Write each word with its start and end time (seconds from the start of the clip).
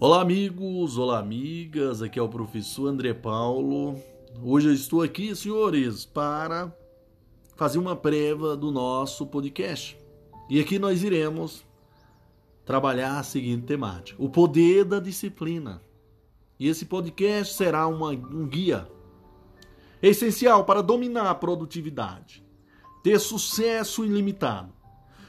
Olá, 0.00 0.20
amigos, 0.20 0.98
olá, 0.98 1.20
amigas. 1.20 2.02
Aqui 2.02 2.18
é 2.18 2.22
o 2.22 2.28
professor 2.28 2.88
André 2.88 3.14
Paulo. 3.14 3.94
Hoje 4.42 4.68
eu 4.68 4.74
estou 4.74 5.02
aqui, 5.02 5.34
senhores, 5.36 6.04
para 6.04 6.76
fazer 7.54 7.78
uma 7.78 7.94
prévia 7.94 8.56
do 8.56 8.72
nosso 8.72 9.24
podcast. 9.24 9.96
E 10.50 10.58
aqui 10.58 10.80
nós 10.80 11.04
iremos 11.04 11.64
trabalhar 12.66 13.20
a 13.20 13.22
seguinte 13.22 13.66
temática: 13.66 14.20
o 14.20 14.28
poder 14.28 14.84
da 14.84 14.98
disciplina. 14.98 15.80
E 16.58 16.68
esse 16.68 16.86
podcast 16.86 17.54
será 17.54 17.86
uma, 17.86 18.10
um 18.10 18.48
guia 18.48 18.88
essencial 20.02 20.64
para 20.64 20.82
dominar 20.82 21.30
a 21.30 21.34
produtividade, 21.36 22.44
ter 23.02 23.20
sucesso 23.20 24.04
ilimitado, 24.04 24.72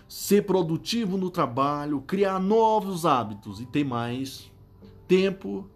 ser 0.08 0.42
produtivo 0.42 1.18
no 1.18 1.30
trabalho, 1.30 2.02
criar 2.02 2.40
novos 2.40 3.06
hábitos 3.06 3.62
e 3.62 3.66
ter 3.66 3.84
mais 3.84 4.55
tempo 5.08 5.70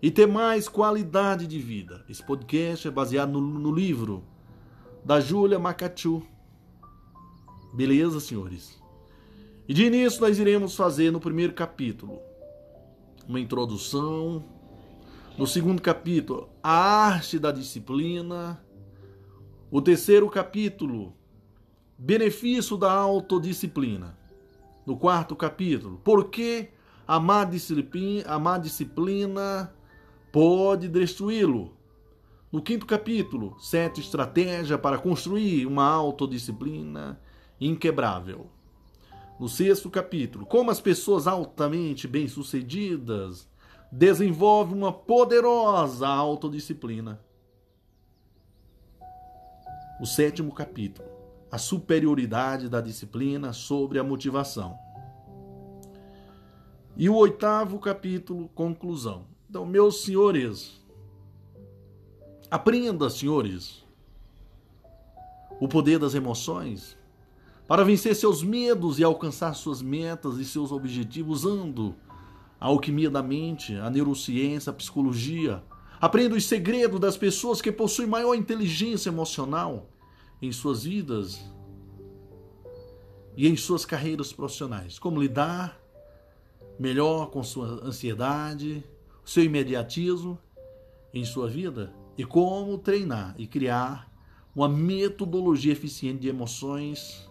e 0.00 0.10
ter 0.10 0.26
mais 0.26 0.68
qualidade 0.68 1.46
de 1.46 1.58
vida. 1.58 2.04
Esse 2.08 2.24
podcast 2.24 2.86
é 2.86 2.90
baseado 2.90 3.32
no, 3.32 3.40
no 3.40 3.72
livro 3.72 4.24
da 5.04 5.20
Júlia 5.20 5.58
Macachu. 5.58 6.22
Beleza, 7.72 8.20
senhores? 8.20 8.80
E 9.68 9.74
de 9.74 9.84
início 9.84 10.20
nós 10.20 10.38
iremos 10.38 10.74
fazer 10.74 11.10
no 11.10 11.20
primeiro 11.20 11.52
capítulo 11.52 12.20
uma 13.26 13.38
introdução. 13.38 14.42
No 15.36 15.46
segundo 15.46 15.80
capítulo, 15.80 16.48
a 16.62 16.72
arte 16.72 17.38
da 17.38 17.52
disciplina. 17.52 18.64
O 19.70 19.82
terceiro 19.82 20.28
capítulo, 20.30 21.14
benefício 21.96 22.76
da 22.76 22.90
autodisciplina. 22.90 24.18
No 24.86 24.96
quarto 24.96 25.36
capítulo, 25.36 26.00
por 26.02 26.30
que 26.30 26.70
a 27.08 27.18
má 27.18 27.42
disciplina, 27.42 28.28
a 28.28 28.38
má 28.38 28.58
disciplina 28.58 29.72
pode 30.30 30.88
destruí-lo. 30.88 31.74
No 32.52 32.60
quinto 32.60 32.84
capítulo, 32.84 33.56
sete 33.58 34.02
estratégias 34.02 34.78
para 34.78 34.98
construir 34.98 35.64
uma 35.64 35.86
autodisciplina 35.86 37.18
inquebrável. 37.58 38.50
No 39.40 39.48
sexto 39.48 39.88
capítulo, 39.88 40.44
como 40.44 40.70
as 40.70 40.82
pessoas 40.82 41.26
altamente 41.26 42.06
bem-sucedidas 42.06 43.48
desenvolvem 43.90 44.76
uma 44.76 44.92
poderosa 44.92 46.06
autodisciplina. 46.06 47.18
O 49.98 50.04
sétimo 50.04 50.52
capítulo, 50.52 51.08
a 51.50 51.56
superioridade 51.56 52.68
da 52.68 52.82
disciplina 52.82 53.54
sobre 53.54 53.98
a 53.98 54.04
motivação. 54.04 54.87
E 56.98 57.08
o 57.08 57.14
oitavo 57.14 57.78
capítulo, 57.78 58.48
conclusão. 58.56 59.24
Então, 59.48 59.64
meus 59.64 60.02
senhores, 60.02 60.84
aprenda, 62.50 63.08
senhores, 63.08 63.84
o 65.60 65.68
poder 65.68 66.00
das 66.00 66.16
emoções 66.16 66.98
para 67.68 67.84
vencer 67.84 68.16
seus 68.16 68.42
medos 68.42 68.98
e 68.98 69.04
alcançar 69.04 69.54
suas 69.54 69.80
metas 69.80 70.38
e 70.38 70.44
seus 70.44 70.72
objetivos 70.72 71.44
usando 71.44 71.94
a 72.60 72.66
alquimia 72.66 73.08
da 73.08 73.22
mente, 73.22 73.76
a 73.76 73.88
neurociência, 73.88 74.70
a 74.70 74.74
psicologia. 74.74 75.62
Aprenda 76.00 76.34
os 76.34 76.46
segredos 76.46 76.98
das 76.98 77.16
pessoas 77.16 77.62
que 77.62 77.70
possuem 77.70 78.08
maior 78.08 78.34
inteligência 78.34 79.08
emocional 79.08 79.88
em 80.42 80.50
suas 80.50 80.82
vidas 80.82 81.40
e 83.36 83.46
em 83.46 83.56
suas 83.56 83.84
carreiras 83.84 84.32
profissionais. 84.32 84.98
Como 84.98 85.20
lidar 85.20 85.77
melhor 86.78 87.30
com 87.30 87.42
sua 87.42 87.66
ansiedade, 87.84 88.84
seu 89.24 89.44
imediatismo 89.44 90.38
em 91.12 91.24
sua 91.24 91.48
vida 91.48 91.92
e 92.16 92.24
como 92.24 92.78
treinar 92.78 93.34
e 93.38 93.46
criar 93.46 94.12
uma 94.54 94.68
metodologia 94.68 95.72
eficiente 95.72 96.20
de 96.20 96.28
emoções 96.28 97.28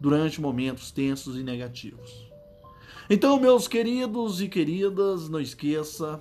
durante 0.00 0.40
momentos 0.40 0.90
tensos 0.90 1.36
e 1.36 1.42
negativos. 1.42 2.30
Então, 3.08 3.38
meus 3.38 3.68
queridos 3.68 4.40
e 4.40 4.48
queridas, 4.48 5.28
não 5.28 5.40
esqueça 5.40 6.20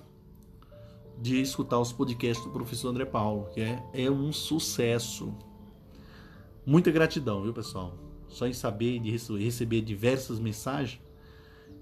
de 1.19 1.41
escutar 1.41 1.79
os 1.79 1.91
podcasts 1.91 2.45
do 2.45 2.51
professor 2.51 2.89
André 2.89 3.05
Paulo, 3.05 3.49
que 3.53 3.61
é, 3.61 3.83
é 3.93 4.11
um 4.11 4.31
sucesso. 4.31 5.33
Muita 6.65 6.91
gratidão, 6.91 7.41
viu, 7.41 7.53
pessoal? 7.53 7.97
Só 8.27 8.45
em 8.45 8.53
saber 8.53 8.99
de 8.99 9.09
receber 9.09 9.81
diversas 9.81 10.39
mensagens 10.39 11.04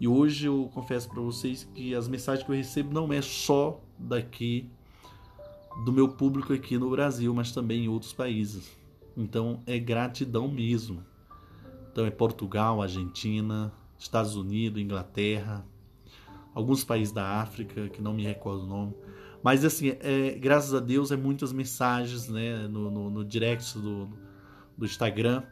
e 0.04 0.08
hoje 0.08 0.48
eu 0.48 0.70
confesso 0.74 1.08
para 1.08 1.22
vocês 1.22 1.64
que 1.74 1.96
as 1.96 2.10
mensagens 2.10 2.46
que 2.46 2.52
eu 2.52 2.56
recebo 2.58 2.94
não 2.94 3.14
é 3.14 3.22
só 3.22 3.80
daqui 3.98 4.70
do 5.86 5.94
meu 5.94 6.10
público 6.10 6.52
aqui 6.52 6.78
no 6.78 6.90
Brasil, 6.90 7.34
mas 7.34 7.54
também 7.54 7.86
em 7.86 7.88
outros 7.88 8.12
países. 8.12 8.70
Então 9.16 9.62
é 9.66 9.80
gratidão 9.80 10.50
mesmo. 10.50 11.06
Então 11.90 12.06
é 12.06 12.12
Portugal, 12.12 12.82
Argentina, 12.82 13.72
Estados 13.98 14.36
Unidos, 14.36 14.82
Inglaterra, 14.82 15.66
alguns 16.54 16.84
países 16.84 17.14
da 17.14 17.40
África 17.40 17.88
que 17.88 18.02
não 18.02 18.14
me 18.14 18.24
recordo 18.24 18.64
o 18.66 18.68
nome. 18.68 18.94
Mas 19.42 19.64
assim, 19.64 19.96
é, 20.02 20.32
graças 20.32 20.74
a 20.74 20.82
Deus 20.82 21.14
é 21.14 21.16
muitas 21.16 21.54
mensagens 21.54 22.28
né, 22.28 22.68
no, 22.68 22.92
no, 22.92 23.10
no 23.10 23.24
direct 23.24 23.80
do, 23.80 24.10
do 24.78 24.86
Instagram. 24.86 25.44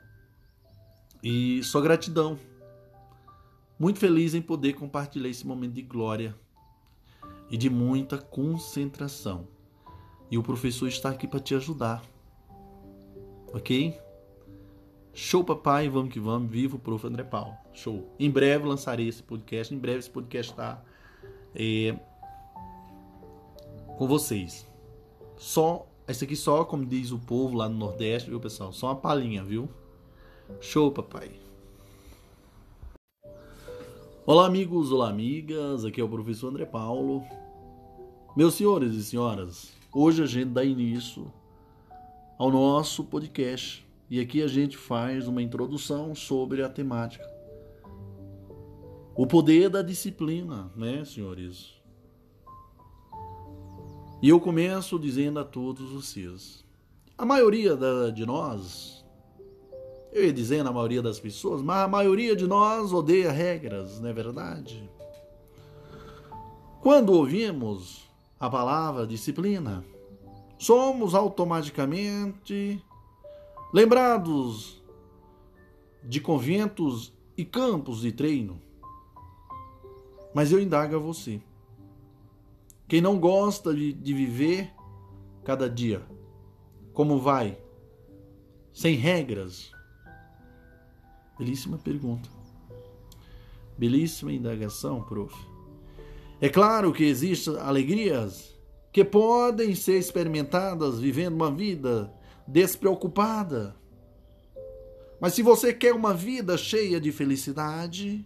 E 1.24 1.64
só 1.64 1.80
gratidão 1.80 2.38
muito 3.82 3.98
feliz 3.98 4.36
em 4.36 4.44
poder 4.44 4.74
compartilhar 4.74 5.28
esse 5.28 5.48
momento 5.48 5.74
de 5.74 5.82
glória 5.82 6.36
e 7.50 7.58
de 7.58 7.68
muita 7.68 8.16
concentração. 8.16 9.48
E 10.30 10.38
o 10.38 10.44
professor 10.44 10.88
está 10.88 11.10
aqui 11.10 11.26
para 11.26 11.40
te 11.40 11.56
ajudar. 11.56 12.04
Ok? 13.52 14.00
Show, 15.16 15.44
papai, 15.44 15.90
vamos 15.90 16.14
que 16.14 16.20
vamos. 16.20 16.52
Viva 16.52 16.76
o 16.76 16.80
prof. 16.80 17.08
André 17.08 17.24
Paulo. 17.24 17.58
Show. 17.74 18.08
Em 18.20 18.30
breve 18.30 18.68
lançarei 18.68 19.08
esse 19.08 19.24
podcast. 19.24 19.74
Em 19.74 19.80
breve 19.80 19.98
esse 19.98 20.12
podcast 20.12 20.52
está 20.52 20.86
é, 21.56 21.98
com 23.98 24.08
vocês. 24.08 24.68
Só, 25.38 25.88
esse 26.08 26.24
aqui 26.24 26.36
só, 26.36 26.64
como 26.66 26.86
diz 26.86 27.12
o 27.12 27.18
povo 27.18 27.58
lá 27.58 27.68
no 27.68 27.80
Nordeste, 27.80 28.30
viu, 28.30 28.40
pessoal? 28.40 28.72
Só 28.72 28.90
uma 28.90 28.96
palhinha, 28.96 29.44
viu? 29.44 29.68
Show, 30.60 30.92
papai. 30.92 31.32
Olá, 34.24 34.46
amigos, 34.46 34.92
olá, 34.92 35.10
amigas. 35.10 35.84
Aqui 35.84 36.00
é 36.00 36.04
o 36.04 36.08
professor 36.08 36.50
André 36.50 36.64
Paulo. 36.64 37.24
Meus 38.38 38.54
senhores 38.54 38.94
e 38.94 39.04
senhoras, 39.04 39.74
hoje 39.92 40.22
a 40.22 40.28
gente 40.28 40.52
dá 40.52 40.64
início 40.64 41.34
ao 42.38 42.52
nosso 42.52 43.04
podcast 43.04 43.84
e 44.12 44.20
aqui 44.20 44.44
a 44.44 44.48
gente 44.48 44.78
faz 44.78 45.28
uma 45.28 45.42
introdução 45.42 46.14
sobre 46.14 46.62
a 46.62 46.70
temática. 46.70 47.28
O 49.16 49.26
poder 49.26 49.72
da 49.72 49.82
disciplina, 49.82 50.72
né, 50.76 51.04
senhores? 51.04 51.74
E 54.22 54.30
eu 54.30 54.40
começo 54.40 55.00
dizendo 55.00 55.40
a 55.40 55.44
todos 55.44 55.90
vocês: 55.90 56.64
a 57.18 57.26
maioria 57.26 57.76
de 58.14 58.24
nós 58.24 59.01
eu 60.12 60.26
ia 60.26 60.34
dizer 60.34 60.64
na 60.64 60.72
maioria 60.72 61.02
das 61.02 61.20
pessoas, 61.20 61.62
mas 61.62 61.86
a 61.86 61.88
maioria 61.88 62.36
de 62.36 62.46
nós 62.46 62.92
odeia 62.92 63.32
regras, 63.32 64.00
não 64.00 64.10
é 64.10 64.14
verdade? 64.14 64.90
Quando 66.82 67.14
ouvimos 67.14 68.10
a 68.40 68.50
palavra 68.50 69.08
disciplina, 69.08 69.86
somos 70.58 71.16
automaticamente 71.16 72.84
lembrados 73.74 74.82
de 76.04 76.20
conventos 76.20 77.14
e 77.38 77.46
campos 77.46 78.02
de 78.02 78.12
treino. 78.12 78.60
Mas 80.34 80.52
eu 80.52 80.60
indago 80.60 80.96
a 80.96 81.00
você. 81.00 81.42
Quem 82.88 83.00
não 83.00 83.20
gosta 83.20 83.74
de, 83.74 83.94
de 83.94 84.14
viver 84.14 84.74
cada 85.44 85.70
dia, 85.70 86.02
como 86.94 87.20
vai? 87.20 87.58
Sem 88.74 88.96
regras, 88.96 89.72
Belíssima 91.42 91.80
pergunta. 91.80 92.30
Belíssima 93.76 94.32
indagação, 94.32 95.02
prof. 95.02 95.34
É 96.40 96.48
claro 96.48 96.94
que 96.94 97.04
existem 97.04 97.58
alegrias 97.58 98.56
que 98.92 99.04
podem 99.04 99.74
ser 99.74 99.98
experimentadas 99.98 101.00
vivendo 101.00 101.34
uma 101.34 101.50
vida 101.50 102.14
despreocupada. 102.48 103.76
Mas 105.20 105.34
se 105.34 105.42
você 105.42 105.74
quer 105.74 105.96
uma 105.96 106.14
vida 106.14 106.56
cheia 106.60 107.02
de 107.02 107.12
felicidade, 107.12 108.24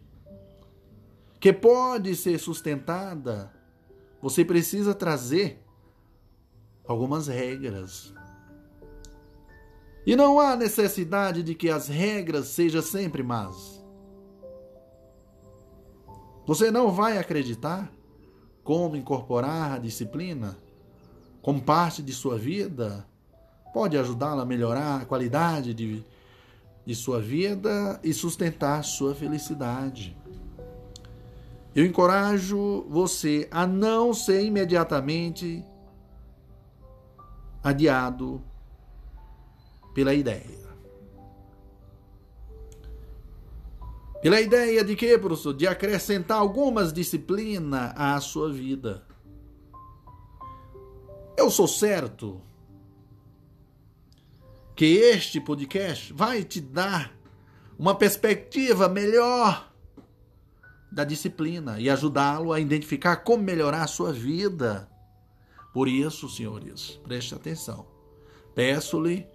que 1.39 1.53
pode 1.53 2.17
ser 2.17 2.37
sustentada, 2.37 3.49
você 4.21 4.43
precisa 4.43 4.93
trazer 4.93 5.63
algumas 6.85 7.27
regras. 7.27 8.13
E 10.05 10.15
não 10.15 10.39
há 10.39 10.55
necessidade 10.55 11.41
de 11.41 11.55
que 11.55 11.69
as 11.69 11.87
regras 11.87 12.47
sejam 12.47 12.81
sempre 12.81 13.23
más. 13.23 13.83
Você 16.45 16.69
não 16.69 16.91
vai 16.91 17.17
acreditar, 17.17 17.91
como 18.63 18.95
incorporar 18.95 19.73
a 19.73 19.77
disciplina 19.79 20.57
como 21.41 21.61
parte 21.61 22.03
de 22.03 22.13
sua 22.13 22.37
vida? 22.37 23.05
Pode 23.73 23.97
ajudá-la 23.97 24.43
a 24.43 24.45
melhorar 24.45 25.01
a 25.01 25.05
qualidade 25.05 25.73
de, 25.73 26.03
de 26.85 26.95
sua 26.95 27.19
vida 27.19 27.99
e 28.03 28.13
sustentar 28.13 28.83
sua 28.83 29.13
felicidade. 29.13 30.15
Eu 31.75 31.85
encorajo 31.85 32.85
você 32.89 33.47
a 33.51 33.67
não 33.67 34.13
ser 34.13 34.43
imediatamente 34.45 35.65
adiado 37.63 38.41
pela 39.95 40.13
ideia. 40.13 40.65
Pela 44.21 44.41
ideia 44.41 44.83
de 44.83 44.95
que, 44.95 45.17
professor? 45.17 45.53
De 45.53 45.65
acrescentar 45.65 46.37
algumas 46.37 46.91
disciplinas 46.91 47.93
à 47.95 48.19
sua 48.19 48.51
vida. 48.51 49.03
Eu 51.37 51.49
sou 51.49 51.67
certo 51.67 52.41
que 54.75 54.97
este 54.97 55.39
podcast 55.39 56.11
vai 56.11 56.43
te 56.43 56.59
dar 56.59 57.15
uma 57.79 57.95
perspectiva 57.95 58.89
melhor 58.89 59.71
da 60.91 61.05
disciplina 61.05 61.79
e 61.79 61.89
ajudá-lo 61.89 62.51
a 62.51 62.59
identificar 62.59 63.17
como 63.17 63.43
melhorar 63.43 63.83
a 63.83 63.87
sua 63.87 64.11
vida. 64.11 64.89
Por 65.73 65.87
isso, 65.87 66.27
senhores, 66.27 66.99
preste 67.03 67.33
atenção. 67.33 67.85
Peço-lhe 68.53 69.27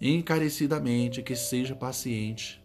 encarecidamente 0.00 1.22
que 1.22 1.36
seja 1.36 1.74
paciente 1.76 2.60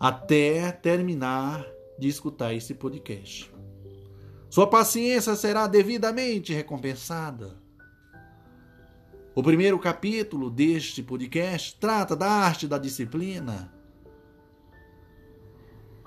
até 0.00 0.72
terminar 0.72 1.66
de 1.98 2.08
escutar 2.08 2.52
esse 2.54 2.74
podcast. 2.74 3.52
Sua 4.50 4.66
paciência 4.66 5.36
será 5.36 5.66
devidamente 5.66 6.52
recompensada. 6.52 7.56
O 9.34 9.42
primeiro 9.42 9.78
capítulo 9.78 10.50
deste 10.50 11.02
podcast 11.02 11.78
trata 11.78 12.16
da 12.16 12.28
arte 12.28 12.66
da 12.66 12.78
disciplina 12.78 13.72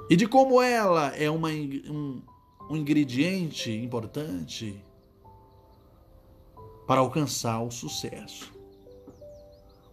e 0.09 0.15
de 0.15 0.27
como 0.27 0.61
ela 0.61 1.15
é 1.15 1.29
uma, 1.29 1.49
um, 1.49 2.21
um 2.69 2.75
ingrediente 2.75 3.71
importante 3.71 4.83
para 6.85 6.99
alcançar 6.99 7.61
o 7.61 7.71
sucesso. 7.71 8.54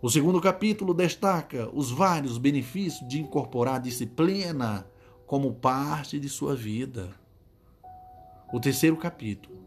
O 0.05 0.11
segundo 0.11 0.41
capítulo 0.41 0.93
destaca 0.93 1.71
os 1.73 1.93
vários 1.93 2.37
benefícios 2.37 3.09
de 3.09 3.21
incorporar 3.21 3.77
a 3.77 3.79
disciplina 3.79 4.85
como 5.29 5.55
parte 5.55 6.19
de 6.19 6.29
sua 6.29 6.57
vida. 6.57 7.15
O 8.53 8.59
terceiro 8.59 8.97
capítulo 8.97 9.63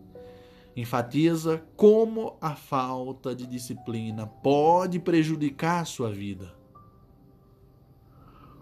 enfatiza 0.75 1.63
como 1.77 2.35
a 2.41 2.53
falta 2.53 3.33
de 3.33 3.47
disciplina 3.47 4.27
pode 4.27 4.99
prejudicar 4.99 5.87
sua 5.87 6.11
vida. 6.11 6.53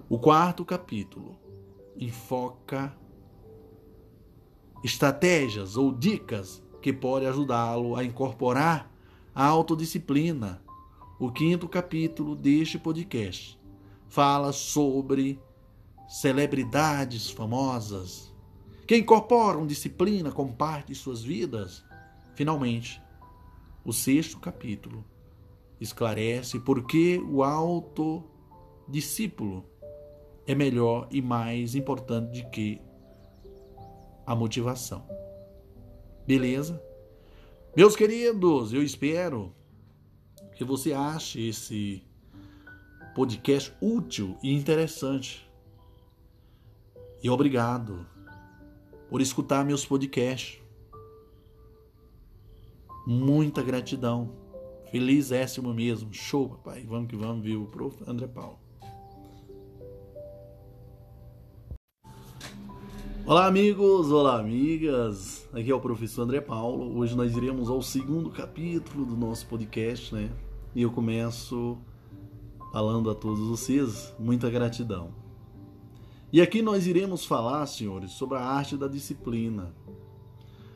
O 0.08 0.20
quarto 0.20 0.64
capítulo 0.64 1.36
enfoca 1.98 2.96
estratégias 4.84 5.76
ou 5.76 5.92
dicas 5.92 6.64
que 6.84 6.94
podem 6.94 7.28
ajudá-lo 7.28 7.96
a 7.96 8.04
incorporar 8.04 8.94
a 9.34 9.44
autodisciplina. 9.44 10.63
O 11.24 11.32
quinto 11.32 11.70
capítulo 11.70 12.36
deste 12.36 12.78
podcast 12.78 13.58
fala 14.10 14.52
sobre 14.52 15.40
celebridades 16.06 17.30
famosas 17.30 18.36
que 18.86 18.98
incorporam 18.98 19.66
disciplina 19.66 20.34
como 20.34 20.54
parte 20.54 20.88
de 20.88 20.96
suas 20.96 21.24
vidas. 21.24 21.82
Finalmente, 22.36 23.02
o 23.86 23.94
sexto 23.94 24.38
capítulo 24.38 25.06
esclarece 25.80 26.60
por 26.60 26.86
que 26.86 27.20
o 27.20 27.42
autodiscípulo 27.42 29.64
é 30.46 30.54
melhor 30.54 31.08
e 31.10 31.22
mais 31.22 31.74
importante 31.74 32.44
do 32.44 32.50
que 32.50 32.82
a 34.26 34.36
motivação. 34.36 35.08
Beleza? 36.28 36.84
Meus 37.78 37.96
queridos, 37.96 38.74
eu 38.74 38.84
espero 38.84 39.56
que 40.56 40.64
você 40.64 40.94
ache 40.94 41.48
esse 41.48 42.04
podcast 43.16 43.74
útil 43.82 44.38
e 44.42 44.54
interessante. 44.54 45.50
E 47.22 47.30
obrigado 47.30 48.06
por 49.10 49.22
escutar 49.22 49.64
meus 49.64 49.86
podcasts. 49.86 50.62
Muita 53.06 53.62
gratidão. 53.62 54.34
Feliz 54.92 55.32
éssimo 55.32 55.74
mesmo. 55.74 56.14
Show, 56.14 56.50
papai. 56.50 56.86
Vamos 56.86 57.10
que 57.10 57.16
vamos, 57.16 57.44
viu? 57.44 57.66
Prof. 57.68 57.98
André 58.08 58.28
Paulo. 58.28 58.63
Olá, 63.26 63.48
amigos, 63.48 64.12
olá, 64.12 64.38
amigas. 64.38 65.48
Aqui 65.54 65.72
é 65.72 65.74
o 65.74 65.80
professor 65.80 66.24
André 66.24 66.42
Paulo. 66.42 66.98
Hoje 66.98 67.16
nós 67.16 67.34
iremos 67.38 67.70
ao 67.70 67.82
segundo 67.82 68.30
capítulo 68.30 69.06
do 69.06 69.16
nosso 69.16 69.48
podcast, 69.48 70.14
né? 70.14 70.30
E 70.76 70.82
eu 70.82 70.92
começo 70.92 71.78
falando 72.74 73.10
a 73.10 73.16
todos 73.16 73.48
vocês 73.48 74.14
muita 74.20 74.50
gratidão. 74.50 75.16
E 76.34 76.42
aqui 76.42 76.62
nós 76.62 76.86
iremos 76.86 77.26
falar, 77.26 77.66
senhores, 77.66 78.12
sobre 78.12 78.38
a 78.38 78.42
arte 78.42 78.76
da 78.76 78.90
disciplina. 78.90 79.74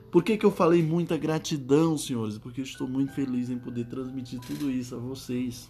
Por 0.10 0.24
que, 0.24 0.38
que 0.38 0.46
eu 0.46 0.52
falei 0.52 0.82
muita 0.82 1.18
gratidão, 1.18 1.98
senhores? 1.98 2.38
Porque 2.38 2.62
eu 2.62 2.66
estou 2.66 2.88
muito 2.88 3.12
feliz 3.12 3.50
em 3.50 3.60
poder 3.60 3.90
transmitir 3.90 4.40
tudo 4.40 4.72
isso 4.72 4.96
a 4.96 4.98
vocês. 4.98 5.70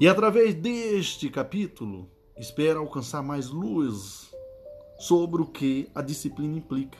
E 0.00 0.08
através 0.08 0.54
deste 0.54 1.28
capítulo, 1.28 2.13
espera 2.36 2.78
alcançar 2.78 3.22
mais 3.22 3.48
luz 3.48 4.34
sobre 4.98 5.42
o 5.42 5.46
que 5.46 5.90
a 5.94 6.02
disciplina 6.02 6.56
implica, 6.56 6.98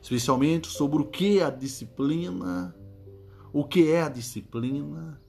especialmente 0.00 0.68
sobre 0.68 1.02
o 1.02 1.06
que 1.06 1.40
a 1.40 1.50
disciplina, 1.50 2.74
o 3.52 3.64
que 3.64 3.90
é 3.90 4.02
a 4.02 4.08
disciplina 4.08 5.20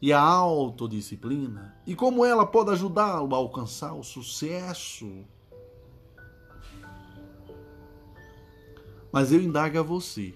e 0.00 0.12
a 0.12 0.20
autodisciplina 0.20 1.76
e 1.86 1.94
como 1.94 2.24
ela 2.24 2.44
pode 2.44 2.70
ajudá-lo 2.70 3.34
a 3.34 3.38
alcançar 3.38 3.94
o 3.94 4.02
sucesso. 4.02 5.24
Mas 9.10 9.32
eu 9.32 9.40
indago 9.40 9.78
a 9.78 9.82
você, 9.82 10.34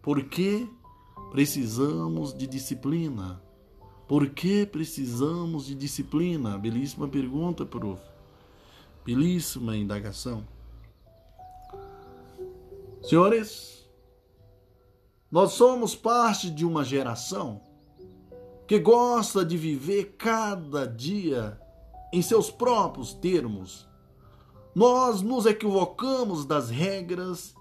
por 0.00 0.22
que 0.24 0.68
precisamos 1.32 2.32
de 2.32 2.46
disciplina? 2.46 3.41
Por 4.12 4.28
que 4.28 4.66
precisamos 4.66 5.64
de 5.64 5.74
disciplina? 5.74 6.58
Belíssima 6.58 7.08
pergunta, 7.08 7.64
prof. 7.64 7.98
Belíssima 9.06 9.74
indagação. 9.74 10.46
Senhores, 13.02 13.88
nós 15.30 15.52
somos 15.52 15.94
parte 15.94 16.50
de 16.50 16.62
uma 16.62 16.84
geração 16.84 17.62
que 18.68 18.78
gosta 18.78 19.42
de 19.42 19.56
viver 19.56 20.14
cada 20.18 20.86
dia 20.86 21.58
em 22.12 22.20
seus 22.20 22.50
próprios 22.50 23.14
termos. 23.14 23.88
Nós 24.74 25.22
nos 25.22 25.46
equivocamos 25.46 26.44
das 26.44 26.68
regras 26.68 27.54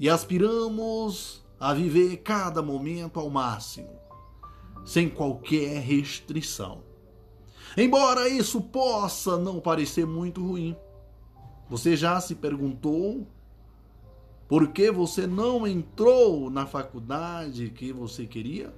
e 0.00 0.10
aspiramos 0.10 1.46
a 1.60 1.72
viver 1.72 2.16
cada 2.24 2.60
momento 2.60 3.20
ao 3.20 3.30
máximo 3.30 4.01
sem 4.84 5.08
qualquer 5.08 5.80
restrição. 5.80 6.82
Embora 7.76 8.28
isso 8.28 8.60
possa 8.60 9.38
não 9.38 9.60
parecer 9.60 10.06
muito 10.06 10.46
ruim, 10.46 10.76
você 11.68 11.96
já 11.96 12.20
se 12.20 12.34
perguntou 12.34 13.26
por 14.46 14.68
que 14.68 14.90
você 14.90 15.26
não 15.26 15.66
entrou 15.66 16.50
na 16.50 16.66
faculdade 16.66 17.70
que 17.70 17.90
você 17.92 18.26
queria? 18.26 18.74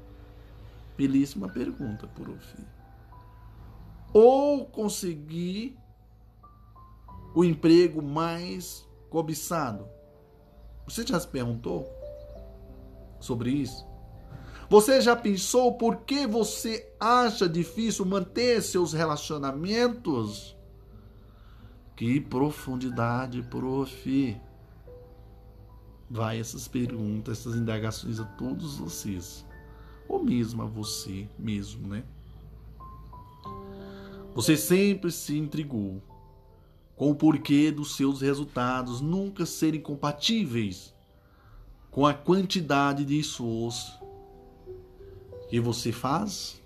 Belíssima 0.97 1.49
pergunta, 1.49 2.07
prof. 2.07 2.57
Ou 4.13 4.65
conseguir 4.67 5.77
o 7.35 7.45
emprego 7.45 8.01
mais 8.01 8.89
cobiçado? 9.11 9.89
Você 10.87 11.05
já 11.05 11.19
se 11.19 11.27
perguntou 11.27 11.85
sobre 13.19 13.51
isso? 13.51 13.85
Você 14.75 15.01
já 15.01 15.15
pensou 15.15 15.75
por 15.75 15.99
que 15.99 16.27
você 16.27 16.93
acha 16.99 17.49
difícil 17.49 18.05
manter 18.05 18.61
seus 18.61 18.93
relacionamentos? 18.93 20.57
Que 21.95 22.21
profundidade, 22.21 23.41
prof. 23.45 24.37
Vai 26.11 26.41
essas 26.41 26.67
perguntas, 26.67 27.39
essas 27.39 27.55
indagações 27.55 28.19
a 28.19 28.25
todos 28.25 28.77
vocês. 28.77 29.47
Ou 30.09 30.21
mesmo 30.25 30.63
a 30.63 30.67
você 30.67 31.29
mesmo, 31.39 31.87
né? 31.87 32.03
Você 34.35 34.57
sempre 34.57 35.13
se 35.13 35.39
intrigou 35.39 36.03
com 36.97 37.13
o 37.13 37.15
porquê 37.15 37.71
dos 37.71 37.95
seus 37.95 38.21
resultados 38.21 39.01
nunca 39.01 39.47
serem 39.47 39.81
compatíveis 39.81 40.93
com 41.93 42.05
a 42.05 42.13
quantidade 42.13 43.05
de 43.05 43.21
esforço 43.21 44.04
que 45.49 45.61
você 45.61 45.93
faz? 45.93 46.61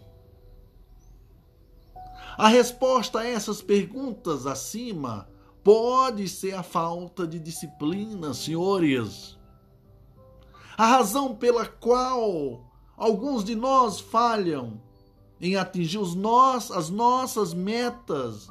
A 2.36 2.48
resposta 2.48 3.20
a 3.20 3.26
essas 3.26 3.60
perguntas 3.60 4.46
acima 4.46 5.28
pode 5.64 6.28
ser 6.28 6.54
a 6.54 6.62
falta 6.62 7.26
de 7.26 7.38
disciplina, 7.38 8.32
senhores. 8.32 9.36
A 10.76 10.86
razão 10.86 11.34
pela 11.34 11.66
qual 11.66 12.64
alguns 12.96 13.44
de 13.44 13.56
nós 13.56 13.98
falham 13.98 14.80
em 15.40 15.56
atingir 15.56 15.98
os 15.98 16.14
nós, 16.14 16.70
as 16.70 16.90
nossas 16.90 17.52
metas, 17.52 18.48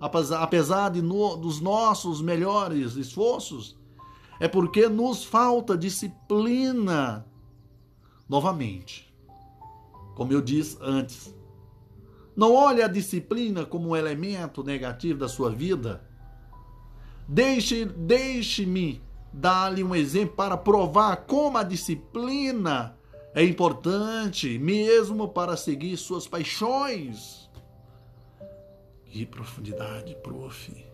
apesar, 0.00 0.90
de 0.90 1.02
no, 1.02 1.36
dos 1.36 1.60
nossos 1.60 2.20
melhores 2.20 2.96
esforços, 2.96 3.76
é 4.40 4.48
porque 4.48 4.88
nos 4.88 5.24
falta 5.24 5.76
disciplina. 5.76 7.26
Novamente, 8.28 9.07
como 10.18 10.32
eu 10.32 10.42
disse 10.42 10.76
antes, 10.80 11.32
não 12.34 12.52
olhe 12.52 12.82
a 12.82 12.88
disciplina 12.88 13.64
como 13.64 13.90
um 13.90 13.96
elemento 13.96 14.64
negativo 14.64 15.20
da 15.20 15.28
sua 15.28 15.48
vida. 15.48 16.02
Deixe, 17.28 17.84
deixe-me 17.84 19.00
dar-lhe 19.32 19.84
um 19.84 19.94
exemplo 19.94 20.34
para 20.34 20.56
provar 20.56 21.18
como 21.18 21.56
a 21.56 21.62
disciplina 21.62 22.98
é 23.32 23.44
importante, 23.44 24.58
mesmo 24.58 25.28
para 25.28 25.56
seguir 25.56 25.96
suas 25.96 26.26
paixões. 26.26 27.48
Que 29.04 29.24
profundidade, 29.24 30.16
prof. 30.20 30.84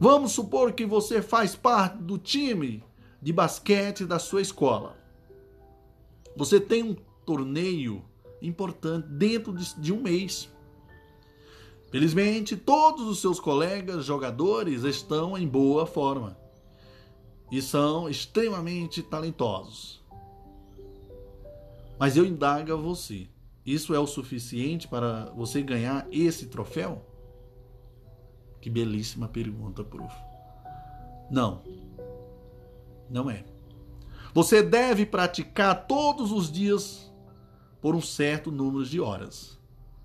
Vamos 0.00 0.32
supor 0.32 0.72
que 0.72 0.86
você 0.86 1.20
faz 1.20 1.54
parte 1.54 1.98
do 1.98 2.16
time 2.16 2.82
de 3.20 3.30
basquete 3.30 4.06
da 4.06 4.18
sua 4.18 4.40
escola. 4.40 4.96
Você 6.34 6.58
tem 6.58 6.82
um 6.82 6.96
torneio 7.26 8.04
importante 8.40 9.08
dentro 9.08 9.52
de 9.52 9.92
um 9.92 10.00
mês. 10.00 10.50
Felizmente, 11.90 12.56
todos 12.56 13.06
os 13.06 13.20
seus 13.20 13.40
colegas 13.40 14.04
jogadores 14.04 14.84
estão 14.84 15.36
em 15.36 15.46
boa 15.46 15.86
forma 15.86 16.38
e 17.50 17.60
são 17.60 18.08
extremamente 18.08 19.02
talentosos. 19.02 20.04
Mas 21.98 22.16
eu 22.16 22.24
indago 22.24 22.72
a 22.72 22.76
você: 22.76 23.28
isso 23.64 23.94
é 23.94 23.98
o 23.98 24.06
suficiente 24.06 24.86
para 24.86 25.30
você 25.36 25.62
ganhar 25.62 26.06
esse 26.10 26.46
troféu? 26.46 27.04
Que 28.60 28.68
belíssima 28.68 29.28
pergunta, 29.28 29.84
prof. 29.84 30.14
Não, 31.30 31.62
não 33.08 33.30
é. 33.30 33.44
Você 34.34 34.62
deve 34.62 35.06
praticar 35.06 35.86
todos 35.86 36.30
os 36.30 36.50
dias 36.50 37.05
por 37.86 37.94
um 37.94 38.02
certo 38.02 38.50
número 38.50 38.84
de 38.84 38.98
horas. 38.98 39.56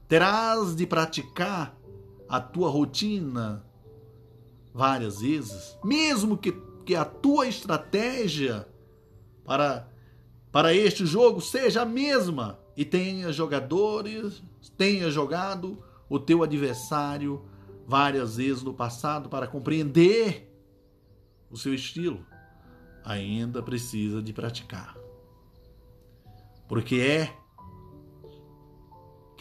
Terás 0.08 0.76
de 0.76 0.86
praticar 0.86 1.76
a 2.30 2.40
tua 2.40 2.70
rotina 2.70 3.66
várias 4.72 5.22
vezes, 5.22 5.76
mesmo 5.84 6.38
que, 6.38 6.52
que 6.86 6.94
a 6.94 7.04
tua 7.04 7.48
estratégia 7.48 8.68
para, 9.44 9.90
para 10.52 10.76
este 10.76 11.08
jogo 11.08 11.42
seja 11.42 11.82
a 11.82 11.86
mesma 11.86 12.60
e 12.78 12.86
tenha 12.86 13.34
jogadores, 13.34 14.44
tenha 14.78 15.10
jogado 15.10 15.84
o 16.08 16.20
teu 16.20 16.44
adversário 16.44 17.44
várias 17.88 18.38
vezes 18.38 18.62
no 18.62 18.76
passado 18.76 19.28
para 19.28 19.48
compreender 19.48 20.56
o 21.50 21.58
seu 21.58 21.74
estilo, 21.74 22.24
ainda 23.04 23.64
precisa 23.64 24.22
de 24.22 24.32
praticar. 24.32 24.96
Porque 26.68 26.98
é 26.98 27.41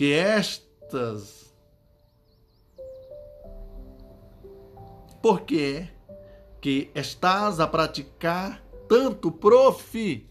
que 0.00 0.14
estas 0.14 1.54
porque 5.20 5.90
que 6.58 6.90
estás 6.94 7.60
a 7.60 7.66
praticar 7.66 8.64
tanto 8.88 9.30
prof 9.30 10.26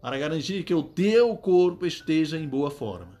para 0.00 0.18
garantir 0.18 0.64
que 0.64 0.74
o 0.74 0.82
teu 0.82 1.36
corpo 1.36 1.86
esteja 1.86 2.36
em 2.36 2.48
boa 2.48 2.72
forma 2.72 3.20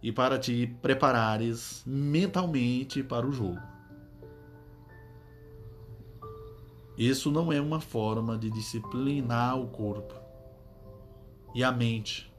e 0.00 0.12
para 0.12 0.38
te 0.38 0.64
preparares 0.80 1.82
mentalmente 1.84 3.02
para 3.02 3.26
o 3.26 3.32
jogo. 3.32 3.60
Isso 6.96 7.32
não 7.32 7.52
é 7.52 7.60
uma 7.60 7.80
forma 7.80 8.38
de 8.38 8.48
disciplinar 8.48 9.58
o 9.58 9.66
corpo 9.66 10.14
e 11.52 11.64
a 11.64 11.72
mente 11.72 12.29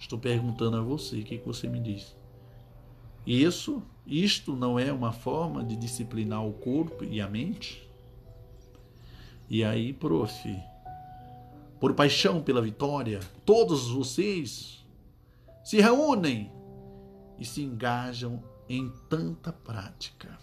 Estou 0.00 0.18
perguntando 0.18 0.78
a 0.78 0.80
você, 0.80 1.20
o 1.20 1.24
que, 1.24 1.36
você 1.36 1.68
me 1.68 1.78
diz? 1.78 2.16
Isso, 3.26 3.82
isto 4.06 4.56
não 4.56 4.78
é 4.78 4.90
uma 4.90 5.12
forma 5.12 5.62
de 5.62 5.76
disciplinar 5.76 6.44
o 6.44 6.54
corpo 6.54 7.04
e 7.04 7.20
a 7.20 7.28
mente? 7.28 7.86
E 9.48 9.62
aí, 9.62 9.92
prof, 9.92 10.32
por 11.78 11.92
paixão 11.92 12.42
pela 12.42 12.62
vitória, 12.62 13.20
todos 13.44 13.90
vocês 13.90 14.84
se 15.62 15.80
reúnem 15.82 16.50
e 17.38 17.44
se 17.44 17.62
engajam 17.62 18.42
em 18.70 18.90
tanta 19.08 19.52
prática. 19.52 20.38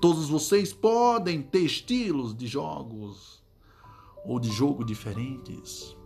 Todos 0.00 0.28
vocês 0.28 0.72
podem 0.72 1.40
ter 1.40 1.60
estilos 1.60 2.36
de 2.36 2.48
jogos 2.48 3.40
ou 4.24 4.40
de 4.40 4.50
jogo 4.50 4.84
diferentes. 4.84 5.96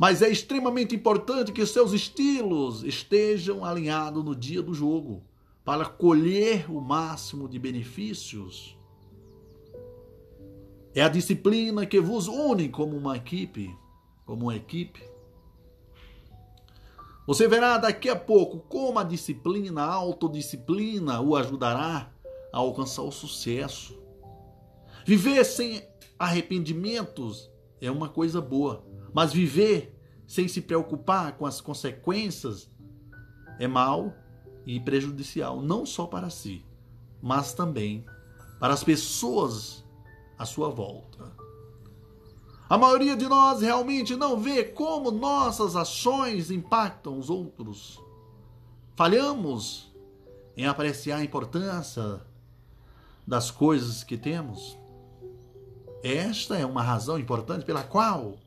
Mas 0.00 0.22
é 0.22 0.30
extremamente 0.30 0.96
importante 0.96 1.52
que 1.52 1.66
seus 1.66 1.92
estilos 1.92 2.82
estejam 2.84 3.62
alinhados 3.62 4.24
no 4.24 4.34
dia 4.34 4.62
do 4.62 4.72
jogo, 4.72 5.22
para 5.62 5.84
colher 5.84 6.70
o 6.70 6.80
máximo 6.80 7.46
de 7.46 7.58
benefícios. 7.58 8.78
É 10.94 11.02
a 11.02 11.08
disciplina 11.10 11.84
que 11.84 12.00
vos 12.00 12.28
une 12.28 12.70
como 12.70 12.96
uma 12.96 13.14
equipe, 13.14 13.76
como 14.24 14.46
uma 14.46 14.56
equipe. 14.56 15.02
Você 17.26 17.46
verá 17.46 17.76
daqui 17.76 18.08
a 18.08 18.16
pouco 18.16 18.58
como 18.58 18.98
a 18.98 19.04
disciplina, 19.04 19.82
a 19.82 19.92
autodisciplina 19.92 21.20
o 21.20 21.36
ajudará 21.36 22.10
a 22.50 22.56
alcançar 22.56 23.02
o 23.02 23.12
sucesso. 23.12 24.00
Viver 25.04 25.44
sem 25.44 25.86
arrependimentos 26.18 27.50
é 27.82 27.90
uma 27.90 28.08
coisa 28.08 28.40
boa. 28.40 28.89
Mas 29.12 29.32
viver 29.32 29.96
sem 30.26 30.46
se 30.46 30.60
preocupar 30.60 31.36
com 31.36 31.44
as 31.46 31.60
consequências 31.60 32.70
é 33.58 33.66
mal 33.66 34.14
e 34.64 34.78
prejudicial, 34.78 35.60
não 35.60 35.84
só 35.84 36.06
para 36.06 36.30
si, 36.30 36.64
mas 37.20 37.52
também 37.52 38.04
para 38.58 38.74
as 38.74 38.84
pessoas 38.84 39.84
à 40.38 40.44
sua 40.44 40.68
volta. 40.68 41.32
A 42.68 42.78
maioria 42.78 43.16
de 43.16 43.26
nós 43.26 43.60
realmente 43.60 44.14
não 44.14 44.38
vê 44.38 44.62
como 44.62 45.10
nossas 45.10 45.74
ações 45.74 46.52
impactam 46.52 47.18
os 47.18 47.28
outros. 47.28 48.00
Falhamos 48.94 49.92
em 50.56 50.66
apreciar 50.66 51.18
a 51.18 51.24
importância 51.24 52.20
das 53.26 53.50
coisas 53.50 54.04
que 54.04 54.16
temos. 54.16 54.78
Esta 56.02 56.56
é 56.56 56.64
uma 56.64 56.82
razão 56.82 57.18
importante 57.18 57.64
pela 57.64 57.82
qual 57.82 58.38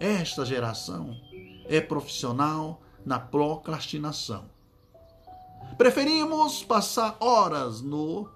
esta 0.00 0.46
geração 0.46 1.14
é 1.66 1.78
profissional 1.78 2.80
na 3.04 3.20
procrastinação. 3.20 4.50
Preferimos 5.76 6.64
passar 6.64 7.18
horas 7.20 7.82
no 7.82 8.28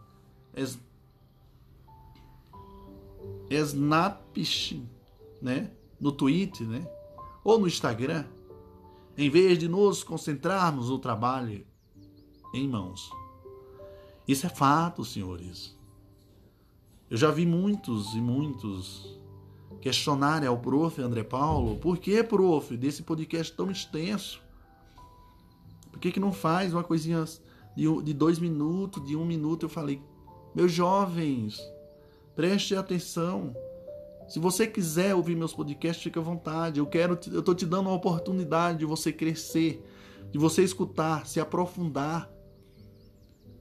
Snapchat, 3.49 4.87
né? 5.41 5.71
No 5.99 6.13
Twitter, 6.13 6.67
né? 6.67 6.87
Ou 7.43 7.59
no 7.59 7.67
Instagram, 7.67 8.27
em 9.17 9.31
vez 9.31 9.59
de 9.59 9.67
nos 9.67 10.05
concentrarmos 10.05 10.91
no 10.91 10.99
trabalho 10.99 11.67
em 12.53 12.69
mãos. 12.69 13.11
Isso 14.29 14.47
é 14.47 14.51
fato, 14.51 15.05
senhores. 15.05 15.77
Eu 17.11 17.17
já 17.17 17.31
vi 17.31 17.47
muitos 17.47 18.15
e 18.15 18.21
muitos 18.21 19.19
questionarem 19.85 20.49
ao 20.49 20.57
prof. 20.57 20.99
André 21.03 21.23
Paulo, 21.23 21.77
por 21.77 21.99
que, 21.99 22.25
prof, 22.25 22.75
desse 22.75 23.03
podcast 23.03 23.53
tão 23.53 23.71
extenso? 23.71 24.43
Por 25.93 26.01
que, 26.01 26.11
que 26.11 26.19
não 26.19 26.33
faz 26.33 26.73
uma 26.73 26.83
coisinha 26.83 27.23
de, 27.77 28.03
de 28.03 28.15
dois 28.15 28.39
minutos, 28.39 29.05
de 29.05 29.15
um 29.15 29.27
minuto? 29.27 29.67
Eu 29.67 29.69
falei, 29.69 30.01
meus 30.55 30.73
jovens, 30.73 31.61
preste 32.35 32.75
atenção. 32.75 33.55
Se 34.27 34.39
você 34.39 34.67
quiser 34.67 35.15
ouvir 35.15 35.37
meus 35.37 35.53
podcasts, 35.53 36.03
fique 36.03 36.19
à 36.19 36.23
vontade. 36.23 36.81
Eu 36.81 36.87
quero, 36.87 37.19
eu 37.31 37.41
estou 37.41 37.55
te 37.55 37.67
dando 37.67 37.89
uma 37.91 37.93
oportunidade 37.93 38.79
de 38.79 38.87
você 38.87 39.13
crescer, 39.13 39.85
de 40.33 40.39
você 40.39 40.65
escutar, 40.65 41.27
se 41.27 41.41
aprofundar. 41.41 42.33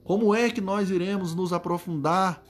Como 0.02 0.34
é 0.34 0.48
que 0.48 0.62
nós 0.62 0.88
iremos 0.88 1.34
nos 1.34 1.52
aprofundar 1.52 2.42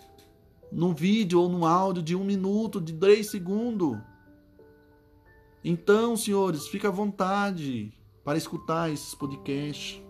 num 0.75 0.93
vídeo 0.93 1.41
ou 1.41 1.49
num 1.49 1.65
áudio 1.65 2.03
de 2.03 2.17
um 2.17 2.25
minuto, 2.25 2.81
de 2.81 2.93
três 2.93 3.31
segundos? 3.31 3.97
Então, 5.63 6.17
senhores, 6.17 6.67
fica 6.67 6.89
à 6.89 6.91
vontade 6.91 7.97
para 8.25 8.37
escutar 8.37 8.91
esses 8.91 9.15
podcasts. 9.15 10.03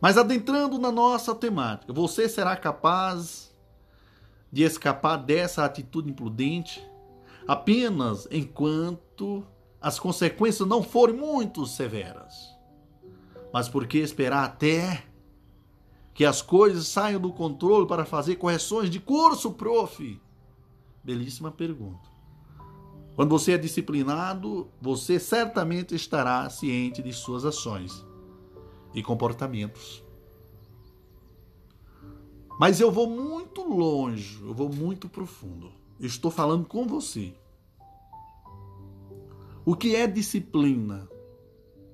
Mas 0.00 0.16
adentrando 0.16 0.78
na 0.78 0.92
nossa 0.92 1.34
temática, 1.34 1.92
você 1.92 2.28
será 2.28 2.56
capaz 2.56 3.54
de 4.52 4.62
escapar 4.62 5.16
dessa 5.16 5.64
atitude 5.64 6.10
imprudente 6.10 6.86
apenas 7.48 8.28
enquanto 8.30 9.44
as 9.80 9.98
consequências 9.98 10.68
não 10.68 10.82
forem 10.82 11.16
muito 11.16 11.66
severas? 11.66 12.54
Mas 13.52 13.68
por 13.68 13.86
que 13.86 13.98
esperar 13.98 14.44
até 14.44 15.04
que 16.14 16.24
as 16.24 16.40
coisas 16.40 16.86
saiam 16.86 17.20
do 17.20 17.32
controle 17.32 17.88
para 17.88 18.04
fazer 18.04 18.36
correções 18.36 18.88
de 18.88 19.00
curso, 19.00 19.52
prof? 19.52 20.20
Belíssima 21.02 21.50
pergunta. 21.50 22.08
Quando 23.16 23.30
você 23.30 23.52
é 23.52 23.58
disciplinado, 23.58 24.68
você 24.80 25.18
certamente 25.18 25.94
estará 25.94 26.48
ciente 26.48 27.02
de 27.02 27.12
suas 27.12 27.44
ações 27.44 28.06
e 28.94 29.02
comportamentos. 29.02 30.04
Mas 32.58 32.80
eu 32.80 32.92
vou 32.92 33.08
muito 33.08 33.62
longe, 33.62 34.40
eu 34.40 34.54
vou 34.54 34.68
muito 34.68 35.08
profundo. 35.08 35.72
Estou 35.98 36.30
falando 36.30 36.64
com 36.64 36.86
você. 36.86 37.34
O 39.64 39.74
que 39.74 39.96
é 39.96 40.06
disciplina? 40.06 41.08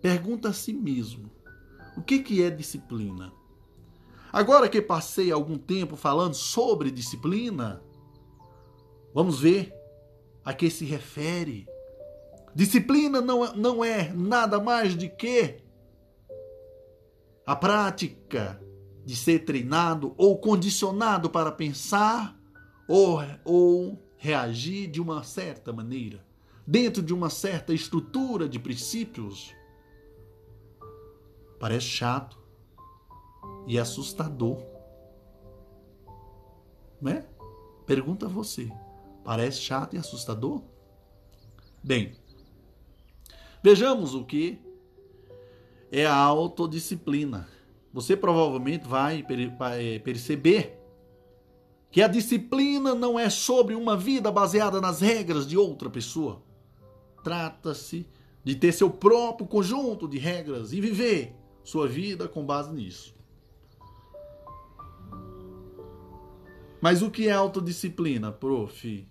Pergunta 0.03 0.51
a 0.51 0.53
si 0.53 0.73
mesmo. 0.73 1.31
O 1.97 2.03
que, 2.03 2.19
que 2.19 2.43
é 2.43 2.51
disciplina? 2.51 3.33
Agora 4.33 4.69
que 4.69 4.81
passei 4.81 5.33
algum 5.33 5.59
tempo 5.59 5.97
falando 5.97 6.35
sobre 6.35 6.91
disciplina, 6.91 7.83
vamos 9.13 9.41
ver 9.41 9.75
a 10.45 10.55
que 10.55 10.71
se 10.71 10.85
refere. 10.85 11.67
Disciplina 12.55 13.21
não, 13.21 13.45
é, 13.45 13.57
não 13.57 13.85
é 13.85 14.13
nada 14.13 14.61
mais 14.61 14.97
de 14.97 15.09
que 15.09 15.57
a 17.45 17.57
prática 17.57 18.61
de 19.05 19.17
ser 19.17 19.41
treinado 19.41 20.15
ou 20.17 20.39
condicionado 20.39 21.29
para 21.29 21.51
pensar 21.51 22.39
ou, 22.89 23.21
ou 23.45 23.99
reagir 24.17 24.89
de 24.89 25.01
uma 25.01 25.23
certa 25.25 25.73
maneira, 25.73 26.25
dentro 26.67 27.03
de 27.03 27.13
uma 27.13 27.31
certa 27.31 27.73
estrutura 27.73 28.49
de 28.49 28.59
princípios. 28.59 29.53
Parece 31.59 31.87
chato 31.87 32.40
e 33.67 33.79
assustador. 33.79 34.59
Né? 37.01 37.25
Pergunta 37.87 38.29
você. 38.29 38.71
Parece 39.25 39.61
chato 39.61 39.95
e 39.95 39.99
assustador? 39.99 40.63
Bem, 41.83 42.13
vejamos 43.63 44.15
o 44.15 44.25
que 44.25 44.61
é 45.91 46.07
a 46.07 46.15
autodisciplina. 46.15 47.49
Você 47.93 48.17
provavelmente 48.17 48.87
vai 48.87 49.25
é, 49.79 49.99
perceber 49.99 50.79
que 51.91 52.03
a 52.03 52.09
disciplina 52.09 52.95
não 52.95 53.19
é 53.19 53.29
sobre 53.29 53.75
uma 53.75 53.97
vida 53.97 54.31
baseada 54.31 54.81
nas 54.81 55.01
regras 55.01 55.47
de 55.47 55.57
outra 55.57 55.91
pessoa. 55.91 56.43
Trata-se 57.25 58.07
de 58.45 58.55
ter 58.55 58.73
seu 58.73 58.89
próprio 58.89 59.47
conjunto 59.47 60.09
de 60.09 60.19
regras 60.19 60.73
e 60.73 60.81
viver 60.81 61.35
sua 61.65 61.89
vida 61.89 62.29
com 62.29 62.47
base 62.47 62.73
nisso. 62.73 63.20
Mas 66.81 67.03
o 67.03 67.11
que 67.11 67.29
é 67.29 67.33
autodisciplina, 67.33 68.33
prof? 68.33 69.07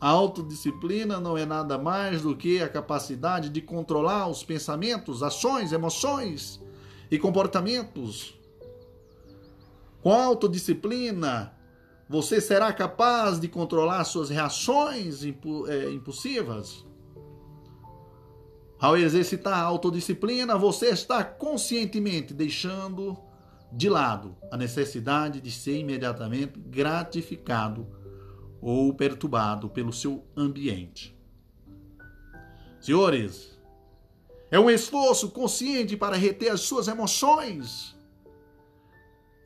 A 0.00 0.08
autodisciplina 0.08 1.18
não 1.18 1.36
é 1.36 1.44
nada 1.44 1.76
mais 1.76 2.22
do 2.22 2.36
que 2.36 2.62
a 2.62 2.68
capacidade 2.68 3.48
de 3.48 3.60
controlar 3.60 4.28
os 4.28 4.44
pensamentos, 4.44 5.22
ações, 5.22 5.72
emoções 5.72 6.62
e 7.10 7.18
comportamentos. 7.18 8.38
Com 10.00 10.12
autodisciplina, 10.12 11.52
você 12.08 12.40
será 12.40 12.72
capaz 12.72 13.40
de 13.40 13.48
controlar 13.48 14.04
suas 14.04 14.30
reações 14.30 15.24
é, 15.24 15.90
impulsivas. 15.90 16.86
Ao 18.78 18.96
exercitar 18.96 19.54
a 19.54 19.62
autodisciplina, 19.62 20.56
você 20.56 20.90
está 20.90 21.24
conscientemente 21.24 22.32
deixando 22.32 23.18
de 23.72 23.88
lado 23.88 24.36
a 24.50 24.56
necessidade 24.56 25.40
de 25.40 25.50
ser 25.50 25.78
imediatamente 25.78 26.58
gratificado 26.58 27.86
ou 28.60 28.92
perturbado 28.94 29.68
pelo 29.68 29.92
seu 29.92 30.24
ambiente. 30.36 31.16
Senhores, 32.80 33.58
é 34.50 34.58
um 34.58 34.70
esforço 34.70 35.30
consciente 35.30 35.96
para 35.96 36.16
reter 36.16 36.50
as 36.50 36.62
suas 36.62 36.88
emoções 36.88 37.96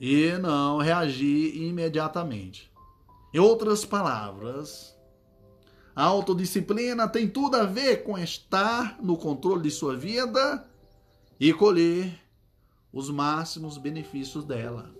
e 0.01 0.33
não 0.39 0.79
reagir 0.79 1.57
imediatamente. 1.57 2.73
Em 3.35 3.39
outras 3.39 3.85
palavras, 3.85 4.97
a 5.95 6.05
autodisciplina 6.05 7.09
tem 7.09 7.29
tudo 7.29 7.57
a 7.57 7.65
ver 7.65 8.05
com 8.05 8.17
estar 8.17 8.99
no 9.03 9.17
controle 9.17 9.63
de 9.63 9.71
sua 9.71 9.97
vida 9.97 10.69
e 11.39 11.53
colher 11.53 12.22
os 12.93 13.11
máximos 13.11 13.79
benefícios 13.79 14.45
dela. 14.45 14.91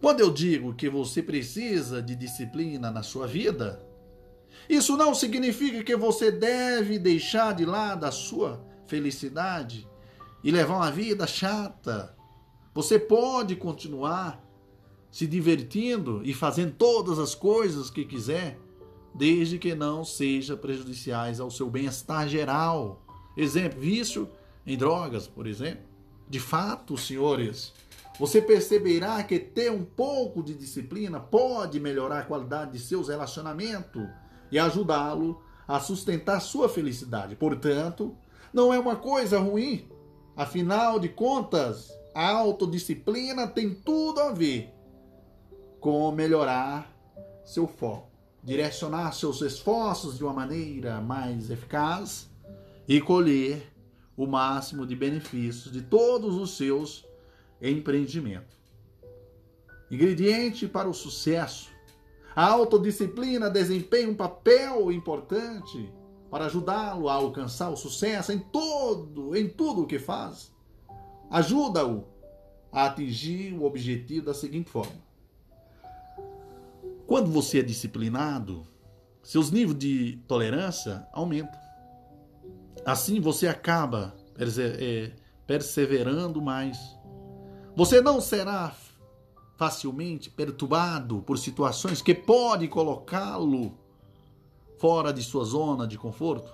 Quando 0.00 0.20
eu 0.20 0.30
digo 0.30 0.74
que 0.74 0.88
você 0.88 1.22
precisa 1.22 2.02
de 2.02 2.14
disciplina 2.14 2.90
na 2.90 3.02
sua 3.02 3.26
vida, 3.26 3.84
isso 4.68 4.96
não 4.96 5.14
significa 5.14 5.82
que 5.82 5.96
você 5.96 6.30
deve 6.30 6.98
deixar 6.98 7.54
de 7.54 7.64
lado 7.64 8.04
a 8.04 8.10
sua 8.10 8.62
felicidade 8.86 9.88
e 10.44 10.50
levar 10.50 10.76
uma 10.76 10.90
vida 10.90 11.26
chata. 11.26 12.14
Você 12.74 12.98
pode 12.98 13.56
continuar 13.56 14.44
se 15.10 15.26
divertindo 15.26 16.20
e 16.24 16.34
fazendo 16.34 16.74
todas 16.74 17.18
as 17.18 17.34
coisas 17.34 17.88
que 17.88 18.04
quiser, 18.04 18.58
desde 19.14 19.58
que 19.58 19.74
não 19.74 20.04
seja 20.04 20.56
prejudiciais 20.56 21.40
ao 21.40 21.50
seu 21.50 21.70
bem-estar 21.70 22.28
geral. 22.28 23.02
Exemplo, 23.36 23.80
vício 23.80 24.28
em 24.66 24.76
drogas, 24.76 25.26
por 25.26 25.46
exemplo. 25.46 25.85
De 26.28 26.40
fato, 26.40 26.96
senhores, 26.96 27.72
você 28.18 28.40
perceberá 28.40 29.22
que 29.22 29.38
ter 29.38 29.70
um 29.70 29.84
pouco 29.84 30.42
de 30.42 30.54
disciplina 30.54 31.20
pode 31.20 31.78
melhorar 31.78 32.20
a 32.20 32.24
qualidade 32.24 32.72
de 32.72 32.78
seus 32.78 33.08
relacionamentos 33.08 34.08
e 34.50 34.58
ajudá-lo 34.58 35.40
a 35.68 35.78
sustentar 35.80 36.40
sua 36.40 36.68
felicidade. 36.68 37.36
Portanto, 37.36 38.16
não 38.52 38.72
é 38.72 38.78
uma 38.78 38.96
coisa 38.96 39.38
ruim. 39.38 39.88
Afinal 40.36 40.98
de 40.98 41.08
contas, 41.08 41.90
a 42.14 42.30
autodisciplina 42.30 43.46
tem 43.46 43.74
tudo 43.74 44.20
a 44.20 44.32
ver 44.32 44.72
com 45.80 46.10
melhorar 46.10 46.90
seu 47.44 47.68
foco, 47.68 48.08
direcionar 48.42 49.12
seus 49.12 49.40
esforços 49.42 50.16
de 50.16 50.24
uma 50.24 50.32
maneira 50.32 51.00
mais 51.00 51.50
eficaz 51.50 52.28
e 52.88 53.00
colher 53.00 53.72
o 54.16 54.26
máximo 54.26 54.86
de 54.86 54.96
benefícios 54.96 55.72
de 55.72 55.82
todos 55.82 56.34
os 56.36 56.56
seus 56.56 57.06
empreendimento. 57.60 58.56
Ingrediente 59.90 60.66
para 60.66 60.88
o 60.88 60.94
sucesso. 60.94 61.70
A 62.34 62.44
autodisciplina 62.44 63.48
desempenha 63.48 64.08
um 64.08 64.14
papel 64.14 64.90
importante 64.90 65.92
para 66.30 66.46
ajudá-lo 66.46 67.08
a 67.08 67.14
alcançar 67.14 67.70
o 67.70 67.76
sucesso 67.76 68.32
em 68.32 68.38
todo, 68.38 69.36
em 69.36 69.48
tudo 69.48 69.82
o 69.82 69.86
que 69.86 69.98
faz. 69.98 70.52
Ajuda-o 71.30 72.04
a 72.72 72.86
atingir 72.86 73.54
o 73.54 73.64
objetivo 73.64 74.26
da 74.26 74.34
seguinte 74.34 74.70
forma: 74.70 75.00
quando 77.06 77.30
você 77.30 77.60
é 77.60 77.62
disciplinado, 77.62 78.66
seus 79.22 79.50
níveis 79.50 79.78
de 79.78 80.18
tolerância 80.28 81.06
aumentam. 81.12 81.65
Assim 82.86 83.20
você 83.20 83.48
acaba 83.48 84.14
é, 84.38 85.10
perseverando 85.46 86.40
mais 86.40 86.78
você 87.76 88.00
não 88.00 88.22
será 88.22 88.74
facilmente 89.58 90.30
perturbado 90.30 91.20
por 91.22 91.36
situações 91.36 92.00
que 92.00 92.14
podem 92.14 92.68
colocá-lo 92.68 93.76
fora 94.78 95.12
de 95.12 95.22
sua 95.22 95.44
zona 95.44 95.86
de 95.86 95.98
conforto. 95.98 96.50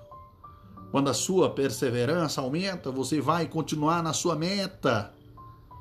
Quando 0.90 1.08
a 1.08 1.14
sua 1.14 1.48
perseverança 1.50 2.40
aumenta, 2.40 2.90
você 2.90 3.20
vai 3.20 3.46
continuar 3.46 4.02
na 4.02 4.12
sua 4.12 4.34
meta, 4.34 5.14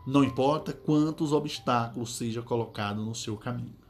não 0.06 0.24
importa 0.24 0.74
quantos 0.74 1.32
obstáculos 1.34 2.16
sejam 2.16 2.44
colocados 2.44 3.04
no 3.04 3.16
seu 3.16 3.36
caminho. 3.36 3.82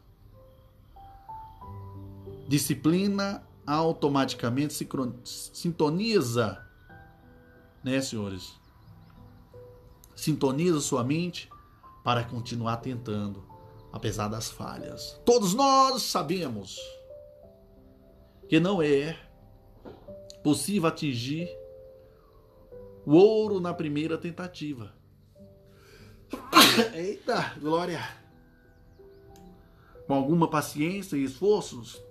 Disciplina 2.47 3.43
automaticamente 3.65 4.73
sintoniza 5.23 6.65
né, 7.83 8.01
senhores? 8.01 8.59
Sintoniza 10.15 10.79
sua 10.79 11.03
mente 11.03 11.49
para 12.03 12.23
continuar 12.23 12.77
tentando, 12.77 13.43
apesar 13.91 14.27
das 14.27 14.49
falhas. 14.49 15.19
Todos 15.25 15.53
nós 15.53 16.03
sabemos 16.03 16.79
que 18.47 18.59
não 18.59 18.81
é 18.81 19.17
possível 20.43 20.89
atingir 20.89 21.49
o 23.05 23.15
ouro 23.15 23.59
na 23.59 23.73
primeira 23.73 24.17
tentativa. 24.17 24.93
Eita, 26.93 27.55
glória! 27.59 28.01
Com 30.05 30.13
alguma 30.13 30.49
paciência 30.49 31.15
e 31.15 31.23
esforços 31.23 32.01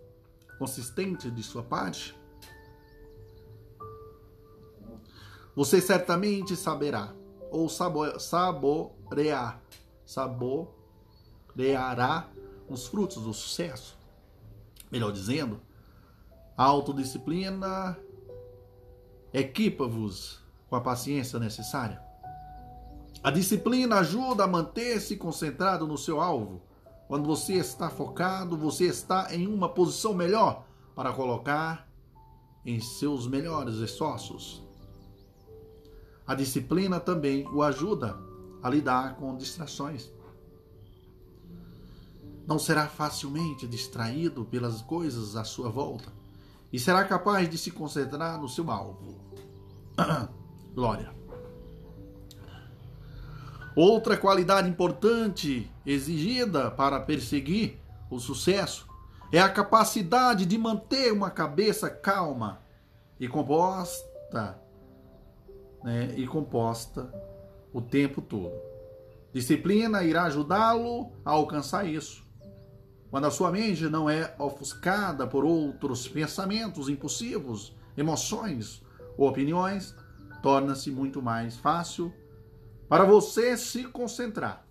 consistentes 0.61 1.35
de 1.35 1.43
sua 1.43 1.63
parte, 1.63 2.15
você 5.57 5.81
certamente 5.81 6.55
saberá 6.55 7.15
ou 7.51 7.67
saborear, 7.71 9.63
saboreará 10.05 10.69
os 12.69 12.87
frutos 12.87 13.23
do 13.23 13.33
sucesso. 13.33 13.99
Melhor 14.93 15.13
dizendo, 15.13 15.63
a 16.55 16.65
autodisciplina 16.65 17.99
equipa-vos 19.33 20.45
com 20.69 20.77
a 20.77 20.81
paciência 20.83 21.39
necessária. 21.39 22.03
A 23.23 23.31
disciplina 23.31 24.01
ajuda 24.01 24.45
a 24.45 24.47
manter-se 24.47 25.17
concentrado 25.17 25.87
no 25.87 25.97
seu 25.97 26.21
alvo. 26.21 26.61
Quando 27.11 27.27
você 27.27 27.55
está 27.55 27.91
focado, 27.91 28.57
você 28.57 28.85
está 28.85 29.35
em 29.35 29.49
uma 29.49 29.69
posição 29.69 30.15
melhor 30.15 30.65
para 30.95 31.13
colocar 31.13 31.91
em 32.65 32.79
seus 32.79 33.27
melhores 33.27 33.79
esforços. 33.79 34.63
A 36.25 36.37
disciplina 36.37 37.01
também 37.01 37.49
o 37.49 37.65
ajuda 37.65 38.17
a 38.63 38.71
lidar 38.71 39.17
com 39.17 39.37
distrações. 39.37 40.09
Não 42.47 42.61
será 42.61 42.87
facilmente 42.87 43.67
distraído 43.67 44.45
pelas 44.45 44.81
coisas 44.81 45.35
à 45.35 45.43
sua 45.43 45.69
volta 45.69 46.13
e 46.73 46.79
será 46.79 47.05
capaz 47.05 47.51
de 47.51 47.59
se 47.59 47.73
concentrar 47.73 48.41
no 48.41 48.49
seu 48.49 48.71
alvo. 48.71 49.19
Glória. 50.73 51.20
Outra 53.83 54.15
qualidade 54.15 54.69
importante 54.69 55.73
exigida 55.87 56.71
para 56.71 57.01
perseguir 57.01 57.81
o 58.11 58.19
sucesso 58.19 58.87
é 59.33 59.41
a 59.41 59.49
capacidade 59.49 60.45
de 60.45 60.59
manter 60.59 61.11
uma 61.11 61.31
cabeça 61.31 61.89
calma 61.89 62.61
e 63.19 63.27
composta 63.27 64.61
né, 65.83 66.13
e 66.15 66.27
composta 66.27 67.11
o 67.73 67.81
tempo 67.81 68.21
todo. 68.21 68.53
Disciplina 69.33 70.05
irá 70.05 70.25
ajudá-lo 70.25 71.11
a 71.25 71.31
alcançar 71.31 71.87
isso. 71.87 72.23
Quando 73.11 73.29
a 73.29 73.31
sua 73.31 73.51
mente 73.51 73.85
não 73.85 74.11
é 74.11 74.35
ofuscada 74.39 75.27
por 75.27 75.43
outros 75.43 76.07
pensamentos 76.07 76.91
impulsivos, 76.91 77.75
emoções 77.97 78.83
ou 79.17 79.27
opiniões, 79.27 79.97
torna-se 80.43 80.91
muito 80.91 81.23
mais 81.23 81.57
fácil 81.57 82.13
para 82.91 83.05
você 83.05 83.57
se 83.57 83.85
concentrar. 83.85 84.67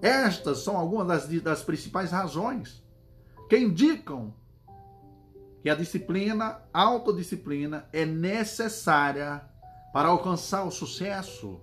Estas 0.00 0.60
são 0.60 0.74
algumas 0.74 1.06
das, 1.06 1.42
das 1.42 1.62
principais 1.62 2.10
razões 2.10 2.82
que 3.46 3.58
indicam 3.58 4.34
que 5.62 5.68
a 5.68 5.74
disciplina, 5.74 6.62
a 6.72 6.82
autodisciplina, 6.82 7.86
é 7.92 8.06
necessária 8.06 9.44
para 9.92 10.08
alcançar 10.08 10.64
o 10.64 10.70
sucesso. 10.70 11.60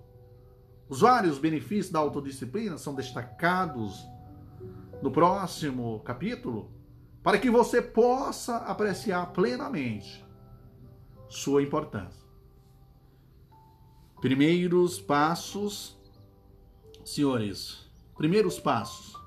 Os 0.88 1.00
vários 1.00 1.38
benefícios 1.38 1.90
da 1.90 1.98
autodisciplina 1.98 2.78
são 2.78 2.94
destacados 2.94 4.06
no 5.02 5.10
próximo 5.10 5.98
capítulo, 6.04 6.70
para 7.20 7.36
que 7.36 7.50
você 7.50 7.82
possa 7.82 8.58
apreciar 8.58 9.32
plenamente 9.32 10.24
sua 11.28 11.64
importância. 11.64 12.19
Primeiros 14.20 15.00
passos, 15.00 15.96
senhores, 17.02 17.90
primeiros 18.18 18.60
passos. 18.60 19.18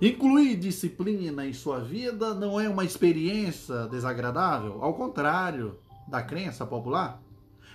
Incluir 0.00 0.56
disciplina 0.56 1.46
em 1.46 1.52
sua 1.52 1.78
vida 1.78 2.34
não 2.34 2.60
é 2.60 2.68
uma 2.68 2.84
experiência 2.84 3.86
desagradável, 3.86 4.82
ao 4.82 4.94
contrário 4.94 5.78
da 6.08 6.20
crença 6.20 6.66
popular. 6.66 7.22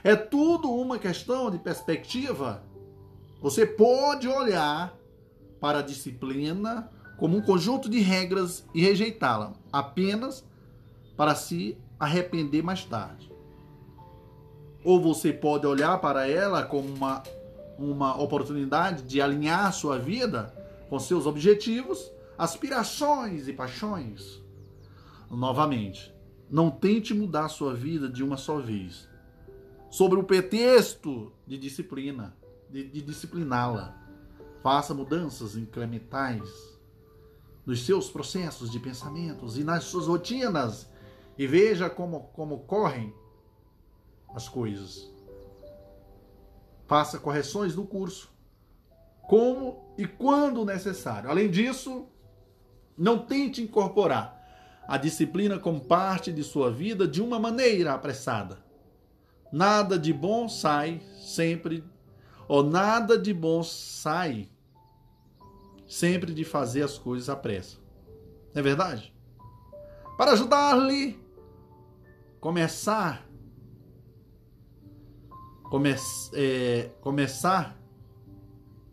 É 0.03 0.17
tudo 0.17 0.69
uma 0.69 0.99
questão 0.99 1.49
de 1.49 1.59
perspectiva. 1.59 2.61
Você 3.41 3.65
pode 3.65 4.27
olhar 4.27 4.93
para 5.61 5.79
a 5.79 5.81
disciplina 5.81 6.91
como 7.17 7.37
um 7.37 7.41
conjunto 7.41 7.89
de 7.89 7.99
regras 7.99 8.65
e 8.73 8.81
rejeitá-la 8.81 9.53
apenas 9.71 10.45
para 11.15 11.33
se 11.35 11.77
arrepender 11.97 12.61
mais 12.61 12.83
tarde. 12.83 13.36
Ou 14.87 15.01
você 15.01 15.33
pode 15.33 15.67
olhar 15.67 15.99
para 15.99 16.29
ela 16.29 16.63
como 16.63 16.87
uma, 16.87 17.21
uma 17.77 18.21
oportunidade 18.21 19.03
de 19.03 19.19
alinhar 19.19 19.73
sua 19.73 19.99
vida 19.99 20.45
com 20.89 20.97
seus 20.97 21.25
objetivos, 21.25 22.09
aspirações 22.37 23.49
e 23.49 23.53
paixões. 23.53 24.41
Novamente, 25.29 26.15
não 26.49 26.71
tente 26.71 27.13
mudar 27.13 27.49
sua 27.49 27.73
vida 27.73 28.07
de 28.07 28.23
uma 28.23 28.37
só 28.37 28.59
vez 28.59 29.09
sobre 29.89 30.17
o 30.17 30.23
pretexto 30.23 31.33
de 31.45 31.57
disciplina, 31.57 32.33
de, 32.69 32.87
de 32.87 33.01
discipliná-la. 33.01 33.93
Faça 34.63 34.93
mudanças 34.93 35.57
incrementais 35.57 36.79
nos 37.65 37.85
seus 37.85 38.09
processos 38.09 38.71
de 38.71 38.79
pensamentos 38.79 39.57
e 39.57 39.65
nas 39.65 39.83
suas 39.83 40.07
rotinas 40.07 40.89
e 41.37 41.45
veja 41.45 41.89
como, 41.89 42.21
como 42.31 42.59
correm 42.59 43.13
as 44.33 44.47
coisas. 44.47 45.11
Faça 46.85 47.19
correções 47.19 47.75
no 47.75 47.85
curso, 47.85 48.31
como 49.23 49.93
e 49.97 50.07
quando 50.07 50.63
necessário. 50.63 51.29
Além 51.29 51.49
disso, 51.49 52.07
não 52.97 53.19
tente 53.19 53.61
incorporar 53.61 54.35
a 54.87 54.97
disciplina 54.97 55.59
como 55.59 55.81
parte 55.81 56.31
de 56.31 56.43
sua 56.43 56.71
vida 56.71 57.07
de 57.07 57.21
uma 57.21 57.37
maneira 57.37 57.93
apressada 57.93 58.67
Nada 59.51 59.97
de 59.97 60.11
bom 60.11 60.49
sai 60.49 61.01
sempre, 61.19 61.83
ou 62.47 62.63
nada 62.63 63.17
de 63.17 63.33
bom 63.33 63.63
sai 63.63 64.49
sempre 65.87 66.33
de 66.33 66.43
fazer 66.43 66.83
as 66.83 66.97
coisas 66.97 67.29
à 67.29 67.35
pressa. 67.35 67.77
Não 68.53 68.59
é 68.59 68.61
verdade? 68.61 69.13
Para 70.17 70.33
ajudar-lhe 70.33 71.17
começar 72.41 73.26
come, 75.69 75.95
é, 76.33 76.89
começar 77.01 77.77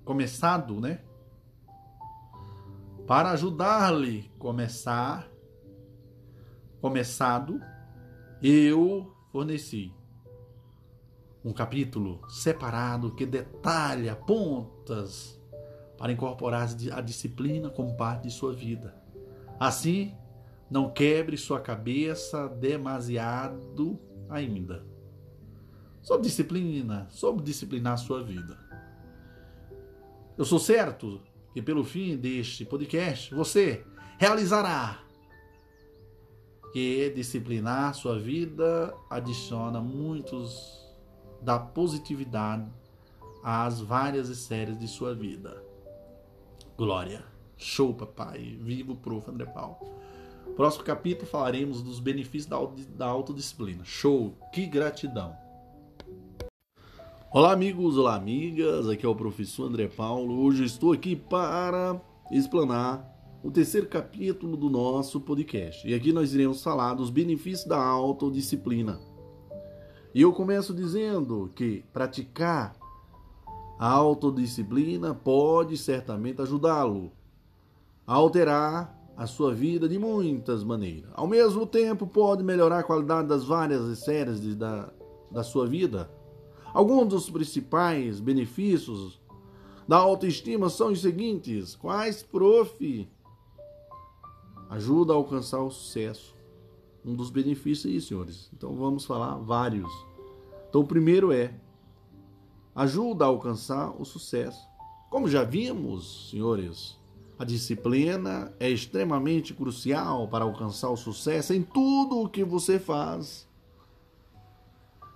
começado, 0.04 0.80
né? 0.80 1.00
Para 3.06 3.30
ajudar-lhe 3.30 4.30
começar 4.38 5.28
começado, 6.80 7.60
eu 8.42 9.14
forneci 9.32 9.92
um 11.44 11.52
capítulo 11.52 12.20
separado 12.28 13.14
que 13.14 13.24
detalha 13.24 14.14
pontas 14.14 15.40
para 15.96 16.12
incorporar 16.12 16.68
a 16.92 17.00
disciplina 17.00 17.70
como 17.70 17.96
parte 17.96 18.24
de 18.24 18.30
sua 18.30 18.52
vida. 18.52 18.94
Assim, 19.58 20.14
não 20.70 20.90
quebre 20.90 21.36
sua 21.36 21.60
cabeça 21.60 22.48
demasiado 22.48 23.98
ainda. 24.28 24.84
Sobre 26.04 26.24
disciplina, 26.24 27.06
sobre 27.08 27.42
disciplinar 27.42 27.96
sua 27.96 28.22
vida. 28.22 28.58
Eu 30.36 30.44
sou 30.44 30.58
certo 30.58 31.22
que 31.54 31.62
pelo 31.62 31.82
fim 31.82 32.14
deste 32.14 32.62
podcast 32.62 33.34
você 33.34 33.82
realizará 34.18 35.02
que 36.74 37.08
disciplinar 37.08 37.94
sua 37.94 38.18
vida 38.18 38.94
adiciona 39.08 39.80
muitos 39.80 40.94
da 41.40 41.58
positividade 41.58 42.70
às 43.42 43.80
várias 43.80 44.28
séries 44.36 44.78
de 44.78 44.86
sua 44.86 45.14
vida. 45.14 45.64
Glória. 46.76 47.24
Show, 47.56 47.94
papai. 47.94 48.58
Vivo, 48.60 48.94
prof. 48.96 49.30
André 49.30 49.46
Paulo. 49.46 49.78
Próximo 50.54 50.84
capítulo 50.84 51.26
falaremos 51.26 51.82
dos 51.82 51.98
benefícios 51.98 52.50
da 52.90 53.06
autodisciplina. 53.06 53.84
Show. 53.86 54.36
Que 54.52 54.66
gratidão. 54.66 55.43
Olá, 57.34 57.50
amigos. 57.50 57.98
Olá, 57.98 58.14
amigas. 58.14 58.88
Aqui 58.88 59.04
é 59.04 59.08
o 59.08 59.14
professor 59.16 59.66
André 59.66 59.88
Paulo. 59.88 60.44
Hoje 60.44 60.64
estou 60.64 60.92
aqui 60.92 61.16
para 61.16 62.00
explanar 62.30 63.12
o 63.42 63.50
terceiro 63.50 63.88
capítulo 63.88 64.56
do 64.56 64.70
nosso 64.70 65.20
podcast. 65.20 65.84
E 65.84 65.92
aqui 65.92 66.12
nós 66.12 66.32
iremos 66.32 66.62
falar 66.62 66.94
dos 66.94 67.10
benefícios 67.10 67.66
da 67.66 67.76
autodisciplina. 67.76 69.00
E 70.14 70.22
eu 70.22 70.32
começo 70.32 70.72
dizendo 70.72 71.50
que 71.56 71.84
praticar 71.92 72.76
a 73.80 73.88
autodisciplina 73.88 75.12
pode 75.12 75.76
certamente 75.76 76.40
ajudá-lo 76.40 77.10
a 78.06 78.14
alterar 78.14 78.96
a 79.16 79.26
sua 79.26 79.52
vida 79.52 79.88
de 79.88 79.98
muitas 79.98 80.62
maneiras. 80.62 81.10
Ao 81.14 81.26
mesmo 81.26 81.66
tempo, 81.66 82.06
pode 82.06 82.44
melhorar 82.44 82.78
a 82.78 82.84
qualidade 82.84 83.26
das 83.26 83.44
várias 83.44 83.88
esferas 83.88 84.40
da, 84.54 84.88
da 85.32 85.42
sua 85.42 85.66
vida. 85.66 86.08
Alguns 86.74 87.06
dos 87.06 87.30
principais 87.30 88.18
benefícios 88.18 89.20
da 89.86 89.96
autoestima 89.96 90.68
são 90.68 90.90
os 90.90 91.00
seguintes: 91.00 91.76
quais, 91.76 92.20
prof? 92.20 93.08
Ajuda 94.68 95.12
a 95.12 95.16
alcançar 95.16 95.62
o 95.62 95.70
sucesso. 95.70 96.34
Um 97.04 97.14
dos 97.14 97.30
benefícios 97.30 97.92
aí, 97.92 98.00
senhores. 98.00 98.50
Então 98.52 98.74
vamos 98.74 99.04
falar 99.04 99.36
vários. 99.36 99.88
Então 100.68 100.80
o 100.80 100.86
primeiro 100.86 101.30
é 101.30 101.54
ajuda 102.74 103.24
a 103.24 103.28
alcançar 103.28 103.94
o 103.96 104.04
sucesso. 104.04 104.66
Como 105.08 105.28
já 105.28 105.44
vimos, 105.44 106.28
senhores, 106.30 106.98
a 107.38 107.44
disciplina 107.44 108.52
é 108.58 108.68
extremamente 108.68 109.54
crucial 109.54 110.26
para 110.26 110.44
alcançar 110.44 110.90
o 110.90 110.96
sucesso 110.96 111.54
em 111.54 111.62
tudo 111.62 112.18
o 112.18 112.28
que 112.28 112.42
você 112.42 112.80
faz. 112.80 113.46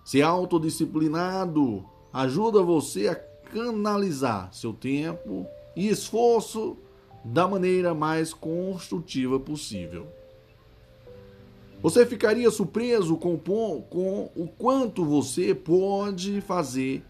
Ser 0.09 0.23
autodisciplinado 0.23 1.85
ajuda 2.11 2.63
você 2.63 3.09
a 3.09 3.15
canalizar 3.15 4.51
seu 4.55 4.73
tempo 4.73 5.47
e 5.77 5.87
esforço 5.87 6.79
da 7.23 7.47
maneira 7.47 7.93
mais 7.93 8.33
construtiva 8.33 9.39
possível. 9.39 10.07
Você 11.83 12.07
ficaria 12.07 12.51
surpreso 12.51 13.19
com, 13.19 13.37
com 13.37 14.31
o 14.35 14.49
quanto 14.49 15.05
você 15.05 15.55
pode 15.55 16.41
fazer 16.41 17.05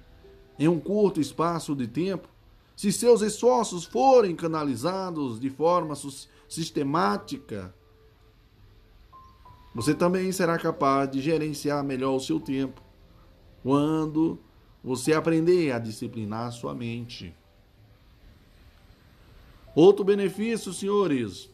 em 0.58 0.66
um 0.66 0.80
curto 0.80 1.20
espaço 1.20 1.76
de 1.76 1.86
tempo 1.86 2.28
se 2.74 2.90
seus 2.90 3.22
esforços 3.22 3.84
forem 3.84 4.34
canalizados 4.34 5.38
de 5.38 5.50
forma 5.50 5.94
sistemática, 6.48 7.72
você 9.72 9.94
também 9.94 10.32
será 10.32 10.58
capaz 10.58 11.08
de 11.08 11.20
gerenciar 11.20 11.84
melhor 11.84 12.16
o 12.16 12.20
seu 12.20 12.40
tempo 12.40 12.87
quando 13.68 14.40
você 14.82 15.12
aprender 15.12 15.72
a 15.72 15.78
disciplinar 15.78 16.50
sua 16.52 16.74
mente. 16.74 17.34
Outro 19.74 20.02
benefício, 20.02 20.72
senhores, 20.72 21.50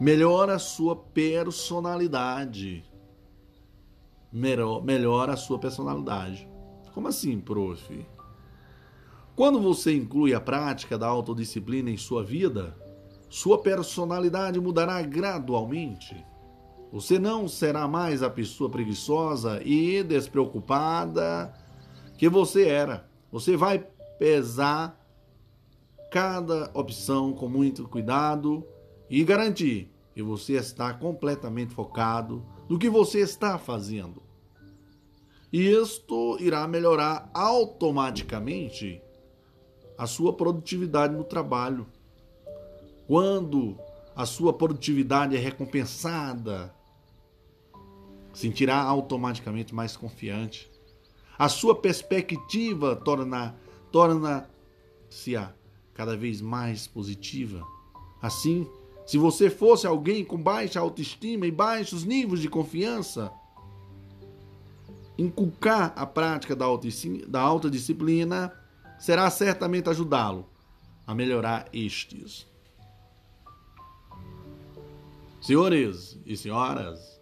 melhora 0.00 0.56
a 0.56 0.58
sua 0.58 0.96
personalidade. 0.96 2.84
Melhora 4.32 5.34
a 5.34 5.36
sua 5.36 5.60
personalidade. 5.60 6.48
Como 6.92 7.06
assim, 7.06 7.38
prof? 7.38 8.04
Quando 9.36 9.60
você 9.60 9.94
inclui 9.94 10.34
a 10.34 10.40
prática 10.40 10.98
da 10.98 11.06
autodisciplina 11.06 11.88
em 11.88 11.96
sua 11.96 12.24
vida, 12.24 12.76
sua 13.30 13.62
personalidade 13.62 14.58
mudará 14.58 15.00
gradualmente. 15.02 16.33
Você 16.94 17.18
não 17.18 17.48
será 17.48 17.88
mais 17.88 18.22
a 18.22 18.30
pessoa 18.30 18.70
preguiçosa 18.70 19.60
e 19.64 20.00
despreocupada 20.04 21.52
que 22.16 22.28
você 22.28 22.68
era. 22.68 23.10
Você 23.32 23.56
vai 23.56 23.84
pesar 24.16 24.96
cada 26.08 26.70
opção 26.72 27.32
com 27.32 27.48
muito 27.48 27.88
cuidado 27.88 28.64
e 29.10 29.24
garantir 29.24 29.90
que 30.14 30.22
você 30.22 30.52
está 30.52 30.94
completamente 30.94 31.74
focado 31.74 32.46
no 32.68 32.78
que 32.78 32.88
você 32.88 33.18
está 33.18 33.58
fazendo. 33.58 34.22
E 35.52 35.68
isto 35.68 36.36
irá 36.38 36.64
melhorar 36.68 37.28
automaticamente 37.34 39.02
a 39.98 40.06
sua 40.06 40.32
produtividade 40.32 41.12
no 41.12 41.24
trabalho. 41.24 41.88
Quando 43.08 43.76
a 44.14 44.24
sua 44.24 44.52
produtividade 44.52 45.34
é 45.34 45.40
recompensada, 45.40 46.72
sentirá 48.34 48.76
automaticamente 48.82 49.74
mais 49.74 49.96
confiante. 49.96 50.70
A 51.38 51.48
sua 51.48 51.74
perspectiva 51.74 52.94
torna 52.96 53.54
torna-se 53.90 55.38
cada 55.94 56.16
vez 56.16 56.40
mais 56.40 56.86
positiva. 56.86 57.64
Assim, 58.20 58.68
se 59.06 59.16
você 59.16 59.48
fosse 59.48 59.86
alguém 59.86 60.24
com 60.24 60.36
baixa 60.36 60.80
autoestima 60.80 61.46
e 61.46 61.52
baixos 61.52 62.04
níveis 62.04 62.40
de 62.40 62.48
confiança, 62.48 63.32
inculcar 65.16 65.92
a 65.94 66.04
prática 66.04 66.56
da, 66.56 66.66
da 67.28 67.40
autodisciplina 67.40 68.52
será 68.98 69.30
certamente 69.30 69.88
ajudá-lo 69.88 70.46
a 71.06 71.14
melhorar 71.14 71.68
estes. 71.72 72.46
Senhores 75.40 76.18
e 76.24 76.36
senhoras, 76.36 77.13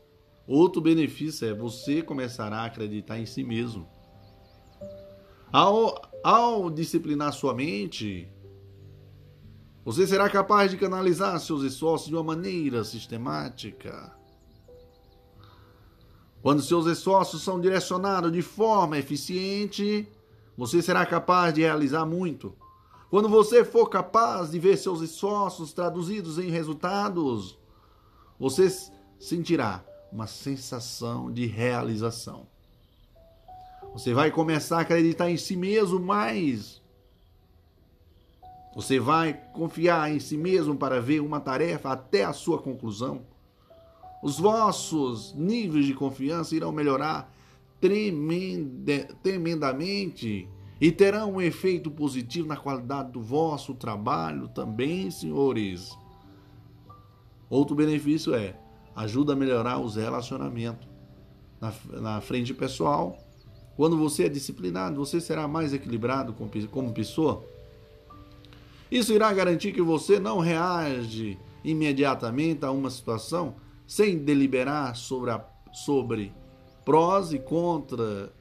outro 0.46 0.80
benefício 0.80 1.48
é 1.48 1.54
você 1.54 2.02
começará 2.02 2.58
a 2.58 2.66
acreditar 2.66 3.18
em 3.18 3.26
si 3.26 3.42
mesmo. 3.42 3.88
Ao, 5.52 6.00
ao 6.22 6.70
disciplinar 6.70 7.32
sua 7.32 7.54
mente, 7.54 8.28
você 9.84 10.06
será 10.06 10.28
capaz 10.30 10.70
de 10.70 10.76
canalizar 10.76 11.38
seus 11.40 11.62
esforços 11.62 12.08
de 12.08 12.14
uma 12.14 12.24
maneira 12.24 12.84
sistemática 12.84 14.16
quando 16.42 16.60
seus 16.60 16.86
esforços 16.86 17.42
são 17.42 17.60
direcionados 17.60 18.32
de 18.32 18.42
forma 18.42 18.98
eficiente, 18.98 20.08
você 20.58 20.82
será 20.82 21.06
capaz 21.06 21.54
de 21.54 21.60
realizar 21.60 22.04
muito. 22.04 22.52
Quando 23.08 23.28
você 23.28 23.64
for 23.64 23.88
capaz 23.88 24.50
de 24.50 24.58
ver 24.58 24.76
seus 24.76 25.00
esforços 25.02 25.72
traduzidos 25.72 26.38
em 26.38 26.50
resultados, 26.50 27.56
você 28.40 28.68
sentirá 29.20 29.84
uma 30.12 30.26
sensação 30.26 31.32
de 31.32 31.46
realização. 31.46 32.46
Você 33.92 34.14
vai 34.14 34.30
começar 34.30 34.78
a 34.78 34.82
acreditar 34.82 35.30
em 35.30 35.36
si 35.36 35.56
mesmo 35.56 35.98
mais. 35.98 36.80
Você 38.74 39.00
vai 39.00 39.34
confiar 39.52 40.12
em 40.12 40.20
si 40.20 40.36
mesmo 40.36 40.76
para 40.76 41.00
ver 41.00 41.20
uma 41.20 41.40
tarefa 41.40 41.90
até 41.90 42.24
a 42.24 42.32
sua 42.32 42.58
conclusão 42.58 43.26
os 44.22 44.38
vossos 44.38 45.34
níveis 45.34 45.84
de 45.84 45.92
confiança 45.94 46.54
irão 46.54 46.70
melhorar 46.70 47.34
tremendamente 47.80 50.48
e 50.80 50.92
terão 50.92 51.32
um 51.32 51.40
efeito 51.40 51.90
positivo 51.90 52.46
na 52.46 52.56
qualidade 52.56 53.10
do 53.10 53.20
vosso 53.20 53.74
trabalho 53.74 54.46
também, 54.46 55.10
senhores. 55.10 55.98
Outro 57.50 57.74
benefício 57.74 58.32
é 58.32 58.54
ajuda 58.94 59.32
a 59.32 59.36
melhorar 59.36 59.78
os 59.78 59.96
relacionamentos 59.96 60.88
na, 61.60 61.72
na 62.00 62.20
frente 62.20 62.52
pessoal. 62.52 63.18
Quando 63.76 63.96
você 63.96 64.24
é 64.24 64.28
disciplinado, 64.28 64.96
você 64.96 65.20
será 65.20 65.48
mais 65.48 65.72
equilibrado 65.72 66.34
como 66.70 66.92
pessoa. 66.92 67.44
Isso 68.90 69.12
irá 69.12 69.32
garantir 69.32 69.72
que 69.72 69.80
você 69.80 70.20
não 70.20 70.38
reage 70.38 71.38
imediatamente 71.64 72.64
a 72.64 72.70
uma 72.70 72.90
situação 72.90 73.54
sem 73.86 74.18
deliberar 74.18 74.94
sobre, 74.96 75.30
a, 75.30 75.44
sobre 75.72 76.32
prós 76.84 77.32
e 77.32 77.38
contra 77.38 78.32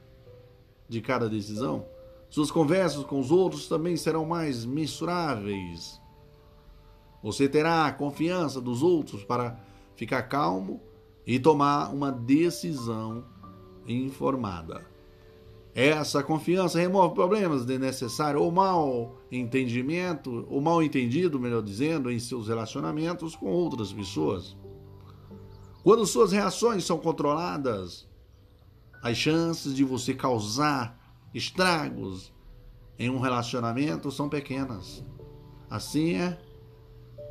de 0.88 1.00
cada 1.00 1.28
decisão, 1.28 1.86
suas 2.28 2.50
conversas 2.50 3.04
com 3.04 3.18
os 3.18 3.30
outros 3.30 3.66
também 3.66 3.96
serão 3.96 4.26
mais 4.26 4.64
mensuráveis. 4.64 6.00
Você 7.22 7.48
terá 7.48 7.86
a 7.86 7.92
confiança 7.92 8.60
dos 8.60 8.82
outros 8.82 9.24
para 9.24 9.58
ficar 10.02 10.24
calmo 10.24 10.82
e 11.24 11.38
tomar 11.38 11.94
uma 11.94 12.10
decisão 12.10 13.24
informada. 13.86 14.84
Essa 15.72 16.24
confiança 16.24 16.80
remove 16.80 17.14
problemas 17.14 17.64
desnecessários 17.64 18.42
ou 18.42 18.50
mal 18.50 19.16
entendimento, 19.30 20.44
ou 20.50 20.60
mal 20.60 20.82
entendido, 20.82 21.38
melhor 21.38 21.62
dizendo, 21.62 22.10
em 22.10 22.18
seus 22.18 22.48
relacionamentos 22.48 23.36
com 23.36 23.46
outras 23.46 23.92
pessoas. 23.92 24.56
Quando 25.84 26.04
suas 26.04 26.32
reações 26.32 26.84
são 26.84 26.98
controladas, 26.98 28.08
as 29.00 29.16
chances 29.16 29.72
de 29.72 29.84
você 29.84 30.14
causar 30.14 31.00
estragos 31.32 32.32
em 32.98 33.08
um 33.08 33.20
relacionamento 33.20 34.10
são 34.10 34.28
pequenas. 34.28 35.04
Assim 35.70 36.16
é, 36.16 36.38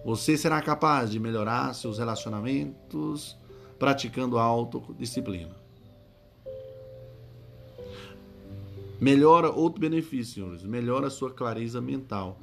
você 0.04 0.38
será 0.38 0.62
capaz 0.62 1.12
de 1.12 1.20
melhorar 1.20 1.74
seus 1.74 1.98
relacionamentos 2.00 3.38
praticando 3.78 4.38
a 4.38 4.44
autodisciplina. 4.44 5.56
Melhora 9.00 9.50
outro 9.50 9.82
benefício, 9.82 10.36
senhores, 10.36 10.64
melhora 10.64 11.08
a 11.08 11.12
sua 11.12 11.32
clareza 11.32 11.82
mental. 11.82 12.40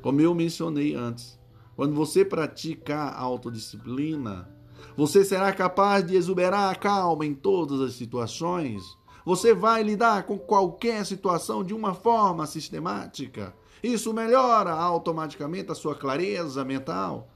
Como 0.00 0.20
eu 0.20 0.34
mencionei 0.34 0.94
antes, 0.94 1.38
quando 1.76 1.94
você 1.94 2.24
pratica 2.24 2.96
a 2.96 3.20
autodisciplina, 3.20 4.48
Você 4.96 5.24
será 5.24 5.52
capaz 5.52 6.06
de 6.06 6.16
exuberar 6.16 6.70
a 6.70 6.74
calma 6.74 7.24
em 7.24 7.34
todas 7.34 7.80
as 7.80 7.94
situações? 7.94 8.82
Você 9.24 9.54
vai 9.54 9.82
lidar 9.82 10.24
com 10.24 10.38
qualquer 10.38 11.06
situação 11.06 11.64
de 11.64 11.72
uma 11.72 11.94
forma 11.94 12.46
sistemática? 12.46 13.54
Isso 13.82 14.12
melhora 14.12 14.70
automaticamente 14.70 15.72
a 15.72 15.74
sua 15.74 15.94
clareza 15.94 16.64
mental? 16.64 17.28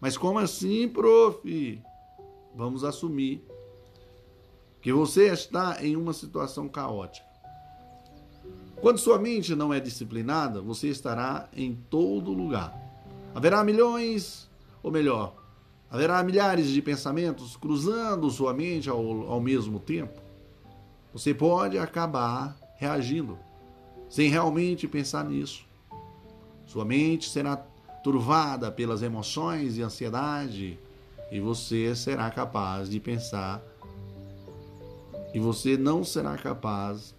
Mas 0.00 0.16
como 0.16 0.38
assim, 0.38 0.88
prof? 0.88 1.82
Vamos 2.54 2.84
assumir 2.84 3.42
que 4.80 4.92
você 4.92 5.32
está 5.32 5.78
em 5.82 5.96
uma 5.96 6.12
situação 6.12 6.68
caótica. 6.68 7.26
Quando 8.80 8.98
sua 8.98 9.18
mente 9.18 9.54
não 9.54 9.72
é 9.72 9.80
disciplinada, 9.80 10.60
você 10.60 10.88
estará 10.88 11.48
em 11.56 11.74
todo 11.88 12.32
lugar. 12.32 12.78
Haverá 13.34 13.64
milhões, 13.64 14.48
ou 14.82 14.90
melhor, 14.90 15.34
Haverá 15.94 16.20
milhares 16.24 16.66
de 16.70 16.82
pensamentos 16.82 17.56
cruzando 17.56 18.28
sua 18.28 18.52
mente 18.52 18.90
ao, 18.90 19.30
ao 19.30 19.40
mesmo 19.40 19.78
tempo. 19.78 20.20
Você 21.12 21.32
pode 21.32 21.78
acabar 21.78 22.56
reagindo 22.78 23.38
sem 24.08 24.28
realmente 24.28 24.88
pensar 24.88 25.24
nisso. 25.24 25.64
Sua 26.74 26.84
mente 26.84 27.30
será 27.30 27.56
turvada 28.02 28.68
pelas 28.68 29.00
emoções 29.00 29.78
e 29.78 29.82
ansiedade 29.82 30.76
e 31.30 31.38
você 31.38 31.94
será 31.94 32.28
capaz 32.32 32.90
de 32.90 32.98
pensar 32.98 33.62
e 35.32 35.38
você 35.38 35.76
não 35.76 36.02
será 36.02 36.36
capaz 36.36 37.14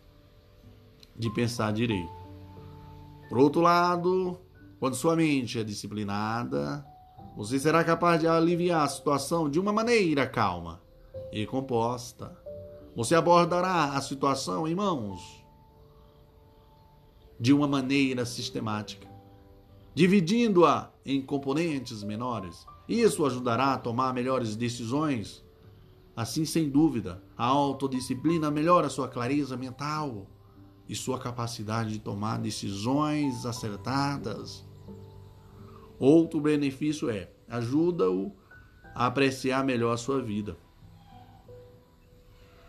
de 1.15 1.29
pensar 1.29 1.71
direito. 1.71 2.11
Por 3.29 3.37
outro 3.37 3.61
lado, 3.61 4.37
quando 4.77 4.97
sua 4.97 5.15
mente 5.15 5.57
é 5.57 5.63
disciplinada, 5.63 6.85
você 7.37 7.57
será 7.57 7.81
capaz 7.81 8.19
de 8.19 8.27
aliviar 8.27 8.83
a 8.83 8.89
situação 8.89 9.49
de 9.49 9.57
uma 9.57 9.71
maneira 9.71 10.27
calma 10.27 10.81
e 11.31 11.45
composta. 11.45 12.37
Você 12.93 13.15
abordará 13.15 13.93
a 13.93 14.01
situação, 14.01 14.67
irmãos, 14.67 15.45
de 17.39 17.53
uma 17.53 17.69
maneira 17.69 18.25
sistemática, 18.25 19.04
dividindo-a 19.95 20.91
em 21.05 21.21
componentes 21.21 22.03
menores. 22.03 22.67
Isso 22.87 23.25
ajudará 23.25 23.73
a 23.73 23.77
tomar 23.77 24.13
melhores 24.13 24.55
decisões. 24.55 25.43
Assim, 26.15 26.45
sem 26.45 26.69
dúvida, 26.69 27.23
a 27.37 27.45
autodisciplina 27.45 28.51
melhora 28.51 28.89
sua 28.89 29.07
clareza 29.07 29.55
mental 29.55 30.27
e 30.87 30.95
sua 30.95 31.17
capacidade 31.17 31.91
de 31.91 31.99
tomar 31.99 32.37
decisões 32.37 33.45
acertadas. 33.45 34.65
Outro 35.97 36.41
benefício 36.41 37.09
é 37.09 37.31
ajuda-o 37.47 38.33
a 38.93 39.07
apreciar 39.07 39.63
melhor 39.63 39.93
a 39.93 39.97
sua 39.97 40.21
vida. 40.21 40.57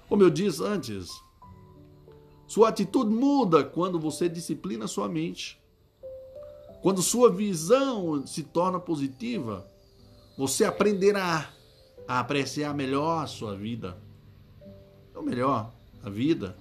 Como 0.09 0.23
eu 0.23 0.31
disse 0.31 0.63
antes, 0.63 1.11
sua 2.47 2.69
atitude 2.69 3.11
muda 3.11 3.65
quando 3.65 3.99
você 3.99 4.29
disciplina 4.29 4.87
sua 4.87 5.09
mente. 5.09 5.61
Quando 6.87 7.03
sua 7.03 7.29
visão 7.29 8.25
se 8.25 8.45
torna 8.45 8.79
positiva, 8.79 9.67
você 10.39 10.65
aprenderá 10.65 11.53
a 12.07 12.21
apreciar 12.21 12.73
melhor 12.75 13.25
a 13.25 13.27
sua 13.27 13.57
vida. 13.57 14.01
Ou 15.13 15.21
melhor, 15.21 15.75
a 16.01 16.09
vida. 16.09 16.57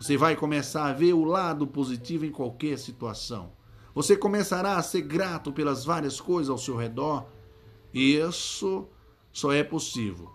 Você 0.00 0.16
vai 0.16 0.36
começar 0.36 0.84
a 0.84 0.92
ver 0.92 1.14
o 1.14 1.24
lado 1.24 1.66
positivo 1.66 2.24
em 2.24 2.30
qualquer 2.30 2.78
situação. 2.78 3.54
Você 3.92 4.16
começará 4.16 4.76
a 4.76 4.82
ser 4.84 5.02
grato 5.02 5.50
pelas 5.50 5.84
várias 5.84 6.20
coisas 6.20 6.48
ao 6.48 6.58
seu 6.58 6.76
redor. 6.76 7.26
Isso 7.92 8.86
só 9.32 9.52
é 9.52 9.64
possível 9.64 10.30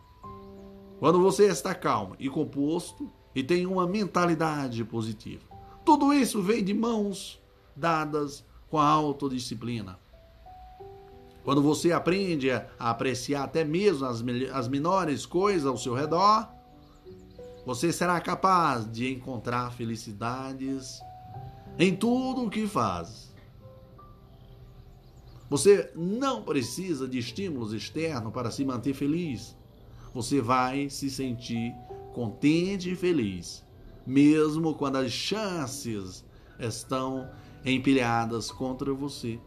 quando 0.99 1.21
você 1.21 1.45
está 1.45 1.73
calmo 1.73 2.17
e 2.19 2.29
composto 2.29 3.09
e 3.33 3.41
tem 3.41 3.65
uma 3.65 3.87
mentalidade 3.87 4.83
positiva. 4.83 5.45
Tudo 5.85 6.13
isso 6.13 6.41
vem 6.41 6.61
de 6.61 6.73
mãos 6.73 7.41
dadas 7.73 8.43
com 8.71 8.79
a 8.79 8.87
autodisciplina. 8.87 9.99
Quando 11.43 11.61
você 11.61 11.91
aprende 11.91 12.49
a 12.51 12.65
apreciar 12.79 13.43
até 13.43 13.65
mesmo 13.65 14.05
as, 14.05 14.23
as 14.53 14.67
menores 14.69 15.25
coisas 15.25 15.65
ao 15.65 15.77
seu 15.77 15.93
redor, 15.93 16.47
você 17.65 17.91
será 17.91 18.19
capaz 18.21 18.89
de 18.89 19.11
encontrar 19.11 19.71
felicidades 19.73 21.01
em 21.77 21.95
tudo 21.95 22.45
o 22.45 22.49
que 22.49 22.65
faz. 22.65 23.35
Você 25.49 25.91
não 25.93 26.41
precisa 26.41 27.07
de 27.07 27.17
estímulos 27.17 27.73
externos 27.73 28.31
para 28.31 28.49
se 28.49 28.63
manter 28.63 28.93
feliz. 28.93 29.53
Você 30.13 30.39
vai 30.39 30.89
se 30.89 31.09
sentir 31.09 31.73
contente 32.13 32.91
e 32.91 32.95
feliz, 32.95 33.65
mesmo 34.05 34.75
quando 34.75 34.97
as 34.97 35.11
chances 35.11 36.23
estão 36.57 37.29
empilhadas 37.65 38.51
contra 38.51 38.93
você. 38.93 39.39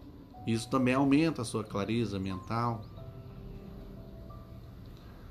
Isso 0.46 0.68
também 0.68 0.94
aumenta 0.94 1.42
a 1.42 1.44
sua 1.44 1.64
clareza 1.64 2.18
mental. 2.18 2.83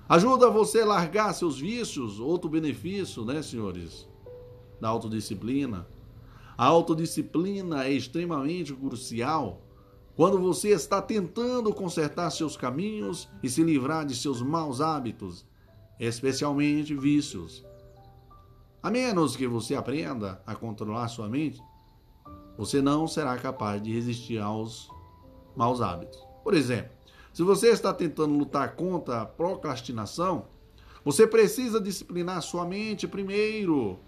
Ajuda 0.08 0.50
você 0.50 0.82
a 0.82 0.86
largar 0.86 1.34
seus 1.34 1.60
vícios, 1.60 2.20
outro 2.20 2.50
benefício, 2.50 3.24
né, 3.24 3.42
senhores? 3.42 4.08
Da 4.80 4.90
autodisciplina. 4.90 5.88
A 6.58 6.66
autodisciplina 6.66 7.86
é 7.86 7.92
extremamente 7.92 8.74
crucial 8.74 9.62
quando 10.16 10.38
você 10.40 10.70
está 10.70 11.02
tentando 11.02 11.74
consertar 11.74 12.30
seus 12.30 12.56
caminhos 12.56 13.28
e 13.42 13.50
se 13.50 13.64
livrar 13.64 14.06
de 14.06 14.16
seus 14.16 14.42
maus 14.42 14.80
hábitos, 14.80 15.46
especialmente 16.00 16.94
vícios. 16.94 17.66
A 18.82 18.92
menos 18.92 19.36
que 19.36 19.48
você 19.48 19.74
aprenda 19.74 20.44
a 20.46 20.54
controlar 20.54 21.08
sua 21.08 21.28
mente, 21.28 21.60
você 22.58 22.82
não 22.82 23.08
será 23.08 23.38
capaz 23.38 23.82
de 23.82 23.94
resistir 23.94 24.40
aos 24.40 24.90
maus 25.56 25.82
hábitos. 25.82 26.20
Por 26.44 26.54
exemplo, 26.54 26.92
se 27.34 27.42
você 27.42 27.70
está 27.70 27.94
tentando 27.94 28.38
lutar 28.38 28.76
contra 28.76 29.22
a 29.22 29.26
procrastinação, 29.26 30.46
você 31.04 31.26
precisa 31.26 31.82
disciplinar 31.82 32.42
sua 32.42 32.66
mente 32.66 33.08
primeiro. 33.08 34.00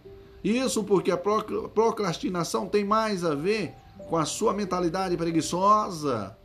Isso 0.43 0.83
porque 0.83 1.11
a 1.11 1.17
procrastinação 1.17 2.67
tem 2.67 2.85
mais 2.85 3.23
a 3.23 3.33
ver 3.33 3.73
com 4.09 4.15
a 4.15 4.25
sua 4.25 4.53
mentalidade 4.53 5.17
preguiçosa. 5.17 6.37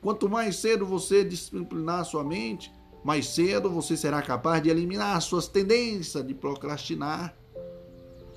Quanto 0.00 0.28
mais 0.28 0.56
cedo 0.56 0.86
você 0.86 1.24
disciplinar 1.24 2.04
sua 2.04 2.24
mente, 2.24 2.72
mais 3.04 3.28
cedo 3.28 3.68
você 3.68 3.96
será 3.96 4.22
capaz 4.22 4.62
de 4.62 4.70
eliminar 4.70 5.20
suas 5.20 5.46
tendências 5.46 6.26
de 6.26 6.34
procrastinar. 6.34 7.36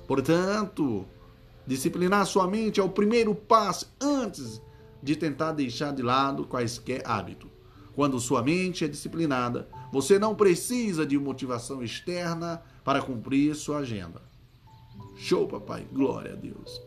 Portanto, 0.06 1.06
disciplinar 1.68 2.24
sua 2.24 2.48
mente 2.48 2.80
é 2.80 2.82
o 2.82 2.88
primeiro 2.88 3.34
passo 3.34 3.94
antes 4.00 4.58
de 5.02 5.14
tentar 5.14 5.52
deixar 5.52 5.92
de 5.92 6.02
lado 6.02 6.46
quaisquer 6.46 7.02
hábitos. 7.06 7.50
Quando 7.94 8.18
sua 8.18 8.42
mente 8.42 8.86
é 8.86 8.88
disciplinada, 8.88 9.68
você 9.92 10.18
não 10.18 10.34
precisa 10.34 11.04
de 11.04 11.18
motivação 11.18 11.82
externa 11.82 12.62
para 12.82 13.02
cumprir 13.02 13.54
sua 13.54 13.78
agenda. 13.78 14.22
Show, 15.16 15.46
papai. 15.46 15.86
Glória 15.92 16.32
a 16.32 16.36
Deus. 16.36 16.80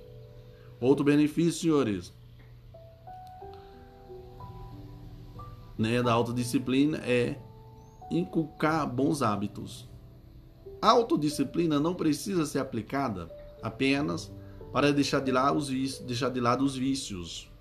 Outro 0.79 1.05
benefício, 1.05 1.61
senhores, 1.61 2.11
né, 5.77 6.01
da 6.01 6.11
autodisciplina 6.11 6.97
é 7.05 7.37
inculcar 8.09 8.87
bons 8.87 9.21
hábitos. 9.21 9.87
A 10.81 10.89
autodisciplina 10.89 11.79
não 11.79 11.93
precisa 11.93 12.47
ser 12.47 12.59
aplicada 12.59 13.29
apenas 13.61 14.31
para 14.71 14.91
deixar 14.91 15.19
de, 15.19 15.31
lado 15.31 15.57
os 15.57 15.69
vícios, 15.69 16.05
deixar 16.05 16.29
de 16.29 16.39
lado 16.39 16.63
os 16.63 16.75
vícios. 16.75 17.51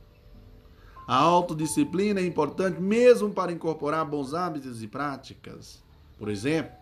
A 1.07 1.17
autodisciplina 1.17 2.21
é 2.21 2.25
importante 2.25 2.81
mesmo 2.81 3.31
para 3.31 3.51
incorporar 3.51 4.05
bons 4.05 4.33
hábitos 4.33 4.83
e 4.83 4.87
práticas. 4.87 5.83
Por 6.17 6.29
exemplo, 6.29 6.73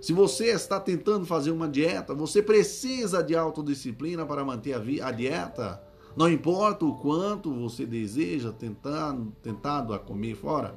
se 0.00 0.12
você 0.12 0.46
está 0.46 0.80
tentando 0.80 1.24
fazer 1.24 1.50
uma 1.50 1.68
dieta, 1.68 2.12
você 2.12 2.42
precisa 2.42 3.22
de 3.22 3.36
autodisciplina 3.36 4.26
para 4.26 4.44
manter 4.44 4.74
a, 4.74 5.08
a 5.08 5.10
dieta. 5.12 5.82
Não 6.16 6.28
importa 6.28 6.84
o 6.84 6.96
quanto 6.96 7.52
você 7.52 7.86
deseja 7.86 8.52
tentando, 8.52 9.32
tentado 9.42 9.94
a 9.94 9.98
comer 9.98 10.34
fora. 10.34 10.76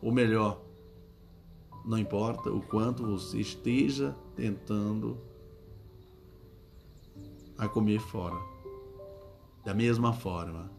Ou 0.00 0.12
melhor, 0.12 0.62
não 1.84 1.98
importa 1.98 2.50
o 2.50 2.60
quanto 2.60 3.04
você 3.04 3.38
esteja 3.38 4.16
tentando 4.36 5.18
a 7.64 7.68
comer 7.68 8.00
fora. 8.00 8.36
Da 9.64 9.74
mesma 9.74 10.12
forma, 10.12 10.70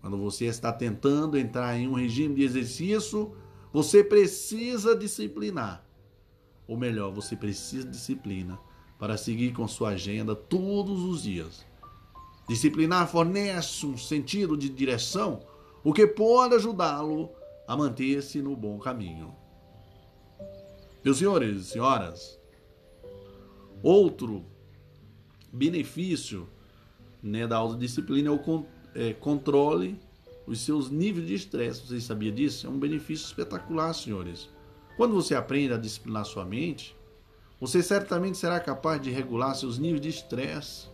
quando 0.00 0.16
você 0.18 0.46
está 0.46 0.72
tentando 0.72 1.38
entrar 1.38 1.76
em 1.76 1.88
um 1.88 1.94
regime 1.94 2.34
de 2.34 2.42
exercício, 2.42 3.34
você 3.72 4.04
precisa 4.04 4.94
disciplinar 4.94 5.86
ou 6.66 6.76
melhor, 6.76 7.12
você 7.12 7.36
precisa 7.36 7.88
disciplina 7.88 8.58
para 8.98 9.16
seguir 9.16 9.52
com 9.52 9.68
sua 9.68 9.90
agenda 9.90 10.34
todos 10.34 11.02
os 11.02 11.22
dias. 11.22 11.64
Disciplinar 12.48 13.08
fornece 13.08 13.86
um 13.86 13.96
sentido 13.96 14.56
de 14.56 14.68
direção, 14.68 15.40
o 15.84 15.92
que 15.92 16.06
pode 16.06 16.54
ajudá-lo 16.54 17.30
a 17.68 17.76
manter-se 17.76 18.40
no 18.42 18.56
bom 18.56 18.78
caminho. 18.78 19.34
Meus 21.04 21.18
senhores 21.18 21.60
e 21.60 21.64
senhoras, 21.64 22.40
outro 23.82 24.44
benefício 25.56 26.48
né, 27.22 27.46
da 27.46 27.56
autodisciplina 27.56 28.28
é 28.28 28.30
o 28.30 28.38
con 28.38 28.66
é, 28.94 29.12
controle 29.12 29.98
os 30.46 30.60
seus 30.60 30.90
níveis 30.90 31.26
de 31.26 31.34
estresse. 31.34 31.86
Vocês 31.86 32.04
sabiam 32.04 32.34
disso? 32.34 32.66
É 32.66 32.70
um 32.70 32.78
benefício 32.78 33.26
espetacular, 33.26 33.92
senhores. 33.92 34.48
Quando 34.96 35.14
você 35.14 35.34
aprende 35.34 35.72
a 35.72 35.76
disciplinar 35.76 36.24
sua 36.24 36.44
mente, 36.44 36.96
você 37.60 37.82
certamente 37.82 38.38
será 38.38 38.60
capaz 38.60 39.00
de 39.00 39.10
regular 39.10 39.54
seus 39.54 39.78
níveis 39.78 40.00
de 40.00 40.08
estresse. 40.08 40.88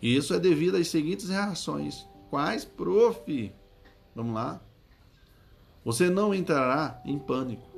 E 0.00 0.14
isso 0.16 0.32
é 0.32 0.38
devido 0.38 0.76
às 0.76 0.88
seguintes 0.88 1.28
reações. 1.28 2.06
Quais, 2.30 2.64
prof? 2.64 3.52
Vamos 4.14 4.34
lá. 4.34 4.62
Você 5.84 6.08
não 6.08 6.34
entrará 6.34 7.02
em 7.04 7.18
pânico 7.18 7.68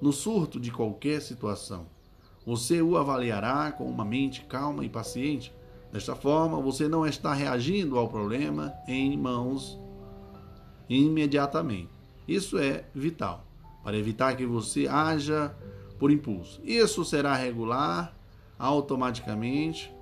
no 0.00 0.12
surto 0.12 0.58
de 0.58 0.72
qualquer 0.72 1.20
situação. 1.20 1.86
Você 2.44 2.82
o 2.82 2.96
avaliará 2.96 3.70
com 3.70 3.84
uma 3.84 4.04
mente 4.04 4.42
calma 4.42 4.84
e 4.84 4.88
paciente. 4.88 5.52
Desta 5.92 6.16
forma, 6.16 6.60
você 6.60 6.88
não 6.88 7.06
está 7.06 7.32
reagindo 7.32 7.98
ao 7.98 8.08
problema 8.08 8.72
em 8.88 9.16
mãos 9.16 9.78
imediatamente. 10.88 11.90
Isso 12.26 12.58
é 12.58 12.84
vital 12.94 13.46
para 13.82 13.96
evitar 13.96 14.36
que 14.36 14.46
você 14.46 14.86
haja 14.88 15.54
por 15.98 16.10
impulso. 16.10 16.60
Isso 16.64 17.04
será 17.04 17.34
regular 17.34 18.16
automaticamente. 18.58 19.92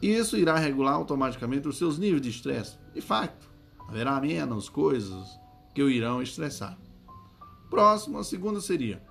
Isso 0.00 0.36
irá 0.36 0.56
regular 0.56 0.94
automaticamente 0.94 1.66
os 1.66 1.78
seus 1.78 1.98
níveis 1.98 2.22
de 2.22 2.30
estresse. 2.30 2.78
De 2.94 3.00
fato, 3.00 3.48
haverá 3.88 4.20
menos 4.20 4.68
coisas 4.68 5.38
que 5.74 5.82
o 5.82 5.90
irão 5.90 6.22
estressar. 6.22 6.78
Próximo, 7.70 8.18
a 8.18 8.24
segunda 8.24 8.60
seria 8.60 9.02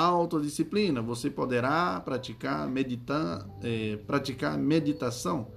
autodisciplina. 0.00 1.02
Você 1.02 1.30
poderá 1.30 2.00
praticar, 2.00 2.66
medita, 2.68 3.46
é, 3.62 3.96
praticar 4.06 4.56
meditação 4.56 5.48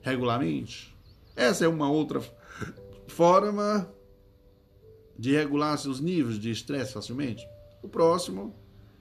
regularmente. 0.00 0.96
Essa 1.36 1.66
é 1.66 1.68
uma 1.68 1.90
outra 1.90 2.22
forma 3.06 3.88
de 5.18 5.32
regular 5.32 5.76
seus 5.78 6.00
níveis 6.00 6.38
de 6.38 6.50
estresse 6.50 6.94
facilmente. 6.94 7.46
O 7.82 7.88
próximo 7.88 8.54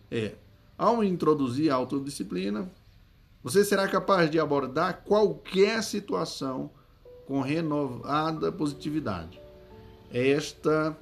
é, 0.09 0.35
ao 0.77 1.03
introduzir 1.03 1.71
a 1.71 1.75
autodisciplina, 1.75 2.69
você 3.43 3.63
será 3.63 3.87
capaz 3.87 4.29
de 4.29 4.39
abordar 4.39 5.03
qualquer 5.03 5.81
situação 5.83 6.69
com 7.25 7.41
renovada 7.41 8.51
positividade. 8.51 9.41
Esta 10.11 10.95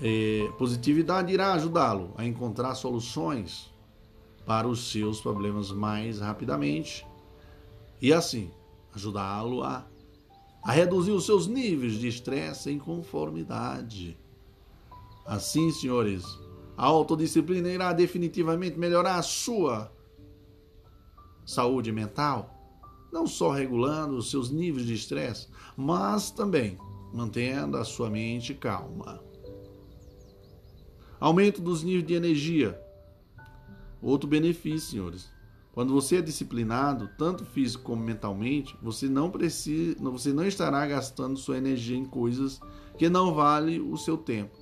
é, 0.00 0.50
positividade 0.56 1.32
irá 1.32 1.52
ajudá-lo 1.54 2.12
a 2.16 2.24
encontrar 2.24 2.74
soluções 2.74 3.72
para 4.46 4.66
os 4.66 4.90
seus 4.90 5.20
problemas 5.20 5.70
mais 5.70 6.20
rapidamente 6.20 7.06
e 8.00 8.12
assim 8.12 8.50
ajudá-lo 8.94 9.62
a, 9.62 9.86
a 10.62 10.72
reduzir 10.72 11.10
os 11.10 11.26
seus 11.26 11.46
níveis 11.46 11.94
de 11.94 12.08
estresse 12.08 12.70
em 12.70 12.78
conformidade. 12.78 14.16
Assim, 15.26 15.70
senhores, 15.70 16.24
a 16.76 16.86
autodisciplina 16.86 17.68
irá 17.68 17.92
definitivamente 17.92 18.78
melhorar 18.78 19.16
a 19.16 19.22
sua 19.22 19.92
saúde 21.44 21.92
mental, 21.92 22.54
não 23.12 23.26
só 23.26 23.50
regulando 23.50 24.16
os 24.16 24.30
seus 24.30 24.50
níveis 24.50 24.86
de 24.86 24.94
estresse, 24.94 25.48
mas 25.76 26.30
também 26.30 26.78
mantendo 27.12 27.76
a 27.76 27.84
sua 27.84 28.08
mente 28.08 28.54
calma. 28.54 29.27
Aumento 31.20 31.60
dos 31.60 31.82
níveis 31.82 32.06
de 32.06 32.14
energia. 32.14 32.80
Outro 34.00 34.28
benefício, 34.28 34.90
senhores. 34.90 35.30
Quando 35.72 35.92
você 35.92 36.16
é 36.16 36.22
disciplinado, 36.22 37.08
tanto 37.18 37.44
físico 37.44 37.84
como 37.84 38.02
mentalmente, 38.02 38.76
você 38.82 39.08
não 39.08 39.30
precisa, 39.30 39.96
você 40.00 40.32
não 40.32 40.44
estará 40.44 40.86
gastando 40.86 41.36
sua 41.36 41.56
energia 41.56 41.96
em 41.96 42.04
coisas 42.04 42.60
que 42.96 43.08
não 43.08 43.34
valem 43.34 43.80
o 43.80 43.96
seu 43.96 44.16
tempo. 44.16 44.56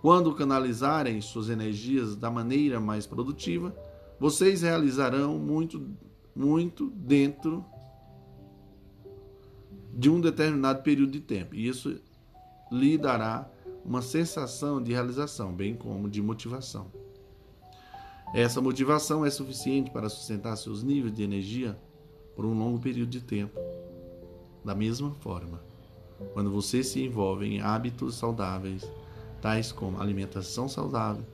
Quando 0.00 0.34
canalizarem 0.34 1.20
suas 1.20 1.48
energias 1.48 2.14
da 2.14 2.30
maneira 2.30 2.78
mais 2.80 3.06
produtiva, 3.06 3.74
vocês 4.18 4.62
realizarão 4.62 5.38
muito, 5.38 5.88
muito 6.34 6.90
dentro 6.90 7.64
de 9.92 10.10
um 10.10 10.20
determinado 10.20 10.82
período 10.82 11.12
de 11.12 11.20
tempo. 11.20 11.54
E 11.54 11.68
isso 11.68 12.00
lhe 12.70 12.98
dará 12.98 13.48
uma 13.84 14.00
sensação 14.00 14.82
de 14.82 14.92
realização, 14.92 15.52
bem 15.52 15.74
como 15.74 16.08
de 16.08 16.22
motivação. 16.22 16.90
Essa 18.34 18.60
motivação 18.60 19.24
é 19.24 19.30
suficiente 19.30 19.90
para 19.90 20.08
sustentar 20.08 20.56
seus 20.56 20.82
níveis 20.82 21.14
de 21.14 21.22
energia 21.22 21.78
por 22.34 22.44
um 22.44 22.58
longo 22.58 22.80
período 22.80 23.10
de 23.10 23.20
tempo. 23.20 23.60
Da 24.64 24.74
mesma 24.74 25.12
forma, 25.12 25.62
quando 26.32 26.50
você 26.50 26.82
se 26.82 27.02
envolve 27.02 27.46
em 27.46 27.60
hábitos 27.60 28.16
saudáveis, 28.16 28.90
tais 29.40 29.70
como 29.70 30.00
alimentação 30.00 30.68
saudável 30.68 31.24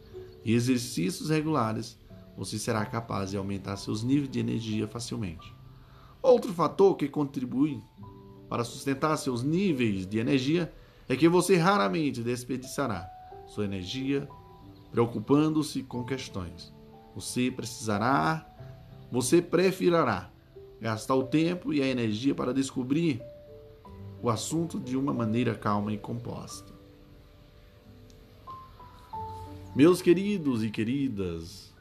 e 0.45 0.53
exercícios 0.53 1.31
regulares, 1.31 1.97
você 2.37 2.59
será 2.59 2.85
capaz 2.85 3.31
de 3.31 3.37
aumentar 3.37 3.77
seus 3.77 4.03
níveis 4.03 4.31
de 4.31 4.41
energia 4.41 4.89
facilmente. 4.89 5.55
Outro 6.21 6.53
fator 6.53 6.97
que 6.97 7.09
contribui 7.09 7.81
para 8.49 8.65
sustentar 8.65 9.17
seus 9.17 9.43
níveis 9.43 10.07
de 10.07 10.19
energia 10.19 10.73
é 11.11 11.17
que 11.17 11.29
você 11.29 11.57
raramente 11.57 12.23
desperdiçará 12.23 13.11
sua 13.45 13.65
energia 13.65 14.29
preocupando-se 14.93 15.83
com 15.83 16.05
questões. 16.05 16.73
Você 17.17 17.51
precisará, 17.51 18.47
você 19.11 19.43
preferirá 19.43 20.31
gastar 20.81 21.17
o 21.17 21.25
tempo 21.25 21.75
e 21.75 21.83
a 21.83 21.87
energia 21.87 22.33
para 22.33 22.55
descobrir 22.55 23.21
o 24.23 24.31
assunto 24.31 24.79
de 24.79 24.97
uma 24.97 25.13
maneira 25.13 25.53
calma 25.53 25.93
e 25.93 25.99
composta. 25.99 26.73
Meus 29.75 30.01
queridos 30.01 30.63
e 30.63 30.71
queridas, 30.71 31.75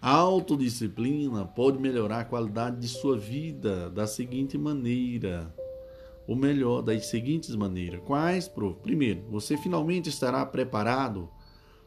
a 0.00 0.10
autodisciplina 0.10 1.44
pode 1.44 1.78
melhorar 1.78 2.20
a 2.20 2.24
qualidade 2.24 2.80
de 2.80 2.88
sua 2.88 3.18
vida 3.18 3.90
da 3.90 4.06
seguinte 4.06 4.56
maneira 4.56 5.54
o 6.26 6.36
melhor 6.36 6.82
das 6.82 7.06
seguintes 7.06 7.54
maneiras. 7.54 8.00
Quais, 8.04 8.48
prof? 8.48 8.78
Primeiro, 8.80 9.22
você 9.30 9.56
finalmente 9.56 10.08
estará 10.08 10.44
preparado 10.46 11.28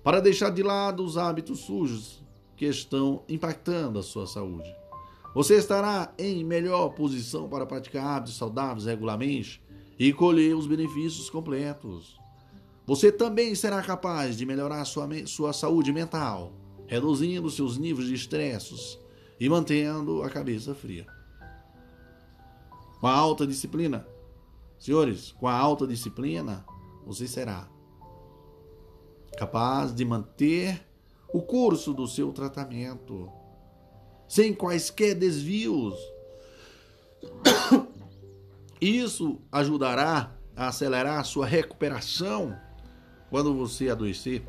para 0.03 0.19
deixar 0.19 0.49
de 0.49 0.61
lado 0.61 1.03
os 1.03 1.17
hábitos 1.17 1.61
sujos 1.61 2.23
que 2.55 2.65
estão 2.65 3.23
impactando 3.27 3.99
a 3.99 4.03
sua 4.03 4.27
saúde. 4.27 4.73
Você 5.33 5.55
estará 5.55 6.13
em 6.17 6.43
melhor 6.43 6.89
posição 6.89 7.49
para 7.49 7.65
praticar 7.65 8.05
hábitos 8.05 8.37
saudáveis 8.37 8.85
regularmente 8.85 9.61
e 9.99 10.13
colher 10.13 10.55
os 10.55 10.67
benefícios 10.67 11.29
completos. 11.29 12.17
Você 12.85 13.11
também 13.11 13.55
será 13.55 13.81
capaz 13.81 14.37
de 14.37 14.45
melhorar 14.45 14.85
sua, 14.85 15.09
sua 15.25 15.53
saúde 15.53 15.91
mental, 15.91 16.53
reduzindo 16.87 17.49
seus 17.49 17.77
níveis 17.77 18.07
de 18.07 18.13
estresses 18.13 18.99
e 19.39 19.49
mantendo 19.49 20.21
a 20.21 20.29
cabeça 20.29 20.75
fria. 20.75 21.05
Com 22.99 23.07
a 23.07 23.13
alta 23.13 23.45
disciplina, 23.45 24.07
Senhores, 24.85 25.31
com 25.31 25.47
a 25.47 25.51
alta 25.51 25.87
disciplina, 25.87 26.63
você 27.07 27.27
será 27.27 27.67
capaz 29.35 29.91
de 29.91 30.05
manter 30.05 30.79
o 31.33 31.41
curso 31.41 31.91
do 31.91 32.07
seu 32.07 32.31
tratamento 32.31 33.27
sem 34.27 34.53
quaisquer 34.53 35.15
desvios. 35.15 35.95
Isso 38.79 39.41
ajudará 39.51 40.37
a 40.55 40.67
acelerar 40.67 41.19
a 41.19 41.23
sua 41.23 41.47
recuperação 41.47 42.55
quando 43.31 43.55
você 43.55 43.89
adoecer. 43.89 44.47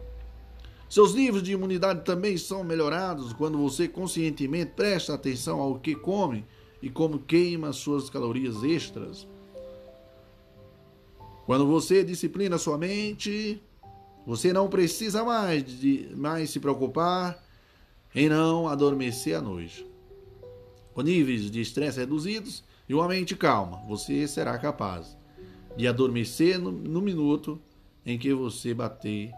Seus 0.86 1.14
níveis 1.14 1.42
de 1.42 1.52
imunidade 1.52 2.04
também 2.04 2.36
são 2.36 2.62
melhorados 2.62 3.32
quando 3.32 3.56
você 3.56 3.88
conscientemente 3.88 4.72
presta 4.72 5.14
atenção 5.14 5.58
ao 5.62 5.78
que 5.78 5.94
come 5.94 6.44
e 6.82 6.90
como 6.90 7.20
queima 7.20 7.72
suas 7.72 8.10
calorias 8.10 8.62
extras. 8.62 9.26
Quando 11.46 11.64
você 11.64 12.02
disciplina 12.02 12.58
sua 12.58 12.76
mente, 12.76 13.62
você 14.26 14.52
não 14.52 14.68
precisa 14.68 15.22
mais, 15.22 15.64
de, 15.64 16.10
mais 16.16 16.50
se 16.50 16.58
preocupar 16.58 17.40
em 18.12 18.28
não 18.28 18.68
adormecer 18.68 19.36
à 19.36 19.40
noite. 19.40 19.86
Com 20.92 21.02
níveis 21.02 21.48
de 21.48 21.60
estresse 21.60 22.00
reduzidos 22.00 22.64
e 22.88 22.94
uma 22.94 23.06
mente 23.06 23.36
calma, 23.36 23.80
você 23.86 24.26
será 24.26 24.58
capaz 24.58 25.16
de 25.76 25.86
adormecer 25.86 26.58
no, 26.58 26.72
no 26.72 27.00
minuto 27.00 27.60
em 28.04 28.18
que 28.18 28.34
você 28.34 28.74
bater 28.74 29.30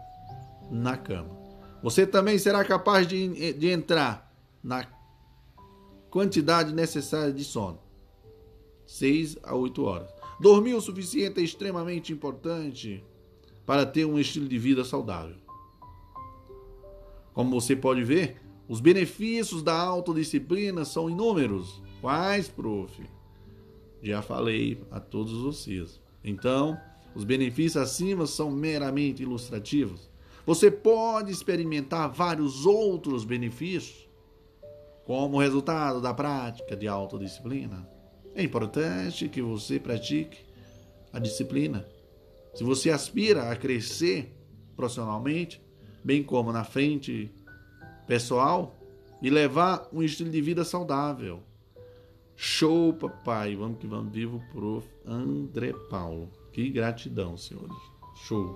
na 0.71 0.97
cama. 0.97 1.37
Você 1.83 2.07
também 2.07 2.39
será 2.39 2.65
capaz 2.65 3.07
de, 3.07 3.53
de 3.53 3.67
entrar 3.69 4.33
na 4.63 4.87
quantidade 6.09 6.73
necessária 6.73 7.31
de 7.31 7.43
sono 7.43 7.79
6 8.87 9.37
a 9.43 9.55
8 9.55 9.83
horas. 9.83 10.18
Dormir 10.39 10.73
o 10.73 10.81
suficiente 10.81 11.41
é 11.41 11.43
extremamente 11.43 12.13
importante 12.13 13.03
para 13.65 13.85
ter 13.85 14.05
um 14.05 14.17
estilo 14.17 14.47
de 14.47 14.57
vida 14.57 14.85
saudável. 14.85 15.35
Como 17.33 17.59
você 17.59 17.75
pode 17.75 18.03
ver, 18.03 18.37
os 18.67 18.79
benefícios 18.79 19.61
da 19.61 19.77
autodisciplina 19.77 20.85
são 20.85 21.09
inúmeros. 21.09 21.81
Quais, 21.99 22.47
prof? 22.47 23.03
Já 24.01 24.21
falei 24.21 24.81
a 24.89 24.99
todos 24.99 25.33
vocês. 25.33 25.99
Então, 26.23 26.79
os 27.13 27.23
benefícios 27.25 27.81
acima 27.81 28.25
são 28.25 28.49
meramente 28.49 29.23
ilustrativos. 29.23 30.09
Você 30.45 30.71
pode 30.71 31.31
experimentar 31.31 32.09
vários 32.09 32.65
outros 32.65 33.25
benefícios 33.25 34.07
como 35.05 35.39
resultado 35.39 35.99
da 35.99 36.13
prática 36.13 36.77
de 36.77 36.87
autodisciplina. 36.87 37.98
É 38.39 38.43
importante 38.43 39.27
que 39.27 39.41
você 39.41 39.77
pratique 39.81 40.37
a 41.11 41.19
disciplina. 41.19 41.85
Se 42.53 42.63
você 42.63 42.89
aspira 42.89 43.51
a 43.51 43.55
crescer 43.57 44.33
profissionalmente, 44.77 45.61
bem 46.01 46.23
como 46.23 46.53
na 46.53 46.63
frente 46.63 47.29
pessoal, 48.07 48.79
e 49.21 49.29
levar 49.29 49.89
um 49.91 50.01
estilo 50.01 50.29
de 50.29 50.39
vida 50.39 50.63
saudável. 50.63 51.41
Show, 52.33 52.93
papai. 52.93 53.57
Vamos 53.57 53.77
que 53.77 53.87
vamos. 53.87 54.13
Vivo, 54.13 54.41
prof. 54.53 54.87
André 55.05 55.73
Paulo. 55.89 56.29
Que 56.53 56.69
gratidão, 56.69 57.35
senhores. 57.35 57.75
Show. 58.25 58.47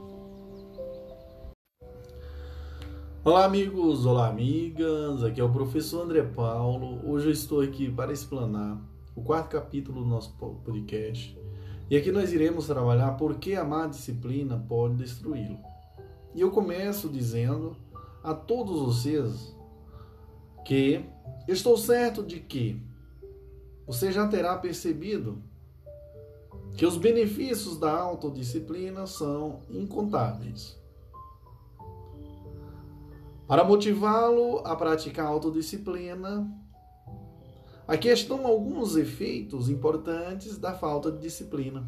Olá, 3.22 3.44
amigos. 3.44 4.06
Olá, 4.06 4.30
amigas. 4.30 5.26
Aqui 5.26 5.42
é 5.42 5.44
o 5.44 5.52
professor 5.52 6.06
André 6.06 6.24
Paulo. 6.24 7.02
Hoje 7.06 7.26
eu 7.26 7.34
estou 7.34 7.60
aqui 7.60 7.92
para 7.92 8.14
explanar 8.14 8.93
o 9.16 9.22
quarto 9.22 9.50
capítulo 9.50 10.02
do 10.02 10.08
nosso 10.08 10.34
podcast. 10.38 11.38
E 11.90 11.98
aqui 11.98 12.12
nós 12.12 12.34
iremos 12.34 12.68
trabalhar 12.68 13.12
por 13.14 13.36
que 13.36 13.56
a 13.56 13.64
má 13.64 13.88
disciplina 13.88 14.58
pode 14.68 14.96
destruí-lo. 14.96 15.60
E 16.34 16.42
eu 16.42 16.50
começo 16.50 17.10
dizendo 17.10 17.76
a 18.24 18.34
todos 18.34 18.80
vocês 18.80 19.56
que 20.66 21.06
estou 21.48 21.78
certo 21.78 22.24
de 22.24 22.40
que 22.40 22.82
você 23.86 24.12
já 24.12 24.28
terá 24.28 24.58
percebido 24.58 25.44
que 26.76 26.86
os 26.86 26.98
benefícios 26.98 27.78
da 27.78 27.92
autodisciplina 27.92 29.06
são 29.06 29.60
incontáveis. 29.70 30.82
Para 33.48 33.64
motivá-lo 33.64 34.60
a 34.66 34.76
praticar 34.76 35.28
autodisciplina, 35.28 36.50
aqui 37.88 38.10
estão 38.10 38.46
alguns 38.46 38.96
efeitos 38.96 39.70
importantes 39.70 40.58
da 40.58 40.74
falta 40.74 41.12
de 41.12 41.20
disciplina. 41.20 41.88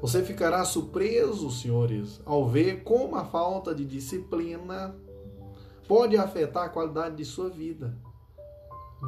Você 0.00 0.22
ficará 0.22 0.64
surpreso, 0.64 1.50
senhores, 1.50 2.20
ao 2.24 2.48
ver 2.48 2.82
como 2.82 3.16
a 3.16 3.24
falta 3.24 3.74
de 3.74 3.84
disciplina 3.84 4.96
pode 5.86 6.16
afetar 6.16 6.64
a 6.64 6.68
qualidade 6.68 7.16
de 7.16 7.24
sua 7.24 7.50
vida 7.50 7.96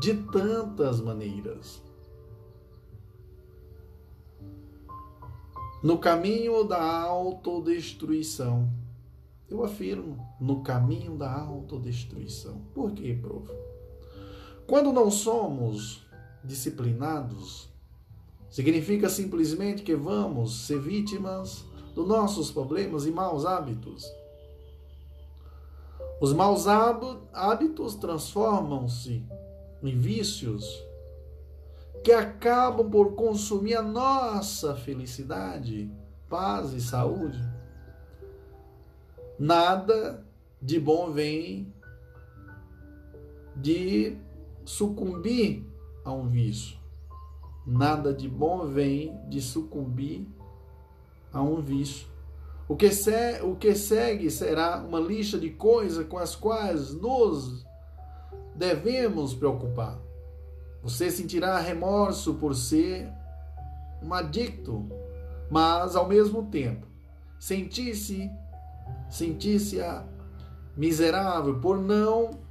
de 0.01 0.15
tantas 0.15 1.01
maneiras. 1.01 1.83
No 5.83 5.99
caminho 5.99 6.65
da 6.65 6.83
autodestruição. 7.03 8.71
Eu 9.49 9.65
afirmo, 9.65 10.27
no 10.41 10.63
caminho 10.63 11.17
da 11.17 11.31
autodestruição. 11.31 12.63
Por 12.73 12.93
quê, 12.93 13.19
prof? 13.21 13.51
Quando 14.67 14.93
não 14.93 15.11
somos 15.11 16.07
disciplinados, 16.43 17.69
significa 18.51 19.09
simplesmente 19.09 19.83
que 19.83 19.95
vamos 19.95 20.67
ser 20.67 20.81
vítimas 20.81 21.65
dos 21.95 22.07
nossos 22.07 22.51
problemas 22.51 23.07
e 23.07 23.11
maus 23.11 23.45
hábitos. 23.45 24.05
Os 26.21 26.33
maus 26.33 26.67
hábitos 26.69 27.97
transformam-se 27.97 29.27
em 29.83 29.99
vícios 29.99 30.65
que 32.05 32.13
acabam 32.13 32.89
por 32.89 33.15
consumir 33.15 33.75
a 33.75 33.83
nossa 33.83 34.75
felicidade, 34.77 35.91
paz 36.29 36.73
e 36.73 36.81
saúde. 36.81 37.41
Nada 39.39 40.25
de 40.61 40.79
bom 40.79 41.11
vem 41.11 41.73
de 43.57 44.17
sucumbir 44.65 45.65
a 46.05 46.13
um 46.13 46.29
vício. 46.29 46.79
Nada 47.67 48.13
de 48.13 48.29
bom 48.29 48.67
vem 48.67 49.17
de 49.29 49.41
sucumbir 49.41 50.27
a 51.33 51.41
um 51.41 51.61
vício. 51.61 52.07
O 52.69 52.77
que, 52.77 52.91
se, 52.91 53.41
o 53.43 53.55
que 53.57 53.75
segue 53.75 54.31
será 54.31 54.79
uma 54.79 55.01
lista 55.01 55.39
de 55.39 55.51
coisas 55.51 56.07
com 56.07 56.19
as 56.19 56.35
quais 56.35 56.93
nos 56.95 57.67
devemos 58.55 59.35
preocupar. 59.35 59.99
Você 60.83 61.11
sentirá 61.11 61.59
remorso 61.59 62.35
por 62.35 62.55
ser 62.55 63.09
um 64.03 64.13
adicto, 64.13 64.89
mas 65.51 65.95
ao 65.95 66.09
mesmo 66.09 66.47
tempo 66.47 66.87
sentir-se 67.39 68.31
sentir-se 69.09 69.79
miserável 70.77 71.61
por 71.61 71.79
não 71.79 72.42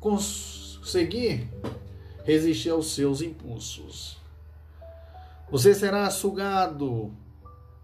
conseguir 0.00 1.48
resistir 2.24 2.70
aos 2.70 2.92
seus 2.92 3.22
impulsos. 3.22 4.18
Você 5.50 5.74
será 5.74 6.10
sugado 6.10 7.12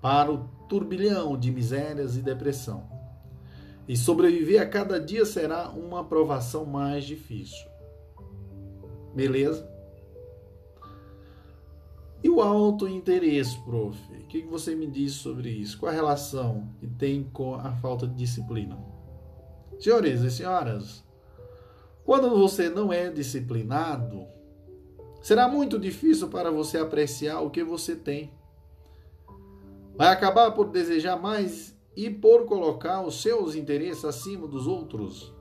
para 0.00 0.30
o 0.30 0.48
turbilhão 0.68 1.38
de 1.38 1.50
misérias 1.50 2.16
e 2.16 2.20
depressão. 2.20 2.86
E 3.88 3.96
sobreviver 3.96 4.60
a 4.60 4.66
cada 4.66 5.00
dia 5.00 5.24
será 5.24 5.70
uma 5.70 6.04
provação 6.04 6.64
mais 6.64 7.04
difícil. 7.04 7.66
Beleza? 9.14 9.68
E 12.22 12.30
o 12.30 12.40
alto 12.40 12.88
interesse, 12.88 13.58
prof? 13.64 13.98
O 14.14 14.26
que 14.26 14.40
você 14.42 14.74
me 14.74 14.86
diz 14.86 15.12
sobre 15.12 15.50
isso? 15.50 15.78
Qual 15.78 15.92
a 15.92 15.94
relação 15.94 16.66
que 16.80 16.86
tem 16.86 17.24
com 17.24 17.54
a 17.54 17.72
falta 17.72 18.06
de 18.06 18.14
disciplina? 18.14 18.78
Senhores 19.78 20.22
e 20.22 20.30
senhoras, 20.30 21.03
quando 22.04 22.28
você 22.30 22.68
não 22.68 22.92
é 22.92 23.10
disciplinado, 23.10 24.26
será 25.22 25.48
muito 25.48 25.78
difícil 25.78 26.28
para 26.28 26.50
você 26.50 26.78
apreciar 26.78 27.40
o 27.40 27.50
que 27.50 27.64
você 27.64 27.96
tem. 27.96 28.30
Vai 29.96 30.08
acabar 30.08 30.50
por 30.50 30.68
desejar 30.68 31.16
mais 31.16 31.74
e 31.96 32.10
por 32.10 32.44
colocar 32.44 33.00
os 33.00 33.22
seus 33.22 33.54
interesses 33.54 34.04
acima 34.04 34.46
dos 34.46 34.66
outros. 34.66 35.32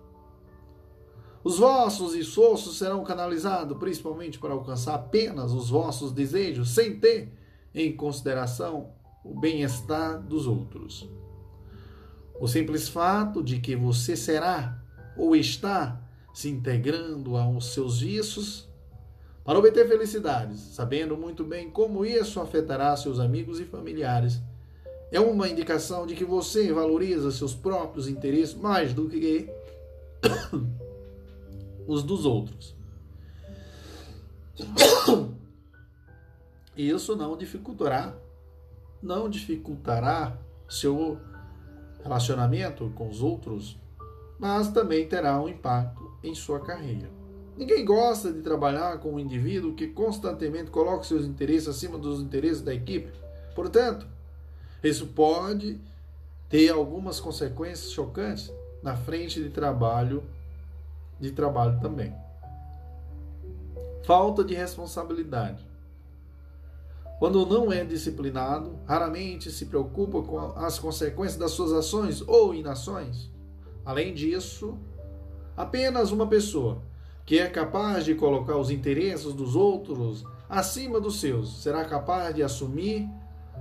Os 1.43 1.59
vossos 1.59 2.15
esforços 2.15 2.77
serão 2.77 3.03
canalizados 3.03 3.77
principalmente 3.77 4.39
para 4.39 4.53
alcançar 4.53 4.95
apenas 4.95 5.51
os 5.51 5.69
vossos 5.69 6.13
desejos, 6.13 6.69
sem 6.69 6.97
ter 6.97 7.33
em 7.75 7.93
consideração 7.93 8.91
o 9.25 9.37
bem-estar 9.37 10.21
dos 10.21 10.47
outros. 10.47 11.09
O 12.39 12.47
simples 12.47 12.87
fato 12.87 13.43
de 13.43 13.59
que 13.59 13.75
você 13.75 14.15
será 14.15 14.81
ou 15.17 15.35
está 15.35 16.02
se 16.33 16.49
integrando 16.49 17.37
aos 17.37 17.73
seus 17.73 17.99
vícios 17.99 18.67
para 19.43 19.59
obter 19.59 19.87
felicidades, 19.87 20.59
sabendo 20.59 21.15
muito 21.15 21.43
bem 21.43 21.69
como 21.69 22.05
isso 22.05 22.39
afetará 22.39 22.95
seus 22.97 23.19
amigos 23.19 23.59
e 23.59 23.65
familiares 23.65 24.41
é 25.13 25.19
uma 25.19 25.47
indicação 25.47 26.07
de 26.07 26.15
que 26.15 26.25
você 26.25 26.73
valoriza 26.73 27.31
seus 27.31 27.53
próprios 27.53 28.07
interesses 28.07 28.55
mais 28.55 28.95
do 28.95 29.07
que 29.07 29.47
os 31.85 32.01
dos 32.01 32.25
outros. 32.25 32.75
Isso 36.75 37.15
não 37.15 37.37
dificultará, 37.37 38.15
não 39.03 39.29
dificultará 39.29 40.35
seu 40.67 41.19
relacionamento 42.01 42.91
com 42.95 43.07
os 43.07 43.21
outros, 43.21 43.77
mas 44.39 44.69
também 44.69 45.07
terá 45.07 45.39
um 45.39 45.47
impacto 45.47 46.02
em 46.23 46.33
sua 46.33 46.59
carreira. 46.59 47.09
Ninguém 47.55 47.85
gosta 47.85 48.31
de 48.31 48.41
trabalhar 48.41 48.99
com 48.99 49.13
um 49.13 49.19
indivíduo 49.19 49.75
que 49.75 49.87
constantemente 49.87 50.71
coloca 50.71 51.03
seus 51.03 51.25
interesses 51.25 51.67
acima 51.67 51.97
dos 51.97 52.19
interesses 52.19 52.61
da 52.61 52.73
equipe. 52.73 53.11
Portanto, 53.53 54.07
isso 54.83 55.07
pode 55.07 55.79
ter 56.49 56.69
algumas 56.69 57.19
consequências 57.19 57.91
chocantes 57.91 58.51
na 58.81 58.95
frente 58.95 59.41
de 59.41 59.49
trabalho, 59.49 60.23
de 61.19 61.31
trabalho 61.31 61.79
também. 61.79 62.13
Falta 64.03 64.43
de 64.43 64.53
responsabilidade. 64.53 65.65
Quando 67.19 67.45
não 67.45 67.71
é 67.71 67.85
disciplinado, 67.85 68.77
raramente 68.85 69.49
se 69.49 69.67
preocupa 69.67 70.21
com 70.23 70.39
as 70.57 70.77
consequências 70.77 71.37
das 71.37 71.51
suas 71.51 71.71
ações 71.71 72.21
ou 72.27 72.53
inações. 72.53 73.31
Além 73.85 74.13
disso, 74.13 74.77
apenas 75.55 76.11
uma 76.11 76.27
pessoa 76.27 76.81
que 77.25 77.39
é 77.39 77.47
capaz 77.47 78.03
de 78.05 78.15
colocar 78.15 78.57
os 78.57 78.69
interesses 78.69 79.33
dos 79.33 79.55
outros 79.55 80.25
acima 80.49 80.99
dos 80.99 81.19
seus 81.19 81.61
será 81.61 81.85
capaz 81.85 82.35
de 82.35 82.43
assumir 82.43 83.09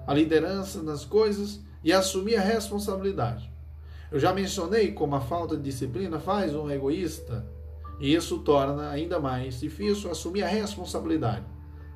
a 0.07 0.13
liderança 0.13 0.83
nas 0.83 1.05
coisas 1.05 1.61
e 1.85 1.93
assumir 1.93 2.37
a 2.37 2.41
responsabilidade. 2.43 3.51
Eu 4.11 4.19
já 4.19 4.33
mencionei 4.33 4.93
como 4.93 5.15
a 5.15 5.21
falta 5.21 5.57
de 5.57 5.63
disciplina 5.63 6.19
faz 6.19 6.55
um 6.55 6.71
egoísta 6.71 7.47
e 8.01 8.15
isso 8.15 8.39
torna 8.41 8.91
ainda 8.91 9.21
mais 9.21 9.61
difícil 9.61 10.11
assumir 10.11 10.43
a 10.43 10.49
responsabilidade 10.49 11.47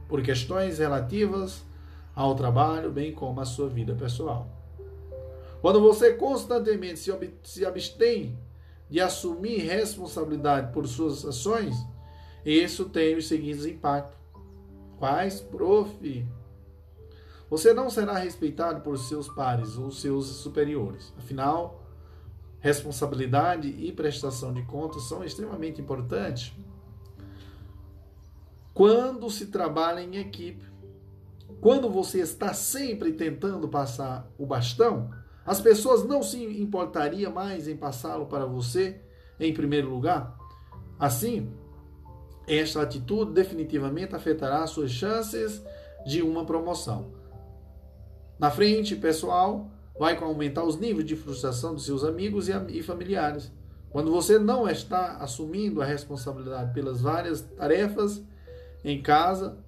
por 0.08 0.22
questões 0.22 0.78
relativas 0.78 1.64
ao 2.14 2.34
trabalho, 2.34 2.90
bem 2.90 3.12
como 3.12 3.40
à 3.40 3.44
sua 3.44 3.68
vida 3.68 3.94
pessoal. 3.94 4.48
Quando 5.60 5.80
você 5.80 6.14
constantemente 6.14 7.00
se 7.42 7.66
abstém 7.66 8.38
de 8.88 9.00
assumir 9.00 9.58
responsabilidade 9.58 10.72
por 10.72 10.86
suas 10.86 11.24
ações, 11.24 11.74
isso 12.44 12.88
tem 12.88 13.16
os 13.16 13.26
seguintes 13.26 13.66
impactos. 13.66 14.16
Quais, 14.98 15.40
prof? 15.40 16.26
Você 17.50 17.74
não 17.74 17.90
será 17.90 18.14
respeitado 18.14 18.80
por 18.80 18.98
seus 18.98 19.28
pares 19.28 19.76
ou 19.76 19.90
seus 19.90 20.26
superiores. 20.26 21.12
Afinal, 21.18 21.84
responsabilidade 22.60 23.68
e 23.68 23.92
prestação 23.92 24.52
de 24.52 24.62
contas 24.62 25.04
são 25.04 25.24
extremamente 25.24 25.80
importantes 25.80 26.52
quando 28.76 29.30
se 29.30 29.46
trabalha 29.46 30.00
em 30.00 30.16
equipe. 30.16 30.62
Quando 31.60 31.88
você 31.88 32.20
está 32.20 32.52
sempre 32.52 33.12
tentando 33.12 33.66
passar 33.68 34.30
o 34.36 34.44
bastão, 34.44 35.10
as 35.46 35.60
pessoas 35.60 36.04
não 36.04 36.22
se 36.22 36.42
importariam 36.60 37.32
mais 37.32 37.68
em 37.68 37.76
passá-lo 37.76 38.26
para 38.26 38.44
você 38.44 39.00
em 39.38 39.54
primeiro 39.54 39.88
lugar. 39.88 40.36
Assim, 40.98 41.52
esta 42.48 42.82
atitude 42.82 43.32
definitivamente 43.32 44.14
afetará 44.14 44.66
suas 44.66 44.90
chances 44.90 45.62
de 46.04 46.20
uma 46.20 46.44
promoção. 46.44 47.12
Na 48.38 48.50
frente, 48.50 48.96
pessoal, 48.96 49.70
vai 49.98 50.16
aumentar 50.16 50.64
os 50.64 50.76
níveis 50.76 51.06
de 51.06 51.14
frustração 51.14 51.74
dos 51.74 51.84
seus 51.84 52.02
amigos 52.02 52.48
e 52.48 52.82
familiares. 52.82 53.52
Quando 53.90 54.10
você 54.10 54.38
não 54.38 54.68
está 54.68 55.16
assumindo 55.18 55.80
a 55.80 55.84
responsabilidade 55.84 56.74
pelas 56.74 57.00
várias 57.00 57.40
tarefas 57.40 58.22
em 58.84 59.00
casa 59.00 59.58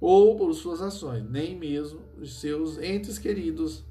ou 0.00 0.36
por 0.36 0.52
suas 0.54 0.80
ações, 0.80 1.28
nem 1.28 1.58
mesmo 1.58 2.00
os 2.20 2.40
seus 2.40 2.78
entes 2.78 3.18
queridos 3.18 3.87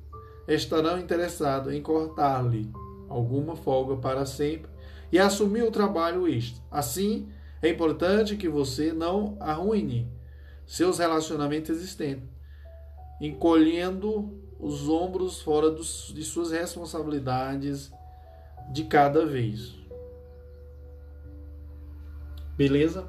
estarão 0.47 0.97
interessados 0.97 1.73
em 1.73 1.81
cortar-lhe 1.81 2.71
alguma 3.09 3.55
folga 3.55 3.97
para 3.97 4.25
sempre 4.25 4.69
e 5.11 5.19
assumir 5.19 5.63
o 5.63 5.71
trabalho 5.71 6.27
extra. 6.27 6.63
Assim, 6.71 7.29
é 7.61 7.69
importante 7.69 8.35
que 8.35 8.47
você 8.47 8.91
não 8.91 9.37
arruine 9.39 10.11
seus 10.65 10.99
relacionamentos 10.99 11.69
existentes, 11.69 12.27
encolhendo 13.19 14.37
os 14.59 14.87
ombros 14.89 15.41
fora 15.41 15.71
dos, 15.71 16.11
de 16.13 16.23
suas 16.23 16.51
responsabilidades 16.51 17.91
de 18.71 18.83
cada 18.83 19.25
vez. 19.25 19.75
Beleza? 22.55 23.07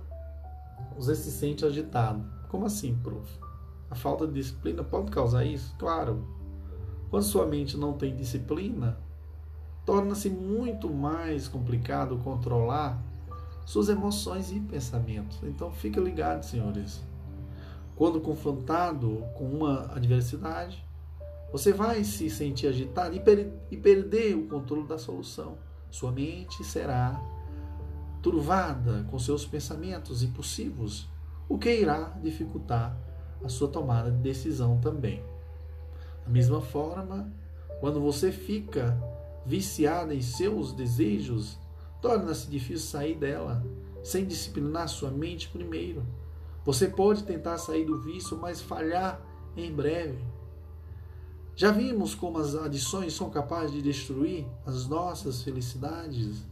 Você 0.96 1.14
se 1.14 1.30
sente 1.30 1.64
agitado. 1.64 2.24
Como 2.48 2.66
assim, 2.66 2.94
prof? 3.02 3.28
A 3.90 3.94
falta 3.94 4.26
de 4.26 4.34
disciplina 4.34 4.84
pode 4.84 5.10
causar 5.10 5.44
isso? 5.44 5.74
Claro. 5.78 6.37
Quando 7.10 7.22
sua 7.22 7.46
mente 7.46 7.76
não 7.76 7.94
tem 7.94 8.14
disciplina, 8.14 8.98
torna-se 9.86 10.28
muito 10.28 10.92
mais 10.92 11.48
complicado 11.48 12.18
controlar 12.18 13.02
suas 13.64 13.88
emoções 13.88 14.52
e 14.52 14.60
pensamentos. 14.60 15.38
Então 15.42 15.70
fica 15.72 16.00
ligado, 16.00 16.42
senhores. 16.42 17.02
Quando 17.96 18.20
confrontado 18.20 19.24
com 19.34 19.44
uma 19.44 19.92
adversidade, 19.94 20.86
você 21.50 21.72
vai 21.72 22.04
se 22.04 22.28
sentir 22.28 22.66
agitado 22.66 23.16
e, 23.16 23.20
per 23.20 23.50
e 23.70 23.76
perder 23.76 24.36
o 24.36 24.46
controle 24.46 24.86
da 24.86 24.98
solução. 24.98 25.56
Sua 25.90 26.12
mente 26.12 26.62
será 26.62 27.20
turvada 28.22 29.06
com 29.10 29.18
seus 29.18 29.46
pensamentos 29.46 30.22
impulsivos, 30.22 31.08
o 31.48 31.58
que 31.58 31.72
irá 31.72 32.10
dificultar 32.22 32.94
a 33.42 33.48
sua 33.48 33.68
tomada 33.68 34.10
de 34.10 34.18
decisão 34.18 34.78
também. 34.80 35.22
Mesma 36.28 36.60
forma, 36.60 37.32
quando 37.80 38.00
você 38.00 38.30
fica 38.30 38.96
viciado 39.46 40.12
em 40.12 40.20
seus 40.20 40.72
desejos, 40.72 41.58
torna-se 42.02 42.48
difícil 42.48 42.86
sair 42.86 43.14
dela 43.14 43.64
sem 44.02 44.26
disciplinar 44.26 44.88
sua 44.88 45.10
mente 45.10 45.48
primeiro. 45.48 46.06
Você 46.64 46.86
pode 46.86 47.24
tentar 47.24 47.56
sair 47.56 47.84
do 47.86 47.98
vício, 47.98 48.36
mas 48.36 48.60
falhar 48.60 49.20
em 49.56 49.72
breve. 49.72 50.22
Já 51.56 51.72
vimos 51.72 52.14
como 52.14 52.38
as 52.38 52.54
adições 52.54 53.14
são 53.14 53.30
capazes 53.30 53.72
de 53.72 53.82
destruir 53.82 54.46
as 54.66 54.86
nossas 54.86 55.42
felicidades. 55.42 56.46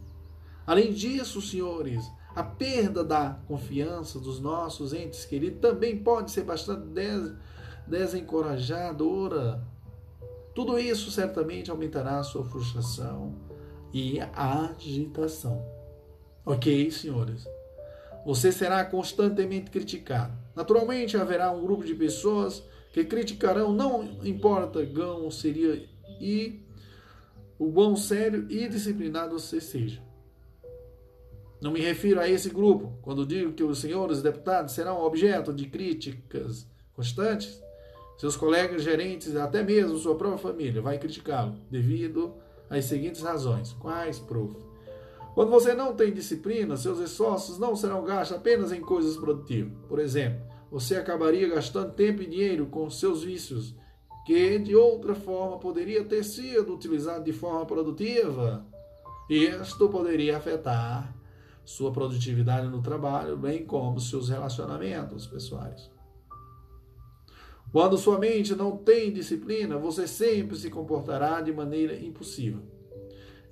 Além 0.65 0.91
disso, 0.91 1.41
senhores, 1.41 2.11
a 2.35 2.43
perda 2.43 3.03
da 3.03 3.39
confiança 3.47 4.19
dos 4.19 4.39
nossos 4.39 4.91
entes 4.91 5.23
queridos 5.23 5.61
também 5.61 5.97
pode 5.97 6.31
ser 6.31 6.43
bastante 6.43 6.87
desencorajadora. 7.87 9.61
Tudo 10.53 10.79
isso 10.79 11.11
certamente 11.11 11.69
aumentará 11.69 12.19
a 12.19 12.23
sua 12.23 12.43
frustração 12.43 13.35
e 13.93 14.19
agitação. 14.33 15.63
Ok, 16.45 16.89
senhores? 16.91 17.45
Você 18.25 18.51
será 18.51 18.83
constantemente 18.83 19.71
criticado. 19.71 20.33
Naturalmente, 20.55 21.15
haverá 21.15 21.51
um 21.51 21.61
grupo 21.61 21.85
de 21.85 21.93
pessoas 21.93 22.63
que 22.91 23.05
criticarão, 23.05 23.71
não 23.71 24.03
importa 24.25 24.83
gão 24.83 25.29
seria 25.29 25.87
e 26.19 26.63
o 27.59 27.67
bom, 27.67 27.95
sério 27.95 28.45
e 28.49 28.67
disciplinado 28.67 29.39
você 29.39 29.59
seja. 29.59 30.01
Não 31.61 31.71
me 31.71 31.79
refiro 31.79 32.19
a 32.19 32.29
esse 32.29 32.49
grupo 32.49 32.93
quando 33.01 33.25
digo 33.25 33.53
que 33.53 33.63
os 33.63 33.79
senhores 33.79 34.21
deputados 34.21 34.73
serão 34.73 35.01
objeto 35.01 35.51
de 35.51 35.67
críticas 35.67 36.67
constantes. 36.93 37.61
Seus 38.17 38.35
colegas 38.35 38.81
gerentes, 38.81 39.35
até 39.35 39.63
mesmo 39.63 39.95
sua 39.97 40.15
própria 40.15 40.39
família, 40.39 40.81
vai 40.81 40.97
criticá-lo 40.97 41.55
devido 41.69 42.33
às 42.67 42.85
seguintes 42.85 43.21
razões. 43.21 43.73
Quais, 43.73 44.17
prof? 44.17 44.55
Quando 45.35 45.51
você 45.51 45.75
não 45.75 45.95
tem 45.95 46.11
disciplina, 46.11 46.75
seus 46.75 46.99
esforços 46.99 47.59
não 47.59 47.75
serão 47.75 48.03
gastos 48.03 48.37
apenas 48.37 48.71
em 48.71 48.81
coisas 48.81 49.15
produtivas. 49.17 49.71
Por 49.87 49.99
exemplo, 49.99 50.41
você 50.71 50.95
acabaria 50.95 51.47
gastando 51.47 51.93
tempo 51.93 52.23
e 52.23 52.25
dinheiro 52.25 52.65
com 52.65 52.89
seus 52.89 53.23
vícios, 53.23 53.75
que 54.25 54.57
de 54.57 54.75
outra 54.75 55.13
forma 55.13 55.59
poderia 55.59 56.03
ter 56.03 56.23
sido 56.23 56.73
utilizado 56.73 57.23
de 57.23 57.31
forma 57.31 57.67
produtiva. 57.67 58.65
Isto 59.29 59.89
poderia 59.89 60.37
afetar 60.37 61.15
sua 61.63 61.91
produtividade 61.91 62.67
no 62.67 62.81
trabalho, 62.81 63.37
bem 63.37 63.63
como 63.63 63.99
seus 63.99 64.29
relacionamentos 64.29 65.27
pessoais. 65.27 65.96
Quando 67.71 67.97
sua 67.97 68.17
mente 68.17 68.55
não 68.55 68.77
tem 68.77 69.11
disciplina, 69.11 69.77
você 69.77 70.07
sempre 70.07 70.55
se 70.55 70.69
comportará 70.69 71.41
de 71.41 71.51
maneira 71.51 71.95
impossível. 71.99 72.61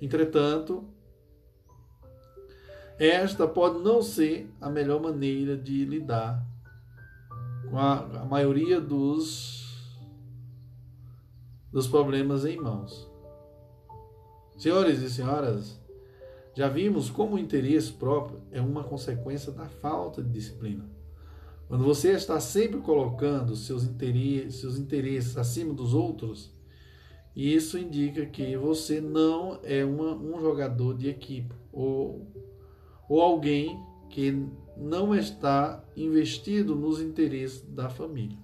Entretanto, 0.00 0.84
esta 2.98 3.46
pode 3.46 3.80
não 3.80 4.02
ser 4.02 4.50
a 4.60 4.70
melhor 4.70 5.00
maneira 5.00 5.56
de 5.56 5.84
lidar 5.84 6.42
com 7.68 7.78
a, 7.78 8.22
a 8.22 8.24
maioria 8.24 8.80
dos, 8.80 9.96
dos 11.70 11.86
problemas 11.86 12.44
em 12.44 12.56
mãos. 12.56 13.10
Senhores 14.56 15.02
e 15.02 15.10
senhoras, 15.10 15.78
já 16.54 16.68
vimos 16.68 17.10
como 17.10 17.36
o 17.36 17.38
interesse 17.38 17.92
próprio 17.92 18.40
é 18.50 18.62
uma 18.62 18.82
consequência 18.82 19.52
da 19.52 19.68
falta 19.68 20.22
de 20.22 20.30
disciplina. 20.30 20.95
Quando 21.68 21.84
você 21.84 22.12
está 22.12 22.38
sempre 22.38 22.80
colocando 22.80 23.56
seus 23.56 23.82
interesses, 23.84 24.60
seus 24.60 24.78
interesses 24.78 25.36
acima 25.36 25.74
dos 25.74 25.94
outros, 25.94 26.52
isso 27.34 27.76
indica 27.76 28.24
que 28.24 28.56
você 28.56 29.00
não 29.00 29.58
é 29.64 29.84
uma, 29.84 30.14
um 30.14 30.40
jogador 30.40 30.96
de 30.96 31.08
equipe 31.08 31.54
ou, 31.72 32.26
ou 33.08 33.20
alguém 33.20 33.78
que 34.08 34.46
não 34.76 35.14
está 35.14 35.84
investido 35.96 36.74
nos 36.74 37.00
interesses 37.00 37.62
da 37.62 37.90
família. 37.90 38.38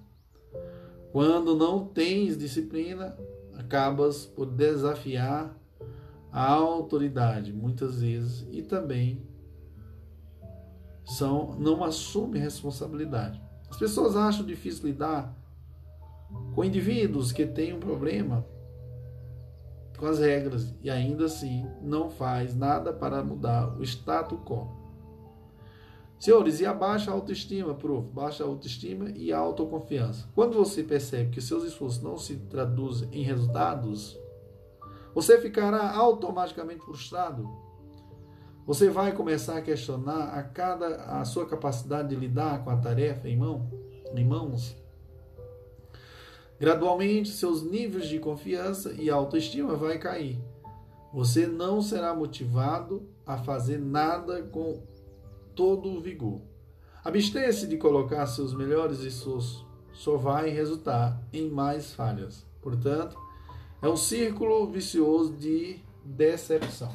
Quando 1.11 1.55
não 1.55 1.85
tens 1.85 2.37
disciplina, 2.37 3.17
acabas 3.53 4.25
por 4.25 4.47
desafiar 4.47 5.57
a 6.31 6.51
autoridade 6.51 7.53
muitas 7.53 8.01
vezes 8.01 8.45
e 8.51 8.61
também 8.61 9.21
são 11.05 11.55
não 11.59 11.83
assume 11.83 12.39
responsabilidade. 12.39 13.41
As 13.69 13.77
pessoas 13.77 14.15
acham 14.15 14.45
difícil 14.45 14.87
lidar 14.87 15.35
com 16.53 16.63
indivíduos 16.63 17.31
que 17.31 17.45
têm 17.45 17.73
um 17.73 17.79
problema 17.79 18.45
com 19.97 20.05
as 20.05 20.19
regras 20.19 20.73
e 20.81 20.89
ainda 20.89 21.25
assim 21.25 21.65
não 21.81 22.09
faz 22.09 22.55
nada 22.55 22.91
para 22.91 23.23
mudar 23.23 23.77
o 23.77 23.83
status 23.83 24.39
quo. 24.45 24.83
Senhores, 26.19 26.61
e 26.61 26.65
a 26.65 26.73
baixa 26.73 27.11
autoestima, 27.11 27.73
prof? 27.73 28.07
Baixa 28.09 28.45
autoestima 28.45 29.09
e 29.09 29.33
autoconfiança. 29.33 30.29
Quando 30.33 30.53
você 30.53 30.81
percebe 30.81 31.31
que 31.31 31.41
seus 31.41 31.65
esforços 31.65 32.01
não 32.01 32.17
se 32.17 32.37
traduzem 32.37 33.09
em 33.11 33.23
resultados, 33.23 34.17
você 35.13 35.39
ficará 35.39 35.91
automaticamente 35.93 36.79
frustrado. 36.79 37.49
Você 38.65 38.89
vai 38.89 39.11
começar 39.11 39.57
a 39.57 39.61
questionar 39.61 40.29
a 40.29 40.41
cada 40.41 40.95
a 41.19 41.25
sua 41.25 41.45
capacidade 41.45 42.09
de 42.09 42.15
lidar 42.15 42.63
com 42.63 42.69
a 42.69 42.77
tarefa 42.77 43.27
em, 43.27 43.35
mão, 43.35 43.69
em 44.15 44.25
mãos. 44.25 44.75
Gradualmente, 46.57 47.29
seus 47.29 47.61
níveis 47.61 48.07
de 48.07 48.19
confiança 48.19 48.93
e 48.93 49.09
autoestima 49.09 49.75
vai 49.75 49.97
cair. 49.99 50.39
Você 51.13 51.45
não 51.45 51.81
será 51.81 52.15
motivado 52.15 53.05
a 53.25 53.37
fazer 53.37 53.79
nada 53.79 54.41
com 54.43 54.81
todo 55.53 55.89
o 55.89 55.99
vigor. 55.99 56.41
Abstenha-se 57.03 57.67
de 57.67 57.75
colocar 57.75 58.25
seus 58.27 58.53
melhores 58.53 58.99
esforços, 58.99 59.65
só 59.91 60.15
vai 60.15 60.49
resultar 60.49 61.21
em 61.33 61.49
mais 61.49 61.93
falhas. 61.93 62.45
Portanto, 62.61 63.17
é 63.81 63.89
um 63.89 63.97
círculo 63.97 64.65
vicioso 64.71 65.33
de 65.33 65.81
decepção. 66.05 66.93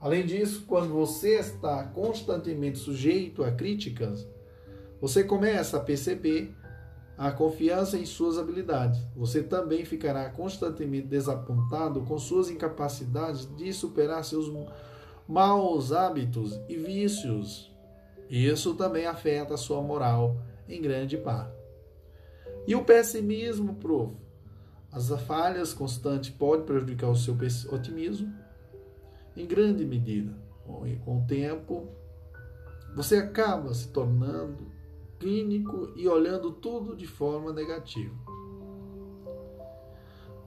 Além 0.00 0.24
disso, 0.24 0.64
quando 0.66 0.92
você 0.92 1.38
está 1.38 1.82
constantemente 1.84 2.78
sujeito 2.78 3.42
a 3.42 3.50
críticas, 3.50 4.26
você 5.00 5.24
começa 5.24 5.76
a 5.76 5.80
perceber 5.80 6.54
a 7.16 7.32
confiança 7.32 7.98
em 7.98 8.06
suas 8.06 8.38
habilidades. 8.38 9.00
Você 9.16 9.42
também 9.42 9.84
ficará 9.84 10.30
constantemente 10.30 11.08
desapontado 11.08 12.02
com 12.02 12.16
suas 12.16 12.48
incapacidades 12.48 13.52
de 13.56 13.72
superar 13.72 14.24
seus 14.24 14.52
maus 15.26 15.90
hábitos 15.92 16.60
e 16.68 16.76
vícios. 16.76 17.74
Isso 18.30 18.74
também 18.74 19.04
afeta 19.04 19.54
a 19.54 19.58
sua 19.58 19.82
moral 19.82 20.36
em 20.68 20.80
grande 20.80 21.16
parte. 21.16 21.56
E 22.68 22.74
o 22.76 22.84
pessimismo, 22.84 23.74
prof. 23.74 24.14
As 24.92 25.08
falhas 25.22 25.74
constantes 25.74 26.30
podem 26.30 26.64
prejudicar 26.64 27.10
o 27.10 27.16
seu 27.16 27.36
otimismo 27.72 28.32
em 29.36 29.46
grande 29.46 29.84
medida. 29.84 30.34
Com 31.04 31.22
o 31.22 31.26
tempo, 31.26 31.88
você 32.94 33.16
acaba 33.16 33.72
se 33.72 33.88
tornando 33.88 34.70
clínico 35.18 35.92
e 35.96 36.06
olhando 36.06 36.52
tudo 36.52 36.94
de 36.94 37.06
forma 37.06 37.52
negativa. 37.52 38.14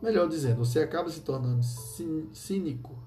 Melhor 0.01 0.27
dizendo, 0.27 0.65
você 0.65 0.79
acaba 0.79 1.09
se 1.09 1.21
tornando 1.21 1.61
cínico 2.33 2.97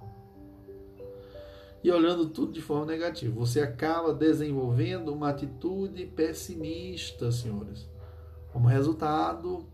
e 1.83 1.91
olhando 1.91 2.29
tudo 2.31 2.53
de 2.53 2.62
forma 2.62 2.87
negativa. 2.87 3.35
Você 3.35 3.61
acaba 3.61 4.14
desenvolvendo 4.14 5.12
uma 5.12 5.31
atitude 5.31 6.07
pessimista, 6.07 7.33
senhores. 7.33 7.89
Como 8.53 8.68
resultado, 8.68 9.66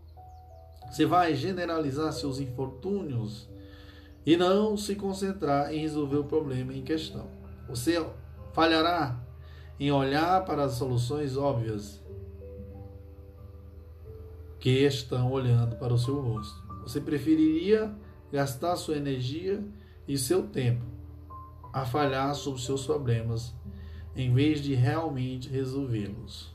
você 0.91 1.05
vai 1.05 1.35
generalizar 1.35 2.11
seus 2.11 2.39
infortúnios 2.39 3.47
e 4.25 4.37
não 4.37 4.77
se 4.77 4.95
concentrar 4.95 5.73
em 5.73 5.79
resolver 5.79 6.17
o 6.17 6.23
problema 6.23 6.73
em 6.73 6.83
questão. 6.83 7.27
Você 7.67 8.03
falhará 8.53 9.19
em 9.79 9.91
olhar 9.91 10.45
para 10.45 10.63
as 10.63 10.73
soluções 10.73 11.35
óbvias 11.35 12.01
que 14.59 14.69
estão 14.85 15.31
olhando 15.31 15.75
para 15.77 15.93
o 15.93 15.97
seu 15.97 16.19
rosto. 16.19 16.61
Você 16.83 17.01
preferiria 17.01 17.91
gastar 18.31 18.75
sua 18.75 18.95
energia 18.95 19.63
e 20.07 20.17
seu 20.17 20.47
tempo 20.47 20.85
a 21.73 21.85
falhar 21.85 22.35
sobre 22.35 22.61
seus 22.61 22.85
problemas 22.85 23.53
em 24.15 24.33
vez 24.33 24.61
de 24.61 24.75
realmente 24.75 25.49
resolvê-los. 25.49 26.53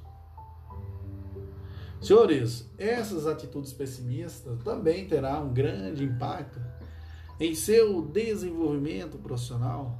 Senhores, 2.01 2.71
essas 2.79 3.27
atitudes 3.27 3.73
pessimistas 3.73 4.63
também 4.63 5.09
terão 5.09 5.47
um 5.47 5.53
grande 5.53 6.05
impacto 6.05 6.61
em 7.39 7.55
seu 7.55 8.03
desenvolvimento 8.03 9.19
profissional. 9.19 9.99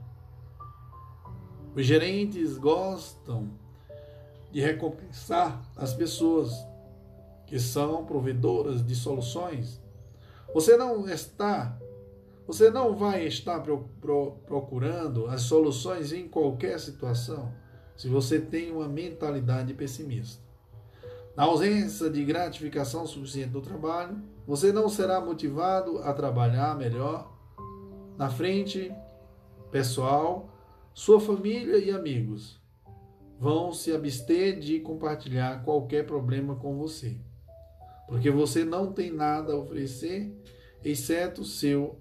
Os 1.75 1.85
gerentes 1.85 2.57
gostam 2.57 3.51
de 4.51 4.61
recompensar 4.61 5.63
as 5.77 5.93
pessoas 5.93 6.53
que 7.47 7.59
são 7.59 8.05
provedoras 8.05 8.85
de 8.85 8.95
soluções. 8.95 9.81
Você 10.55 10.77
não 10.77 11.09
está 11.09 11.79
você 12.47 12.71
não 12.71 12.95
vai 12.95 13.27
estar 13.27 13.59
pro, 13.61 13.89
pro, 14.01 14.37
procurando 14.47 15.27
as 15.27 15.43
soluções 15.43 16.13
em 16.13 16.29
qualquer 16.29 16.79
situação 16.79 17.53
se 17.97 18.09
você 18.09 18.39
tem 18.39 18.71
uma 18.71 18.89
mentalidade 18.89 19.75
pessimista. 19.75 20.46
Na 21.37 21.45
ausência 21.45 22.09
de 22.09 22.25
gratificação 22.25 23.07
suficiente 23.07 23.51
do 23.51 23.61
trabalho, 23.61 24.17
você 24.47 24.73
não 24.73 24.89
será 24.89 25.21
motivado 25.21 25.99
a 25.99 26.13
trabalhar 26.15 26.75
melhor 26.77 27.37
na 28.17 28.31
frente 28.31 28.91
pessoal, 29.71 30.49
sua 30.95 31.21
família 31.21 31.77
e 31.77 31.91
amigos 31.91 32.59
vão 33.39 33.71
se 33.71 33.95
abster 33.95 34.59
de 34.59 34.81
compartilhar 34.81 35.63
qualquer 35.63 36.07
problema 36.07 36.57
com 36.57 36.79
você, 36.79 37.19
porque 38.09 38.31
você 38.31 38.65
não 38.65 38.91
tem 38.91 39.13
nada 39.13 39.53
a 39.53 39.59
oferecer 39.59 40.35
exceto 40.83 41.45
seu 41.45 42.01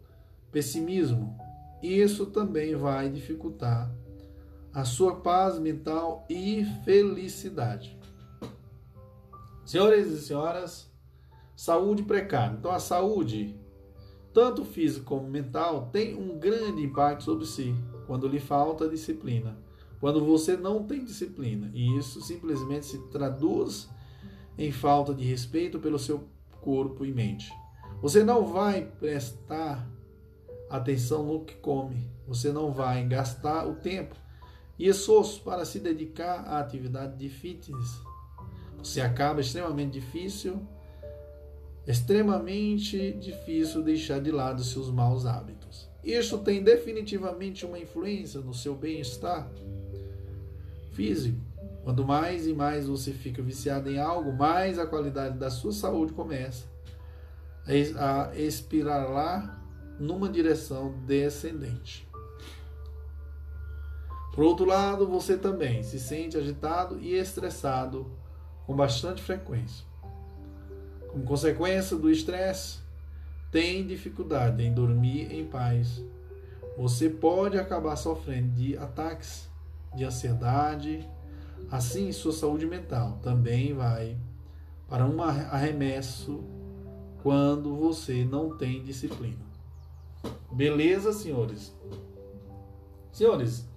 pessimismo. 0.50 1.38
E 1.84 2.00
isso 2.00 2.28
também 2.28 2.76
vai 2.76 3.10
dificultar 3.10 3.94
a 4.74 4.86
sua 4.86 5.18
paz 5.18 5.60
mental 5.60 6.26
e 6.30 6.64
felicidade. 6.86 7.95
Senhores 9.66 10.12
e 10.12 10.22
senhoras, 10.22 10.92
saúde 11.56 12.04
precária. 12.04 12.56
Então, 12.58 12.72
a 12.72 12.80
saúde, 12.80 13.60
tanto 14.34 14.64
física 14.64 15.04
como 15.06 15.28
mental, 15.28 15.90
tem 15.92 16.16
um 16.16 16.38
grande 16.38 16.84
impacto 16.84 17.24
sobre 17.24 17.46
si 17.46 17.76
quando 18.06 18.28
lhe 18.28 18.40
falta 18.40 18.88
disciplina. 18.88 19.58
Quando 20.00 20.24
você 20.24 20.56
não 20.56 20.84
tem 20.84 21.04
disciplina, 21.04 21.72
e 21.74 21.98
isso 21.98 22.22
simplesmente 22.22 22.86
se 22.86 23.00
traduz 23.08 23.90
em 24.58 24.72
falta 24.72 25.14
de 25.14 25.24
respeito 25.24 25.80
pelo 25.80 25.98
seu 25.98 26.24
corpo 26.62 27.04
e 27.06 27.12
mente. 27.12 27.52
Você 28.02 28.24
não 28.24 28.46
vai 28.46 28.86
prestar 29.00 29.90
atenção 30.70 31.24
no 31.24 31.44
que 31.44 31.56
come. 31.56 32.08
Você 32.28 32.52
não 32.52 32.72
vai 32.72 33.04
gastar 33.08 33.68
o 33.68 33.76
tempo 33.76 34.16
e 34.78 34.88
esforço 34.88 35.42
para 35.42 35.66
se 35.66 35.80
dedicar 35.80 36.42
à 36.42 36.60
atividade 36.60 37.18
de 37.18 37.30
fitness. 37.30 38.00
Você 38.86 39.02
acaba 39.02 39.42
extremamente 39.42 39.94
difícil, 39.94 40.62
extremamente 41.88 43.14
difícil 43.14 43.82
deixar 43.82 44.22
de 44.22 44.30
lado 44.30 44.64
seus 44.64 44.92
maus 44.92 45.26
hábitos. 45.26 45.90
Isso 46.04 46.38
tem 46.38 46.64
definitivamente 46.64 47.66
uma 47.66 47.80
influência 47.80 48.40
no 48.42 48.54
seu 48.54 48.76
bem-estar 48.76 49.50
físico. 50.92 51.40
Quanto 51.84 52.06
mais 52.06 52.46
e 52.46 52.54
mais 52.54 52.86
você 52.86 53.12
fica 53.12 53.42
viciado 53.42 53.90
em 53.90 53.98
algo, 53.98 54.32
mais 54.32 54.78
a 54.78 54.86
qualidade 54.86 55.40
da 55.40 55.50
sua 55.50 55.72
saúde 55.72 56.14
começa 56.14 56.68
a 57.98 58.38
expirar 58.38 59.10
lá 59.10 59.66
numa 60.00 60.30
direção 60.30 60.94
descendente. 61.08 62.08
Por 64.36 64.44
outro 64.44 64.66
lado, 64.66 65.08
você 65.08 65.36
também 65.36 65.82
se 65.82 66.00
sente 66.00 66.38
agitado 66.38 67.00
e 67.00 67.16
estressado 67.16 68.24
com 68.66 68.76
bastante 68.76 69.22
frequência. 69.22 69.86
Como 71.10 71.24
consequência 71.24 71.96
do 71.98 72.10
estresse, 72.10 72.80
tem 73.52 73.86
dificuldade 73.88 74.64
em 74.64 74.74
dormir 74.74 75.32
em 75.32 75.46
paz. 75.46 76.04
Você 76.78 77.10
pode 77.10 77.58
acabar 77.58 77.96
sofrendo 77.96 78.52
de 78.52 78.78
ataques 78.78 79.50
de 79.96 80.04
ansiedade. 80.04 81.08
Assim, 81.72 82.12
sua 82.12 82.34
saúde 82.34 82.66
mental 82.66 83.20
também 83.24 83.74
vai 83.74 84.18
para 84.90 85.06
um 85.06 85.22
arremesso 85.22 86.44
quando 87.24 87.76
você 87.76 88.26
não 88.26 88.56
tem 88.56 88.84
disciplina. 88.84 89.46
Beleza, 90.52 91.12
senhores? 91.14 91.74
Senhores, 93.12 93.68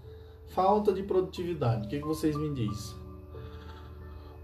falta 0.49 0.93
de 0.93 1.03
produtividade. 1.03 1.87
O 1.87 1.89
que, 1.89 1.97
é 1.97 2.01
vocês 2.01 2.37
me 2.37 2.53
dizem? 2.53 2.98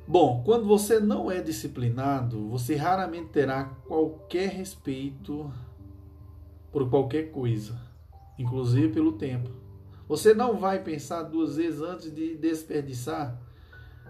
Bom, 0.07 0.42
quando 0.44 0.66
você 0.66 1.00
não 1.00 1.30
é 1.30 1.40
disciplinado, 1.40 2.48
você 2.50 2.76
raramente 2.76 3.30
terá 3.30 3.64
qualquer 3.64 4.50
respeito 4.50 5.50
por 6.70 6.90
qualquer 6.90 7.30
coisa, 7.30 7.74
inclusive 8.38 8.92
pelo 8.92 9.12
tempo. 9.12 9.50
Você 10.07 10.34
não 10.34 10.59
vai 10.59 10.82
pensar 10.82 11.22
duas 11.22 11.57
vezes 11.57 11.80
antes 11.80 12.14
de 12.14 12.36
desperdiçar 12.36 13.40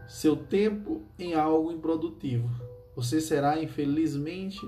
seu 0.09 0.35
tempo 0.35 1.03
em 1.17 1.35
algo 1.35 1.71
improdutivo. 1.71 2.51
Você 2.97 3.21
será, 3.21 3.63
infelizmente, 3.63 4.61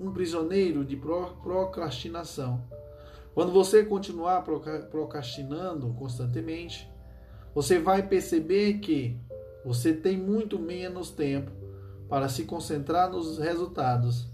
um 0.00 0.12
prisioneiro 0.12 0.84
de 0.84 0.96
procrastinação. 0.96 2.64
Quando 3.34 3.52
você 3.52 3.84
continuar 3.84 4.42
procrastinando 4.42 5.92
constantemente, 5.94 6.88
você 7.52 7.80
vai 7.80 8.06
perceber 8.06 8.74
que 8.74 9.18
você 9.68 9.92
tem 9.92 10.16
muito 10.16 10.58
menos 10.58 11.10
tempo 11.10 11.50
para 12.08 12.26
se 12.26 12.44
concentrar 12.44 13.10
nos 13.10 13.36
resultados. 13.36 14.26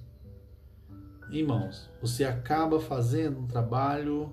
Irmãos, 1.28 1.90
você 2.00 2.22
acaba 2.22 2.78
fazendo 2.78 3.40
um 3.40 3.46
trabalho 3.48 4.32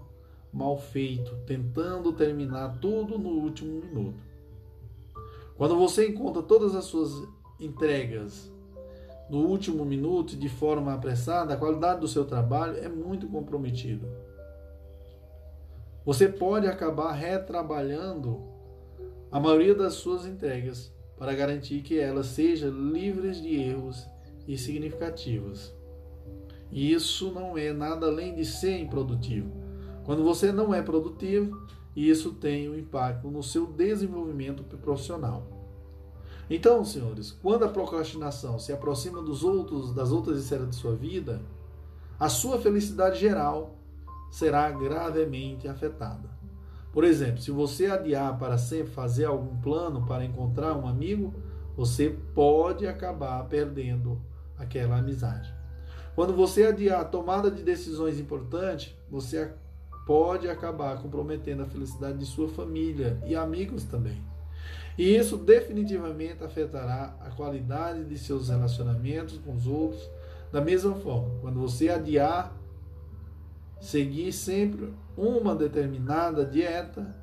mal 0.54 0.78
feito, 0.78 1.36
tentando 1.48 2.14
terminar 2.14 2.78
tudo 2.80 3.18
no 3.18 3.30
último 3.30 3.82
minuto. 3.82 4.22
Quando 5.58 5.76
você 5.76 6.08
encontra 6.08 6.44
todas 6.44 6.76
as 6.76 6.86
suas 6.86 7.12
entregas 7.60 8.52
no 9.28 9.40
último 9.40 9.84
minuto 9.84 10.38
de 10.38 10.50
forma 10.50 10.94
apressada, 10.94 11.56
a 11.56 11.58
qualidade 11.58 12.02
do 12.02 12.08
seu 12.08 12.26
trabalho 12.26 12.78
é 12.78 12.88
muito 12.88 13.28
comprometida. 13.28 14.08
Você 16.06 16.28
pode 16.28 16.68
acabar 16.68 17.12
retrabalhando 17.14 18.51
a 19.32 19.40
maioria 19.40 19.74
das 19.74 19.94
suas 19.94 20.26
entregas 20.26 20.94
para 21.18 21.34
garantir 21.34 21.82
que 21.82 21.98
elas 21.98 22.28
sejam 22.28 22.70
livres 22.70 23.42
de 23.42 23.56
erros 23.56 24.06
e 24.48 24.58
significativas. 24.58 25.74
E 26.72 26.92
isso 26.92 27.32
não 27.32 27.58
é 27.58 27.72
nada 27.72 28.08
além 28.08 28.36
de 28.36 28.44
ser 28.44 28.80
improdutivo. 28.80 29.52
Quando 30.04 30.24
você 30.24 30.52
não 30.52 30.74
é 30.74 30.82
produtivo, 30.82 31.66
isso 31.96 32.34
tem 32.34 32.70
um 32.70 32.76
impacto 32.78 33.30
no 33.30 33.44
seu 33.44 33.68
desenvolvimento 33.68 34.64
profissional. 34.78 35.48
Então, 36.50 36.84
senhores, 36.84 37.32
quando 37.32 37.64
a 37.64 37.70
procrastinação 37.70 38.60
se 38.60 38.74
aproxima 38.74 39.22
dos 39.22 39.44
outros, 39.44 39.94
das 39.94 40.12
outras 40.12 40.40
esferas 40.40 40.70
de 40.70 40.76
sua 40.76 40.96
vida, 40.96 41.42
a 42.20 42.28
sua 42.28 42.60
felicidade 42.60 43.20
geral 43.20 43.78
será 44.30 44.70
gravemente 44.72 45.68
afetada. 45.68 46.30
Por 46.92 47.04
exemplo, 47.04 47.42
se 47.42 47.52
você 47.52 47.86
adiar 47.86 48.38
para 48.38 48.58
sempre 48.58 48.92
fazer 48.92 49.26
algum 49.26 49.56
plano 49.62 50.06
para 50.06 50.26
encontrar 50.26 50.76
um 50.76 50.88
amigo, 50.88 51.34
você 51.76 52.10
pode 52.36 52.86
acabar 52.86 53.44
perdendo 53.46 54.22
aquela 54.58 54.98
amizade. 54.98 55.54
Quando 56.16 56.34
você 56.34 56.66
adiar 56.66 57.02
a 57.02 57.06
tomada 57.06 57.50
de 57.50 57.64
decisões 57.64 58.20
importantes, 58.20 58.94
você 59.10 59.54
pode 60.06 60.50
acabar 60.50 61.02
comprometendo 61.02 61.64
a 61.64 61.66
felicidade 61.66 62.18
de 62.18 62.26
sua 62.26 62.50
família 62.50 63.18
e 63.26 63.36
amigos 63.36 63.86
também. 63.86 64.22
E 64.98 65.16
isso 65.16 65.38
definitivamente 65.38 66.44
afetará 66.44 67.16
a 67.22 67.30
qualidade 67.30 68.04
de 68.04 68.18
seus 68.18 68.50
relacionamentos 68.50 69.38
com 69.38 69.56
os 69.56 69.66
outros. 69.66 70.10
Da 70.52 70.60
mesma 70.60 70.96
forma, 70.96 71.40
quando 71.40 71.62
você 71.62 71.90
adiar 71.90 72.54
seguir 73.82 74.32
sempre 74.32 74.94
uma 75.18 75.56
determinada 75.56 76.46
dieta, 76.46 77.14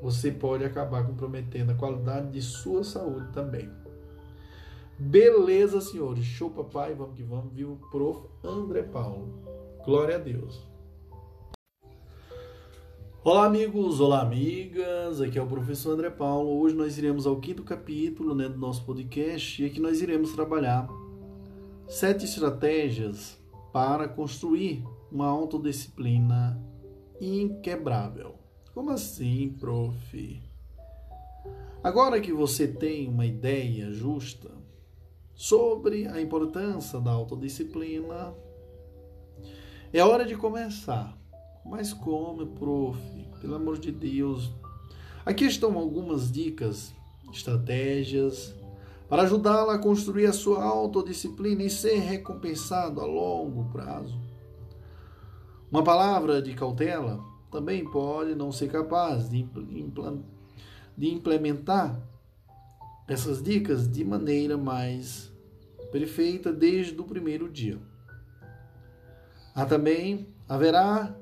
você 0.00 0.30
pode 0.30 0.64
acabar 0.64 1.04
comprometendo 1.04 1.72
a 1.72 1.74
qualidade 1.74 2.30
de 2.30 2.40
sua 2.40 2.84
saúde 2.84 3.32
também. 3.32 3.68
Beleza, 4.98 5.80
senhores. 5.80 6.24
Show, 6.24 6.50
papai. 6.50 6.94
Vamos 6.94 7.16
que 7.16 7.22
vamos. 7.22 7.52
Viva 7.52 7.72
o 7.72 7.90
prof. 7.90 8.28
André 8.44 8.82
Paulo. 8.82 9.42
Glória 9.84 10.16
a 10.16 10.18
Deus. 10.18 10.62
Olá, 13.24 13.46
amigos. 13.46 14.00
Olá, 14.00 14.20
amigas. 14.20 15.20
Aqui 15.20 15.38
é 15.38 15.42
o 15.42 15.46
professor 15.46 15.94
André 15.94 16.10
Paulo. 16.10 16.60
Hoje 16.60 16.76
nós 16.76 16.96
iremos 16.96 17.26
ao 17.26 17.40
quinto 17.40 17.64
capítulo 17.64 18.34
né, 18.34 18.48
do 18.48 18.58
nosso 18.58 18.84
podcast 18.84 19.60
e 19.60 19.66
aqui 19.66 19.80
nós 19.80 20.00
iremos 20.00 20.32
trabalhar 20.32 20.88
sete 21.88 22.24
estratégias 22.24 23.42
para 23.72 24.06
construir 24.06 24.84
uma 25.14 25.28
autodisciplina 25.28 26.60
inquebrável. 27.20 28.34
Como 28.74 28.90
assim, 28.90 29.54
prof? 29.60 30.42
Agora 31.84 32.20
que 32.20 32.32
você 32.32 32.66
tem 32.66 33.08
uma 33.08 33.24
ideia 33.24 33.92
justa 33.92 34.50
sobre 35.32 36.08
a 36.08 36.20
importância 36.20 37.00
da 37.00 37.12
autodisciplina, 37.12 38.34
é 39.92 40.02
hora 40.02 40.24
de 40.24 40.36
começar. 40.36 41.16
Mas 41.64 41.92
como, 41.92 42.44
prof? 42.48 42.98
Pelo 43.40 43.54
amor 43.54 43.78
de 43.78 43.92
Deus. 43.92 44.52
Aqui 45.24 45.44
estão 45.44 45.78
algumas 45.78 46.30
dicas, 46.32 46.92
estratégias 47.32 48.52
para 49.08 49.22
ajudá-la 49.22 49.74
a 49.74 49.78
construir 49.78 50.26
a 50.26 50.32
sua 50.32 50.64
autodisciplina 50.64 51.62
e 51.62 51.70
ser 51.70 52.00
recompensado 52.00 53.00
a 53.00 53.06
longo 53.06 53.70
prazo. 53.70 54.23
Uma 55.70 55.82
palavra 55.82 56.40
de 56.40 56.54
cautela 56.54 57.22
também 57.50 57.84
pode 57.84 58.34
não 58.34 58.50
ser 58.50 58.70
capaz 58.70 59.28
de, 59.28 59.48
de 60.96 61.08
implementar 61.08 62.00
essas 63.06 63.42
dicas 63.42 63.88
de 63.88 64.04
maneira 64.04 64.56
mais 64.56 65.32
perfeita 65.92 66.52
desde 66.52 67.00
o 67.00 67.04
primeiro 67.04 67.50
dia. 67.50 67.78
Há 69.54 69.64
também 69.64 70.26
haverá 70.48 71.14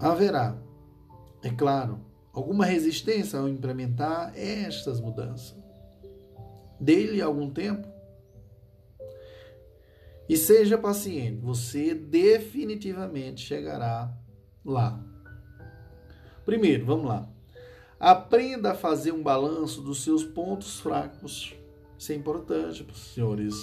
haverá, 0.00 0.58
é 1.44 1.50
claro, 1.50 2.00
alguma 2.32 2.64
resistência 2.64 3.38
ao 3.38 3.48
implementar 3.48 4.32
estas 4.36 5.00
mudanças. 5.00 5.56
Dele 6.80 7.22
algum 7.22 7.48
tempo 7.48 7.91
e 10.32 10.36
seja 10.38 10.78
paciente, 10.78 11.42
você 11.42 11.94
definitivamente 11.94 13.42
chegará 13.42 14.10
lá. 14.64 14.98
Primeiro, 16.46 16.86
vamos 16.86 17.04
lá. 17.04 17.28
Aprenda 18.00 18.72
a 18.72 18.74
fazer 18.74 19.12
um 19.12 19.22
balanço 19.22 19.82
dos 19.82 20.02
seus 20.02 20.24
pontos 20.24 20.80
fracos. 20.80 21.54
Isso 21.98 22.12
é 22.12 22.14
importante, 22.14 22.86
senhores. 22.94 23.54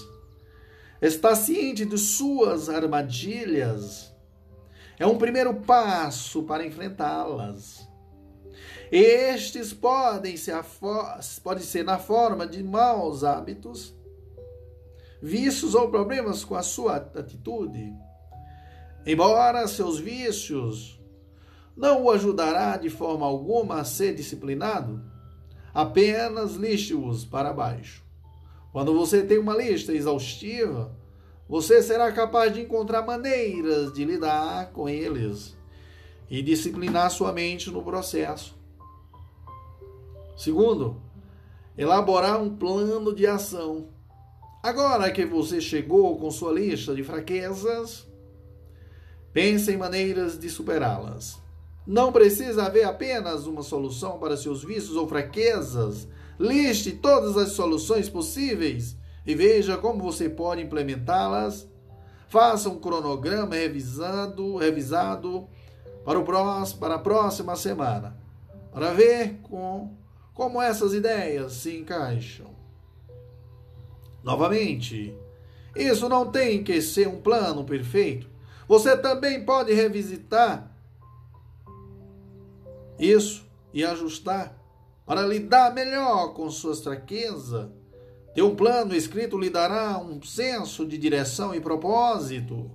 Estar 1.01 1.33
ciente 1.33 1.85
de 1.85 1.97
suas 1.97 2.69
armadilhas 2.69 4.13
é 4.99 5.07
um 5.07 5.17
primeiro 5.17 5.55
passo 5.61 6.43
para 6.43 6.63
enfrentá-las. 6.63 7.89
Estes 8.91 9.73
podem 9.73 10.37
ser, 10.37 10.63
podem 11.41 11.63
ser 11.63 11.83
na 11.83 11.97
forma 11.97 12.45
de 12.45 12.61
maus 12.61 13.23
hábitos 13.23 13.97
vícios 15.21 15.75
ou 15.75 15.89
problemas 15.89 16.43
com 16.43 16.55
a 16.55 16.63
sua 16.63 16.95
atitude. 16.95 17.93
Embora 19.05 19.67
seus 19.67 19.99
vícios 19.99 20.99
não 21.75 22.03
o 22.03 22.11
ajudará 22.11 22.77
de 22.77 22.89
forma 22.89 23.25
alguma 23.25 23.79
a 23.79 23.83
ser 23.85 24.13
disciplinado, 24.13 25.01
apenas 25.73 26.55
liste-os 26.55 27.23
para 27.23 27.53
baixo. 27.53 28.03
Quando 28.71 28.93
você 28.93 29.23
tem 29.23 29.37
uma 29.37 29.55
lista 29.55 29.93
exaustiva, 29.93 30.95
você 31.47 31.81
será 31.81 32.11
capaz 32.11 32.53
de 32.53 32.61
encontrar 32.61 33.01
maneiras 33.01 33.93
de 33.93 34.05
lidar 34.05 34.71
com 34.71 34.87
eles 34.87 35.57
e 36.29 36.41
disciplinar 36.41 37.09
sua 37.09 37.31
mente 37.31 37.71
no 37.71 37.81
processo. 37.81 38.55
Segundo, 40.37 41.01
elaborar 41.77 42.41
um 42.41 42.55
plano 42.55 43.15
de 43.15 43.25
ação 43.25 43.87
Agora 44.61 45.09
que 45.09 45.25
você 45.25 45.61
chegou 45.61 46.17
com 46.17 46.29
sua 46.29 46.51
lista 46.51 46.93
de 46.93 47.01
fraquezas, 47.01 48.05
pense 49.31 49.71
em 49.71 49.77
maneiras 49.77 50.37
de 50.37 50.49
superá-las. 50.49 51.39
Não 51.87 52.11
precisa 52.11 52.65
haver 52.65 52.83
apenas 52.83 53.47
uma 53.47 53.63
solução 53.63 54.19
para 54.19 54.35
seus 54.35 54.61
vícios 54.61 54.97
ou 54.97 55.07
fraquezas. 55.07 56.09
Liste 56.37 56.91
todas 56.91 57.37
as 57.37 57.53
soluções 57.53 58.09
possíveis 58.09 58.97
e 59.25 59.33
veja 59.33 59.77
como 59.77 60.03
você 60.03 60.27
pode 60.27 60.61
implementá-las. 60.61 61.65
Faça 62.27 62.69
um 62.69 62.79
cronograma 62.79 63.55
revisado, 63.55 64.57
revisado 64.57 65.47
para, 66.03 66.19
o 66.19 66.25
próximo, 66.25 66.79
para 66.81 66.95
a 66.95 66.99
próxima 66.99 67.55
semana, 67.55 68.17
para 68.73 68.91
ver 68.91 69.39
com, 69.41 69.95
como 70.33 70.61
essas 70.61 70.93
ideias 70.93 71.53
se 71.53 71.77
encaixam. 71.77 72.58
Novamente, 74.23 75.15
isso 75.75 76.09
não 76.09 76.29
tem 76.29 76.63
que 76.63 76.81
ser 76.81 77.07
um 77.07 77.21
plano 77.21 77.63
perfeito. 77.63 78.27
Você 78.67 78.97
também 78.97 79.43
pode 79.43 79.73
revisitar 79.73 80.69
isso 82.99 83.45
e 83.73 83.83
ajustar 83.83 84.55
para 85.05 85.25
lidar 85.25 85.73
melhor 85.73 86.33
com 86.33 86.49
suas 86.51 86.81
fraquezas. 86.81 87.67
Ter 88.35 88.41
um 88.41 88.55
plano 88.55 88.93
escrito 88.93 89.39
lhe 89.39 89.49
dará 89.49 89.97
um 89.97 90.21
senso 90.21 90.85
de 90.85 90.97
direção 90.97 91.55
e 91.55 91.61
propósito. 91.61 92.69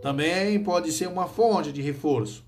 Também 0.00 0.62
pode 0.62 0.92
ser 0.92 1.08
uma 1.08 1.26
fonte 1.26 1.72
de 1.72 1.82
reforço. 1.82 2.44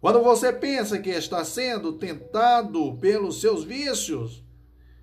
Quando 0.00 0.22
você 0.22 0.52
pensa 0.52 0.98
que 0.98 1.10
está 1.10 1.44
sendo 1.44 1.92
tentado 1.92 2.96
pelos 3.00 3.40
seus 3.40 3.64
vícios, 3.64 4.42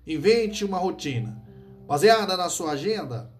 invente 0.06 0.64
uma 0.64 0.78
rotina 0.78 1.45
baseada 1.86 2.36
na 2.36 2.48
sua 2.48 2.72
agenda. 2.72 3.32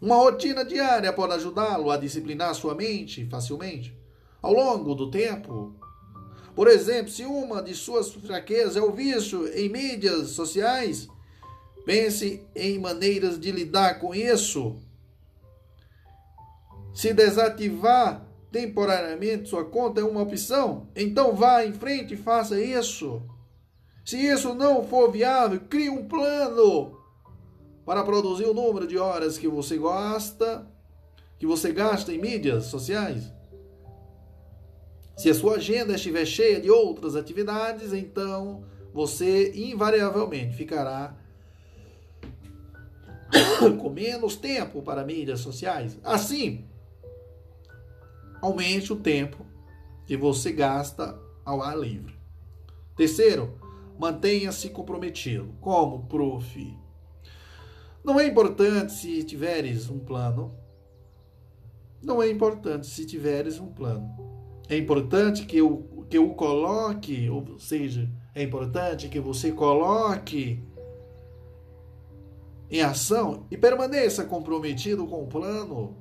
Uma 0.00 0.16
rotina 0.16 0.64
diária 0.64 1.12
pode 1.12 1.34
ajudá-lo 1.34 1.90
a 1.90 1.96
disciplinar 1.96 2.54
sua 2.54 2.74
mente 2.74 3.26
facilmente. 3.26 3.96
ao 4.40 4.52
longo 4.52 4.94
do 4.94 5.10
tempo. 5.10 5.74
Por 6.54 6.68
exemplo, 6.68 7.10
se 7.10 7.24
uma 7.24 7.60
de 7.60 7.74
suas 7.74 8.12
fraquezas 8.12 8.76
é 8.76 8.80
o 8.80 8.92
vício 8.92 9.48
em 9.48 9.68
mídias 9.68 10.30
sociais, 10.30 11.08
pense 11.84 12.46
em 12.54 12.78
maneiras 12.78 13.38
de 13.38 13.50
lidar 13.50 13.98
com 13.98 14.14
isso. 14.14 14.76
Se 16.94 17.12
desativar 17.12 18.26
temporariamente 18.50 19.48
sua 19.48 19.64
conta 19.64 20.00
é 20.00 20.04
uma 20.04 20.22
opção, 20.22 20.88
então 20.96 21.34
vá 21.34 21.64
em 21.64 21.72
frente 21.72 22.14
e 22.14 22.16
faça 22.16 22.60
isso. 22.60 23.22
Se 24.08 24.16
isso 24.16 24.54
não 24.54 24.82
for 24.82 25.12
viável, 25.12 25.60
crie 25.68 25.90
um 25.90 26.08
plano 26.08 26.98
para 27.84 28.02
produzir 28.02 28.46
o 28.46 28.54
número 28.54 28.86
de 28.86 28.96
horas 28.96 29.36
que 29.36 29.46
você 29.46 29.76
gosta, 29.76 30.66
que 31.38 31.46
você 31.46 31.72
gasta 31.72 32.10
em 32.10 32.18
mídias 32.18 32.64
sociais. 32.64 33.30
Se 35.14 35.28
a 35.28 35.34
sua 35.34 35.56
agenda 35.56 35.94
estiver 35.94 36.24
cheia 36.24 36.58
de 36.58 36.70
outras 36.70 37.16
atividades, 37.16 37.92
então 37.92 38.64
você 38.94 39.52
invariavelmente 39.54 40.56
ficará 40.56 41.14
com 43.78 43.90
menos 43.90 44.36
tempo 44.36 44.80
para 44.80 45.04
mídias 45.04 45.40
sociais. 45.40 45.98
Assim, 46.02 46.64
aumente 48.40 48.90
o 48.90 48.96
tempo 48.96 49.44
que 50.06 50.16
você 50.16 50.50
gasta 50.50 51.20
ao 51.44 51.60
ar 51.60 51.78
livre. 51.78 52.16
Terceiro, 52.96 53.57
mantenha-se 53.98 54.70
comprometido. 54.70 55.54
Como, 55.60 56.06
prof? 56.06 56.78
Não 58.04 58.18
é 58.18 58.26
importante 58.26 58.92
se 58.92 59.24
tiveres 59.24 59.90
um 59.90 59.98
plano. 59.98 60.54
Não 62.02 62.22
é 62.22 62.30
importante 62.30 62.86
se 62.86 63.04
tiveres 63.04 63.58
um 63.58 63.66
plano. 63.66 64.08
É 64.68 64.76
importante 64.76 65.44
que 65.44 65.58
eu, 65.58 66.06
que 66.08 66.16
eu 66.16 66.30
coloque, 66.30 67.28
ou 67.28 67.58
seja, 67.58 68.08
é 68.34 68.42
importante 68.42 69.08
que 69.08 69.18
você 69.18 69.50
coloque 69.50 70.62
em 72.70 72.82
ação 72.82 73.46
e 73.50 73.56
permaneça 73.56 74.24
comprometido 74.24 75.06
com 75.06 75.24
o 75.24 75.26
plano. 75.26 75.96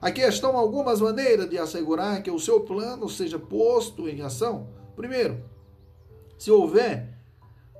Aqui 0.00 0.20
estão 0.22 0.56
algumas 0.56 1.00
maneiras 1.00 1.48
de 1.48 1.58
assegurar 1.58 2.22
que 2.22 2.30
o 2.30 2.38
seu 2.38 2.60
plano 2.60 3.08
seja 3.08 3.38
posto 3.38 4.08
em 4.08 4.22
ação. 4.22 4.68
Primeiro, 4.96 5.42
se 6.36 6.50
houver 6.50 7.09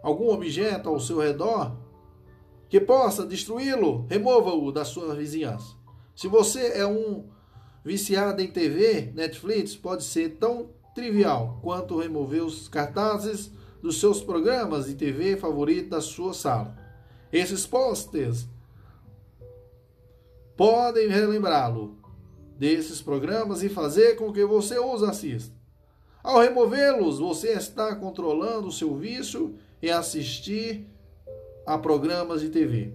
algum 0.03 0.31
objeto 0.31 0.89
ao 0.89 1.01
seu 1.01 1.19
redor 1.19 1.77
que 2.69 2.81
possa 2.81 3.27
destruí-lo, 3.27 4.07
remova-o 4.09 4.71
da 4.71 4.85
sua 4.85 5.15
vizinhança. 5.15 5.75
Se 6.15 6.29
você 6.29 6.79
é 6.79 6.87
um 6.87 7.29
viciado 7.85 8.41
em 8.41 8.47
TV, 8.47 9.13
Netflix 9.15 9.75
pode 9.75 10.05
ser 10.05 10.37
tão 10.37 10.71
trivial 10.95 11.59
quanto 11.63 11.99
remover 11.99 12.45
os 12.45 12.69
cartazes 12.69 13.51
dos 13.83 13.99
seus 13.99 14.21
programas 14.21 14.87
de 14.87 14.95
TV 14.95 15.37
favorito 15.37 15.91
da 15.91 16.01
sua 16.01 16.33
sala. 16.33 16.77
Esses 17.33 17.67
posters 17.67 18.47
podem 20.57 21.09
relembrá-lo 21.09 21.99
desses 22.59 23.01
programas 23.01 23.63
e 23.63 23.69
fazer 23.69 24.17
com 24.17 24.33
que 24.33 24.45
você 24.45 24.79
os 24.79 25.03
assista. 25.03 25.59
Ao 26.23 26.39
removê-los, 26.39 27.19
você 27.19 27.53
está 27.53 27.97
controlando 27.97 28.69
o 28.69 28.73
seu 28.73 28.95
vício 28.95 29.57
em 29.83 29.91
assistir 29.91 30.87
a 31.67 31.79
programas 31.79 32.41
de 32.41 32.51
TV. 32.51 32.93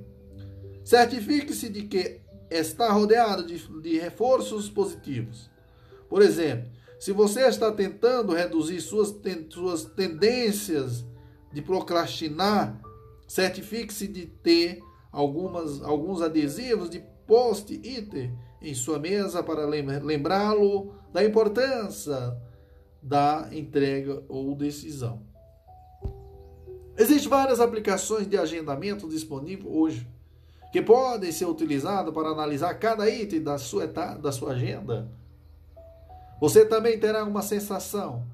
Certifique-se 0.84 1.70
de 1.70 1.84
que 1.84 2.22
está 2.50 2.92
rodeado 2.92 3.46
de, 3.46 3.58
de 3.82 3.98
reforços 3.98 4.70
positivos. 4.70 5.50
Por 6.10 6.22
exemplo, 6.22 6.70
se 7.00 7.12
você 7.12 7.42
está 7.48 7.72
tentando 7.72 8.34
reduzir 8.34 8.80
suas, 8.82 9.12
ten, 9.12 9.48
suas 9.50 9.86
tendências 9.86 11.06
de 11.52 11.62
procrastinar, 11.62 12.80
certifique-se 13.28 14.08
de 14.08 14.26
ter 14.26 14.80
algumas, 15.12 15.82
alguns 15.82 16.22
adesivos 16.22 16.90
de 16.90 17.04
post-it 17.26 18.32
em 18.62 18.74
sua 18.74 19.00
mesa 19.00 19.42
para 19.42 19.66
lembrá-lo 19.66 20.94
da 21.12 21.24
importância 21.24 22.36
da 23.02 23.50
entrega 23.52 24.24
ou 24.28 24.56
decisão. 24.56 25.24
Existem 26.98 27.30
várias 27.30 27.60
aplicações 27.60 28.28
de 28.28 28.38
agendamento 28.38 29.08
disponíveis 29.10 29.68
hoje 29.70 30.08
que 30.72 30.82
podem 30.82 31.32
ser 31.32 31.46
utilizadas 31.46 32.14
para 32.14 32.30
analisar 32.30 32.74
cada 32.76 33.10
item 33.10 33.42
da 33.42 33.58
sua, 33.58 33.88
da 33.88 34.32
sua 34.32 34.52
agenda. 34.52 35.10
Você 36.40 36.66
também 36.66 37.00
terá 37.00 37.24
uma 37.24 37.42
sensação 37.42 38.26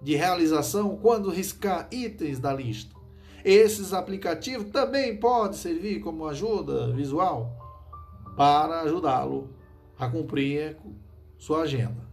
de 0.00 0.14
realização 0.14 0.96
quando 0.96 1.30
riscar 1.30 1.88
itens 1.90 2.38
da 2.38 2.52
lista. 2.52 2.94
Esses 3.44 3.92
aplicativos 3.92 4.70
também 4.70 5.16
podem 5.16 5.58
servir 5.58 6.00
como 6.00 6.26
ajuda 6.26 6.92
visual 6.92 7.52
para 8.36 8.82
ajudá-lo 8.82 9.48
a 9.98 10.08
cumprir 10.08 10.76
sua 11.36 11.62
agenda. 11.62 12.06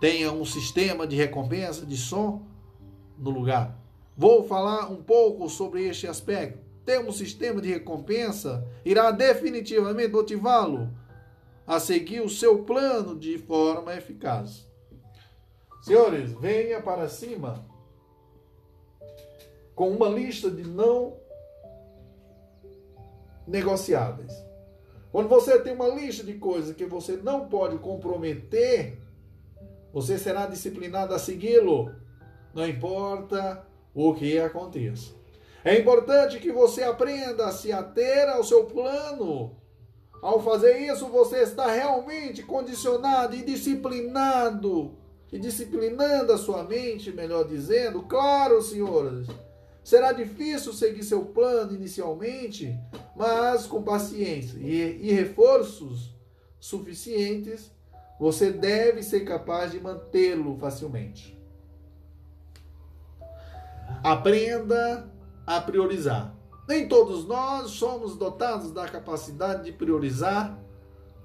Tenha 0.00 0.32
um 0.32 0.44
sistema 0.44 1.06
de 1.06 1.16
recompensa 1.16 1.84
de 1.84 1.96
som 1.96 2.46
no 3.18 3.30
lugar. 3.30 3.85
Vou 4.16 4.44
falar 4.44 4.90
um 4.90 5.02
pouco 5.02 5.48
sobre 5.48 5.86
este 5.86 6.06
aspecto. 6.06 6.64
Ter 6.84 7.00
um 7.00 7.12
sistema 7.12 7.60
de 7.60 7.68
recompensa 7.68 8.66
irá 8.84 9.10
definitivamente 9.10 10.12
motivá-lo 10.12 10.90
a 11.66 11.78
seguir 11.80 12.20
o 12.20 12.28
seu 12.28 12.64
plano 12.64 13.18
de 13.18 13.36
forma 13.38 13.94
eficaz. 13.94 14.66
Senhores, 15.82 16.32
venha 16.32 16.80
para 16.80 17.08
cima 17.08 17.66
com 19.74 19.90
uma 19.90 20.08
lista 20.08 20.50
de 20.50 20.62
não 20.62 21.18
negociáveis. 23.46 24.32
Quando 25.12 25.28
você 25.28 25.58
tem 25.60 25.74
uma 25.74 25.88
lista 25.88 26.24
de 26.24 26.34
coisas 26.34 26.74
que 26.74 26.86
você 26.86 27.16
não 27.16 27.48
pode 27.48 27.78
comprometer, 27.78 28.98
você 29.92 30.18
será 30.18 30.46
disciplinado 30.46 31.14
a 31.14 31.18
segui-lo. 31.18 31.94
Não 32.54 32.66
importa 32.66 33.66
o 33.96 34.12
que 34.12 34.38
aconteça. 34.38 35.12
É 35.64 35.80
importante 35.80 36.38
que 36.38 36.52
você 36.52 36.82
aprenda 36.82 37.46
a 37.46 37.50
se 37.50 37.72
ater 37.72 38.28
ao 38.28 38.44
seu 38.44 38.66
plano. 38.66 39.56
Ao 40.22 40.40
fazer 40.42 40.76
isso, 40.78 41.06
você 41.06 41.38
está 41.38 41.66
realmente 41.66 42.42
condicionado 42.42 43.34
e 43.34 43.42
disciplinado. 43.42 44.94
E 45.32 45.38
disciplinando 45.38 46.32
a 46.32 46.38
sua 46.38 46.62
mente, 46.62 47.10
melhor 47.10 47.48
dizendo. 47.48 48.02
Claro, 48.02 48.62
senhoras, 48.62 49.26
será 49.82 50.12
difícil 50.12 50.72
seguir 50.72 51.02
seu 51.02 51.24
plano 51.24 51.74
inicialmente, 51.74 52.78
mas 53.16 53.66
com 53.66 53.82
paciência 53.82 54.58
e, 54.58 55.08
e 55.08 55.12
reforços 55.12 56.14
suficientes, 56.60 57.72
você 58.20 58.52
deve 58.52 59.02
ser 59.02 59.20
capaz 59.20 59.72
de 59.72 59.80
mantê-lo 59.80 60.56
facilmente. 60.58 61.35
Aprenda 64.06 65.12
a 65.44 65.60
priorizar. 65.60 66.32
Nem 66.68 66.86
todos 66.86 67.26
nós 67.26 67.72
somos 67.72 68.16
dotados 68.16 68.70
da 68.70 68.86
capacidade 68.86 69.64
de 69.64 69.72
priorizar 69.72 70.56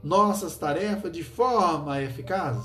nossas 0.01 0.57
tarefas 0.57 1.11
de 1.11 1.23
forma 1.23 2.01
eficaz. 2.01 2.57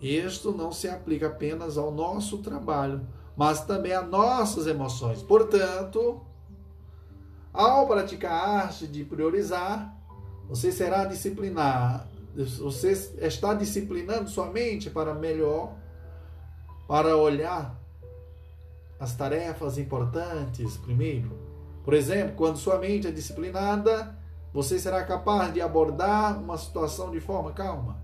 Isto 0.00 0.50
não 0.52 0.72
se 0.72 0.88
aplica 0.88 1.26
apenas 1.26 1.76
ao 1.76 1.92
nosso 1.92 2.38
trabalho, 2.38 3.06
mas 3.36 3.62
também 3.66 3.92
a 3.92 4.00
nossas 4.00 4.66
emoções. 4.66 5.22
Portanto, 5.22 6.22
ao 7.52 7.86
praticar 7.86 8.32
a 8.32 8.62
arte 8.62 8.86
de 8.86 9.04
priorizar, 9.04 9.94
você 10.48 10.72
será 10.72 11.04
disciplinar, 11.04 12.08
você 12.34 12.92
está 13.20 13.52
disciplinando 13.52 14.30
sua 14.30 14.46
mente 14.46 14.88
para 14.88 15.12
melhor, 15.12 15.74
para 16.88 17.14
olhar 17.14 17.81
as 19.02 19.16
tarefas 19.16 19.78
importantes 19.78 20.76
primeiro. 20.76 21.36
Por 21.84 21.92
exemplo, 21.92 22.36
quando 22.36 22.56
sua 22.56 22.78
mente 22.78 23.08
é 23.08 23.10
disciplinada, 23.10 24.16
você 24.54 24.78
será 24.78 25.02
capaz 25.02 25.52
de 25.52 25.60
abordar 25.60 26.40
uma 26.40 26.56
situação 26.56 27.10
de 27.10 27.18
forma 27.18 27.50
calma. 27.50 28.00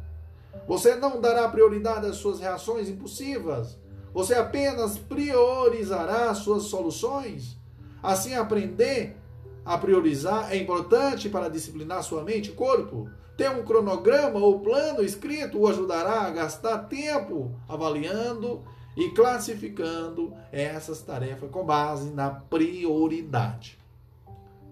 Você 0.66 0.96
não 0.96 1.20
dará 1.20 1.49
prioridade 1.49 2.05
às 2.05 2.16
suas 2.16 2.40
reações 2.40 2.88
impulsivas. 2.88 3.78
Você 4.12 4.34
apenas 4.34 4.99
priorizará 4.99 6.34
suas 6.34 6.64
soluções. 6.64 7.57
Assim, 8.03 8.34
aprender 8.34 9.16
a 9.64 9.78
priorizar 9.78 10.53
é 10.53 10.57
importante 10.57 11.28
para 11.28 11.49
disciplinar 11.49 12.03
sua 12.03 12.24
mente 12.24 12.51
e 12.51 12.55
corpo. 12.55 13.09
Ter 13.36 13.49
um 13.53 13.62
cronograma 13.62 14.40
ou 14.40 14.59
plano 14.59 15.05
escrito 15.05 15.61
o 15.61 15.68
ajudará 15.68 16.22
a 16.22 16.30
gastar 16.30 16.88
tempo 16.88 17.55
avaliando 17.68 18.64
e 18.99 19.11
classificando 19.11 20.34
essas 20.51 21.01
tarefas 21.01 21.49
com 21.53 21.64
base 21.64 22.11
na 22.11 22.30
prioridade. 22.30 23.78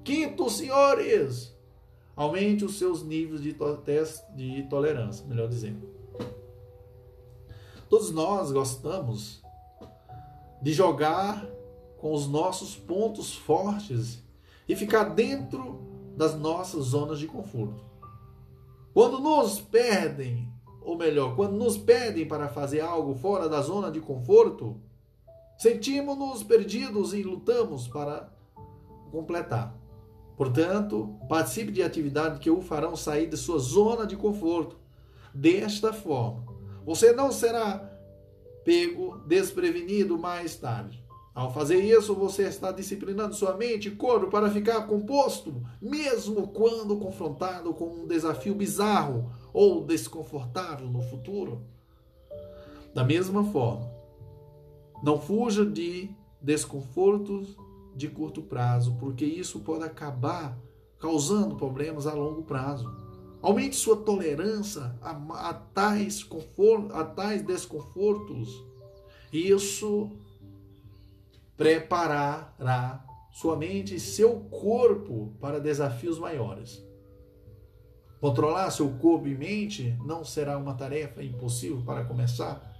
Quinto, 0.03 0.51
senhores, 0.51 1.57
aumente 2.16 2.64
os 2.64 2.77
seus 2.77 3.05
níveis 3.05 3.41
de, 3.41 3.53
to 3.53 3.81
de 4.35 4.64
tolerância, 4.68 5.24
melhor 5.27 5.49
dizendo. 5.49 5.89
Todos 7.89 8.11
nós 8.11 8.51
gostamos 8.51 9.41
de 10.61 10.72
jogar 10.72 11.47
com 11.97 12.12
os 12.12 12.27
nossos 12.27 12.74
pontos 12.74 13.33
fortes 13.33 14.24
e 14.68 14.74
ficar 14.74 15.05
dentro 15.05 15.81
das 16.16 16.35
nossas 16.35 16.87
zonas 16.87 17.20
de 17.20 17.29
conforto. 17.29 17.85
Quando 18.93 19.20
nos 19.20 19.61
perdem, 19.61 20.53
ou 20.87 20.97
melhor, 20.97 21.34
quando 21.34 21.57
nos 21.57 21.76
pedem 21.76 22.28
para 22.28 22.49
fazer 22.49 22.80
algo 22.80 23.12
fora 23.16 23.49
da 23.49 23.61
zona 23.61 23.91
de 23.91 24.01
conforto, 24.01 24.80
sentimos-nos 25.59 26.45
perdidos 26.45 27.12
e 27.12 27.24
lutamos 27.24 27.89
para 27.89 28.32
completar. 29.11 29.76
Portanto, 30.37 31.18
participe 31.28 31.72
de 31.72 31.82
atividades 31.82 32.39
que 32.39 32.49
o 32.49 32.62
farão 32.62 32.95
sair 32.95 33.26
de 33.26 33.37
sua 33.37 33.59
zona 33.59 34.07
de 34.07 34.16
conforto. 34.16 34.76
Desta 35.34 35.93
forma, 35.93 36.45
você 36.84 37.12
não 37.12 37.32
será 37.32 37.93
pego 38.64 39.18
desprevenido 39.26 40.16
mais 40.16 40.55
tarde. 40.55 41.05
Ao 41.34 41.53
fazer 41.53 41.80
isso, 41.80 42.14
você 42.14 42.45
está 42.45 42.70
disciplinando 42.70 43.34
sua 43.34 43.57
mente 43.57 43.89
e 43.89 43.97
corpo 43.97 44.28
para 44.28 44.51
ficar 44.51 44.87
composto, 44.87 45.62
mesmo 45.82 46.47
quando 46.49 46.97
confrontado 46.97 47.74
com 47.74 47.87
um 47.87 48.07
desafio 48.07 48.55
bizarro 48.55 49.30
ou 49.57 49.86
desconfortável 49.86 50.86
no 50.86 51.00
futuro. 51.00 51.62
Da 52.92 53.02
mesma 53.02 53.42
forma, 53.42 53.90
não 55.02 55.18
fuja 55.18 55.64
de 55.64 56.11
desconfortos 56.42 57.57
de 57.94 58.07
curto 58.07 58.42
prazo, 58.42 58.98
porque 59.00 59.24
isso 59.24 59.61
pode 59.61 59.82
acabar 59.82 60.59
causando 60.98 61.57
problemas 61.57 62.07
a 62.07 62.12
longo 62.12 62.42
prazo. 62.42 62.86
Aumente 63.40 63.76
sua 63.76 63.96
tolerância 63.96 64.94
a, 65.00 65.12
a, 65.48 65.54
tais, 65.54 66.22
conforto, 66.22 66.94
a 66.94 67.02
tais 67.02 67.42
desconfortos. 67.42 68.62
Isso 69.32 70.11
preparará 71.57 73.02
sua 73.32 73.57
mente 73.57 73.94
e 73.94 74.00
seu 74.00 74.38
corpo 74.50 75.32
para 75.40 75.59
desafios 75.59 76.18
maiores. 76.18 76.86
Controlar 78.21 78.71
seu 78.71 78.89
corpo 78.95 79.29
e 79.29 79.35
mente 79.35 79.97
não 80.05 80.25
será 80.25 80.57
uma 80.57 80.75
tarefa 80.75 81.23
impossível 81.23 81.83
para 81.85 82.05
começar. 82.05 82.75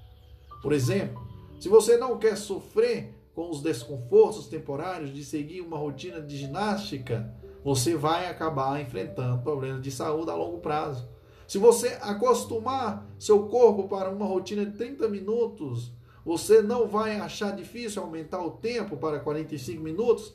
Por 0.63 0.73
exemplo, 0.73 1.27
se 1.61 1.69
você 1.69 1.97
não 1.97 2.19
quer 2.19 2.37
sofrer 2.37 3.15
com 3.35 3.51
os 3.51 3.61
desconfortos 3.61 4.47
temporários 4.47 5.13
de 5.13 5.23
seguir 5.23 5.61
uma 5.61 5.77
rotina 5.77 6.23
de 6.23 6.39
ginástica, 6.39 7.35
você 7.63 7.95
vai 7.95 8.29
acabar 8.29 8.81
enfrentando 8.81 9.43
problemas 9.43 9.83
de 9.83 9.91
saúde 9.91 10.31
a 10.31 10.35
longo 10.35 10.59
prazo. 10.59 11.07
Se 11.47 11.59
você 11.59 11.99
acostumar 12.01 13.07
seu 13.19 13.47
corpo 13.47 13.89
para 13.89 14.11
uma 14.11 14.25
rotina 14.25 14.65
de 14.65 14.73
30 14.73 15.07
minutos, 15.09 15.93
você 16.25 16.63
não 16.63 16.89
vai 16.89 17.21
achar 17.21 17.55
difícil 17.55 18.03
aumentar 18.03 18.41
o 18.41 18.53
tempo 18.53 18.97
para 18.97 19.21
45 19.21 19.83
minutos 19.83 20.35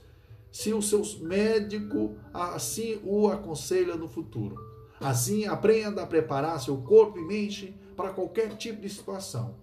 se 0.51 0.73
o 0.73 0.81
seu 0.81 1.01
médico 1.21 2.15
assim 2.33 2.99
o 3.03 3.27
aconselha 3.27 3.95
no 3.95 4.07
futuro. 4.07 4.70
Assim, 5.01 5.45
aprenda 5.45 6.03
a 6.03 6.07
preparar 6.07 6.61
seu 6.61 6.77
corpo 6.77 7.17
e 7.17 7.25
mente 7.25 7.75
para 7.97 8.11
qualquer 8.11 8.55
tipo 8.55 8.81
de 8.81 8.89
situação. 8.89 9.55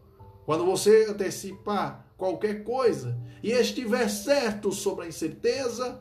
Quando 0.45 0.67
você 0.67 1.07
antecipar 1.09 2.07
qualquer 2.17 2.65
coisa 2.65 3.17
e 3.41 3.53
estiver 3.53 4.09
certo 4.09 4.73
sobre 4.73 5.05
a 5.05 5.09
incerteza, 5.09 6.01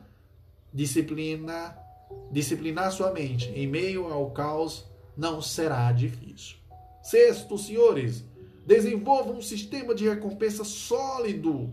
disciplina, 0.73 1.77
disciplinar 2.31 2.91
sua 2.91 3.11
mente 3.11 3.49
em 3.49 3.67
meio 3.67 4.11
ao 4.11 4.31
caos 4.31 4.89
não 5.15 5.39
será 5.39 5.91
difícil. 5.91 6.57
Sexto, 7.03 7.57
senhores, 7.59 8.25
desenvolva 8.65 9.31
um 9.31 9.41
sistema 9.41 9.93
de 9.93 10.09
recompensa 10.09 10.63
sólido. 10.63 11.69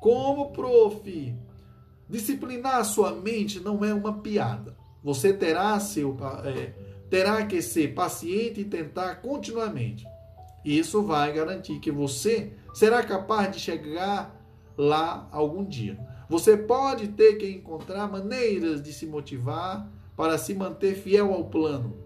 Como, 0.00 0.52
prof? 0.52 1.34
Disciplinar 2.08 2.82
sua 2.86 3.12
mente 3.12 3.60
não 3.60 3.84
é 3.84 3.92
uma 3.92 4.20
piada. 4.20 4.77
Você 5.08 5.32
terá, 5.32 5.80
seu, 5.80 6.14
é, 6.44 6.74
terá 7.08 7.46
que 7.46 7.62
ser 7.62 7.94
paciente 7.94 8.60
e 8.60 8.64
tentar 8.66 9.22
continuamente. 9.22 10.06
Isso 10.62 11.02
vai 11.02 11.32
garantir 11.32 11.78
que 11.78 11.90
você 11.90 12.52
será 12.74 13.02
capaz 13.02 13.50
de 13.50 13.58
chegar 13.58 14.38
lá 14.76 15.26
algum 15.32 15.64
dia. 15.64 15.98
Você 16.28 16.58
pode 16.58 17.08
ter 17.08 17.36
que 17.36 17.48
encontrar 17.50 18.06
maneiras 18.06 18.82
de 18.82 18.92
se 18.92 19.06
motivar 19.06 19.90
para 20.14 20.36
se 20.36 20.52
manter 20.52 20.94
fiel 20.94 21.32
ao 21.32 21.46
plano. 21.46 21.96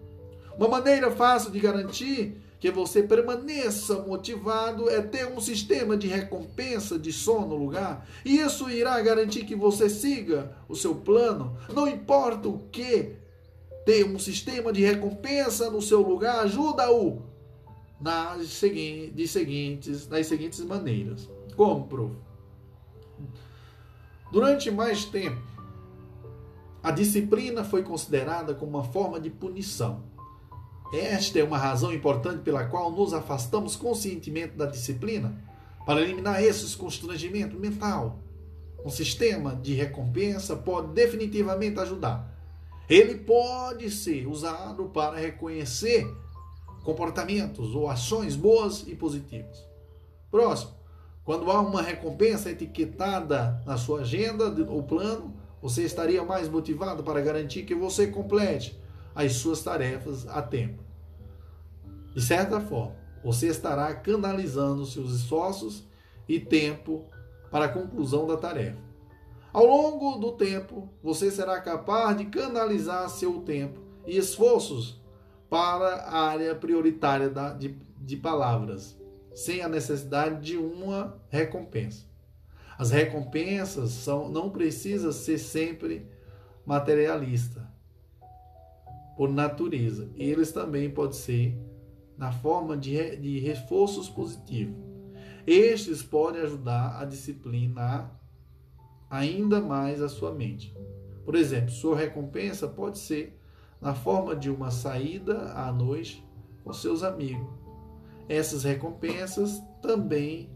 Uma 0.57 0.69
maneira 0.69 1.11
fácil 1.11 1.51
de 1.51 1.59
garantir 1.59 2.41
que 2.63 2.71
você 2.71 3.03
permaneça 3.03 4.03
motivado 4.03 4.89
é 4.89 5.01
ter 5.01 5.27
um 5.27 5.41
sistema 5.41 5.97
de 5.97 6.07
recompensa 6.07 6.97
de 6.97 7.11
som 7.11 7.41
no 7.41 7.57
lugar. 7.57 8.07
E 8.23 8.39
isso 8.39 8.69
irá 8.69 9.01
garantir 9.01 9.43
que 9.43 9.53
você 9.53 9.89
siga 9.89 10.55
o 10.69 10.73
seu 10.73 10.95
plano. 10.95 11.57
Não 11.73 11.89
importa 11.89 12.47
o 12.47 12.59
que, 12.71 13.17
ter 13.85 14.05
um 14.05 14.17
sistema 14.17 14.71
de 14.71 14.81
recompensa 14.81 15.69
no 15.69 15.81
seu 15.81 15.99
lugar 15.99 16.39
ajuda-o 16.39 17.23
nas 17.99 18.47
seguintes, 18.47 20.07
nas 20.07 20.25
seguintes 20.25 20.61
maneiras. 20.61 21.29
Como? 21.57 22.15
Durante 24.31 24.71
mais 24.71 25.03
tempo, 25.03 25.43
a 26.81 26.91
disciplina 26.91 27.65
foi 27.65 27.83
considerada 27.83 28.55
como 28.55 28.77
uma 28.77 28.85
forma 28.85 29.19
de 29.19 29.29
punição. 29.29 30.12
Esta 30.93 31.39
é 31.39 31.43
uma 31.43 31.57
razão 31.57 31.91
importante 31.91 32.43
pela 32.43 32.65
qual 32.65 32.91
nos 32.91 33.15
afastamos 33.15 33.75
conscientemente 33.75 34.55
da 34.55 34.67
disciplina 34.67 35.35
para 35.87 35.99
eliminar 35.99 36.43
esses 36.43 36.75
constrangimentos 36.75 37.59
mental. 37.59 38.19
Um 38.85 38.91
sistema 38.91 39.55
de 39.55 39.73
recompensa 39.73 40.55
pode 40.55 40.93
definitivamente 40.93 41.79
ajudar. 41.79 42.31
Ele 42.87 43.15
pode 43.15 43.89
ser 43.89 44.27
usado 44.27 44.85
para 44.85 45.17
reconhecer 45.17 46.05
comportamentos 46.83 47.73
ou 47.73 47.89
ações 47.89 48.35
boas 48.35 48.85
e 48.85 48.93
positivas. 48.93 49.65
Próximo, 50.29 50.75
quando 51.25 51.49
há 51.49 51.59
uma 51.59 51.81
recompensa 51.81 52.51
etiquetada 52.51 53.63
na 53.65 53.77
sua 53.77 54.01
agenda 54.01 54.45
ou 54.69 54.83
plano, 54.83 55.33
você 55.59 55.83
estaria 55.83 56.23
mais 56.23 56.47
motivado 56.47 57.01
para 57.01 57.19
garantir 57.21 57.63
que 57.63 57.73
você 57.73 58.05
complete 58.05 58.77
as 59.15 59.33
suas 59.33 59.61
tarefas 59.61 60.27
a 60.27 60.41
tempo. 60.41 60.83
De 62.13 62.21
certa 62.21 62.59
forma, 62.59 62.95
você 63.23 63.47
estará 63.47 63.93
canalizando 63.95 64.85
seus 64.85 65.11
esforços 65.13 65.87
e 66.27 66.39
tempo 66.39 67.05
para 67.49 67.65
a 67.65 67.69
conclusão 67.69 68.27
da 68.27 68.37
tarefa. 68.37 68.77
Ao 69.51 69.65
longo 69.65 70.17
do 70.17 70.31
tempo, 70.33 70.89
você 71.01 71.29
será 71.29 71.61
capaz 71.61 72.17
de 72.17 72.25
canalizar 72.25 73.07
seu 73.09 73.41
tempo 73.41 73.79
e 74.05 74.17
esforços 74.17 75.01
para 75.49 75.95
a 75.95 76.27
área 76.29 76.55
prioritária 76.55 77.29
de, 77.57 77.77
de 77.99 78.17
palavras, 78.17 78.99
sem 79.33 79.61
a 79.61 79.69
necessidade 79.69 80.41
de 80.41 80.57
uma 80.57 81.21
recompensa. 81.29 82.05
As 82.77 82.89
recompensas 82.89 83.91
são, 83.91 84.29
não 84.29 84.49
precisa 84.49 85.11
ser 85.11 85.37
sempre 85.37 86.07
materialista 86.65 87.72
por 89.15 89.29
natureza. 89.29 90.09
Eles 90.15 90.51
também 90.51 90.89
podem 90.89 91.13
ser 91.13 91.57
na 92.17 92.31
forma 92.31 92.77
de, 92.77 93.15
de 93.17 93.39
reforços 93.39 94.09
positivos. 94.09 94.75
Estes 95.45 96.01
podem 96.01 96.41
ajudar 96.41 97.01
a 97.01 97.05
disciplinar 97.05 98.19
ainda 99.09 99.59
mais 99.59 100.01
a 100.01 100.09
sua 100.09 100.33
mente. 100.33 100.75
Por 101.25 101.35
exemplo, 101.35 101.69
sua 101.69 101.95
recompensa 101.95 102.67
pode 102.67 102.97
ser 102.97 103.39
na 103.79 103.93
forma 103.93 104.35
de 104.35 104.49
uma 104.49 104.71
saída 104.71 105.53
à 105.53 105.71
noite 105.71 106.25
com 106.63 106.71
seus 106.71 107.03
amigos. 107.03 107.47
Essas 108.29 108.63
recompensas 108.63 109.61
também 109.81 110.49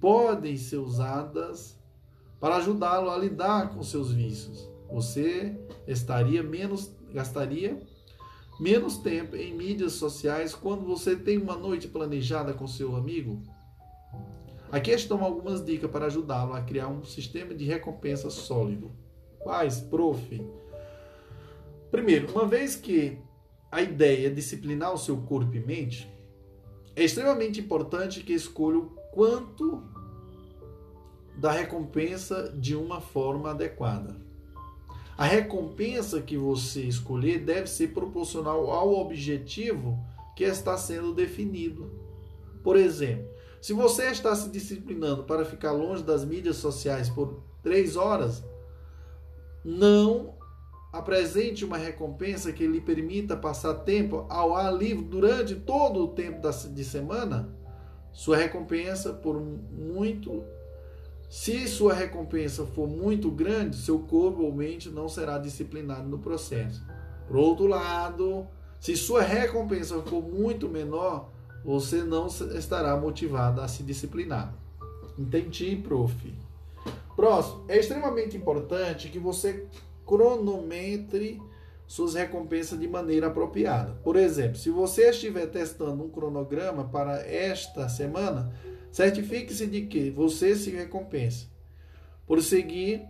podem 0.00 0.56
ser 0.56 0.78
usadas 0.78 1.78
para 2.40 2.56
ajudá-lo 2.56 3.10
a 3.10 3.16
lidar 3.16 3.74
com 3.74 3.82
seus 3.82 4.12
vícios. 4.12 4.70
Você 4.90 5.58
estaria 5.86 6.42
menos 6.42 6.94
gastaria 7.16 7.80
menos 8.60 8.98
tempo 8.98 9.36
em 9.36 9.54
mídias 9.54 9.94
sociais 9.94 10.54
quando 10.54 10.84
você 10.84 11.16
tem 11.16 11.38
uma 11.38 11.56
noite 11.56 11.88
planejada 11.88 12.52
com 12.52 12.66
seu 12.66 12.94
amigo. 12.94 13.42
Aqui 14.70 14.90
estão 14.90 15.22
algumas 15.24 15.64
dicas 15.64 15.90
para 15.90 16.06
ajudá-lo 16.06 16.52
a 16.52 16.60
criar 16.60 16.88
um 16.88 17.04
sistema 17.04 17.54
de 17.54 17.64
recompensa 17.64 18.28
sólido. 18.30 18.92
Quais, 19.38 19.80
prof? 19.80 20.42
Primeiro, 21.90 22.30
uma 22.32 22.46
vez 22.46 22.76
que 22.76 23.18
a 23.70 23.80
ideia 23.80 24.26
é 24.26 24.30
disciplinar 24.30 24.92
o 24.92 24.98
seu 24.98 25.16
corpo 25.18 25.54
e 25.54 25.60
mente, 25.60 26.10
é 26.94 27.04
extremamente 27.04 27.60
importante 27.60 28.22
que 28.22 28.32
escolha 28.32 28.78
o 28.78 28.90
quanto 29.12 29.82
da 31.36 31.52
recompensa 31.52 32.52
de 32.58 32.74
uma 32.74 33.00
forma 33.00 33.50
adequada. 33.50 34.25
A 35.16 35.24
recompensa 35.24 36.20
que 36.20 36.36
você 36.36 36.82
escolher 36.82 37.38
deve 37.38 37.68
ser 37.68 37.88
proporcional 37.88 38.70
ao 38.70 38.92
objetivo 38.94 39.98
que 40.36 40.44
está 40.44 40.76
sendo 40.76 41.14
definido. 41.14 41.90
Por 42.62 42.76
exemplo, 42.76 43.26
se 43.60 43.72
você 43.72 44.10
está 44.10 44.34
se 44.36 44.50
disciplinando 44.50 45.24
para 45.24 45.44
ficar 45.44 45.72
longe 45.72 46.02
das 46.02 46.24
mídias 46.24 46.56
sociais 46.56 47.08
por 47.08 47.42
três 47.62 47.96
horas, 47.96 48.44
não 49.64 50.34
apresente 50.92 51.64
uma 51.64 51.78
recompensa 51.78 52.52
que 52.52 52.66
lhe 52.66 52.80
permita 52.80 53.36
passar 53.36 53.74
tempo 53.74 54.26
ao 54.28 54.54
ar 54.54 54.72
livre 54.72 55.04
durante 55.04 55.54
todo 55.54 56.04
o 56.04 56.08
tempo 56.08 56.40
de 56.74 56.84
semana. 56.84 57.54
Sua 58.12 58.36
recompensa 58.36 59.12
por 59.14 59.40
muito 59.40 60.44
se 61.28 61.66
sua 61.66 61.92
recompensa 61.92 62.64
for 62.64 62.88
muito 62.88 63.30
grande, 63.30 63.76
seu 63.76 63.98
corpo 63.98 64.42
ou 64.42 64.52
mente 64.52 64.88
não 64.88 65.08
será 65.08 65.38
disciplinado 65.38 66.08
no 66.08 66.18
processo. 66.18 66.84
Por 67.26 67.36
outro 67.36 67.66
lado, 67.66 68.46
se 68.78 68.96
sua 68.96 69.22
recompensa 69.22 70.00
for 70.02 70.22
muito 70.22 70.68
menor, 70.68 71.30
você 71.64 72.04
não 72.04 72.26
estará 72.26 72.96
motivado 72.96 73.60
a 73.60 73.66
se 73.66 73.82
disciplinar. 73.82 74.54
Entendi, 75.18 75.74
prof. 75.76 76.14
Próximo, 77.16 77.64
é 77.66 77.78
extremamente 77.78 78.36
importante 78.36 79.08
que 79.08 79.18
você 79.18 79.66
cronometre 80.04 81.42
suas 81.86 82.14
recompensas 82.14 82.78
de 82.78 82.86
maneira 82.86 83.28
apropriada. 83.28 83.98
Por 84.04 84.16
exemplo, 84.16 84.56
se 84.56 84.70
você 84.70 85.10
estiver 85.10 85.46
testando 85.46 86.04
um 86.04 86.08
cronograma 86.08 86.84
para 86.84 87.26
esta 87.26 87.88
semana, 87.88 88.52
certifique-se 88.96 89.66
de 89.66 89.82
que 89.82 90.08
você 90.08 90.56
se 90.56 90.70
recompensa 90.70 91.46
por 92.26 92.42
seguir 92.42 93.02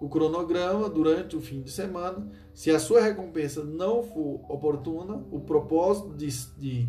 o 0.00 0.08
cronograma 0.08 0.88
durante 0.88 1.36
o 1.36 1.42
fim 1.42 1.60
de 1.60 1.70
semana. 1.70 2.26
Se 2.54 2.70
a 2.70 2.78
sua 2.78 3.02
recompensa 3.02 3.62
não 3.62 4.02
for 4.02 4.40
oportuna, 4.48 5.22
o 5.30 5.38
propósito 5.40 6.14
de, 6.14 6.26
de 6.56 6.88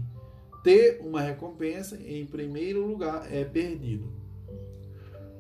ter 0.64 1.02
uma 1.02 1.20
recompensa, 1.20 1.98
em 2.02 2.26
primeiro 2.26 2.88
lugar, 2.88 3.28
é 3.30 3.44
perdido. 3.44 4.10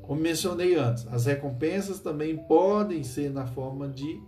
Como 0.01 0.19
mencionei 0.19 0.75
antes, 0.75 1.07
as 1.07 1.25
recompensas 1.25 2.01
também 2.01 2.35
podem 2.35 3.05
ser 3.05 3.31
na 3.31 3.47
forma 3.47 3.87
de 3.87 4.21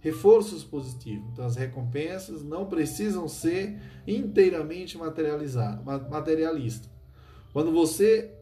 reforços 0.00 0.64
positivos. 0.64 1.24
Então, 1.32 1.44
as 1.44 1.54
recompensas 1.54 2.42
não 2.42 2.66
precisam 2.66 3.28
ser 3.28 3.80
inteiramente 4.04 4.98
materialistas. 4.98 6.91
Quando 7.52 7.72
você 7.72 8.32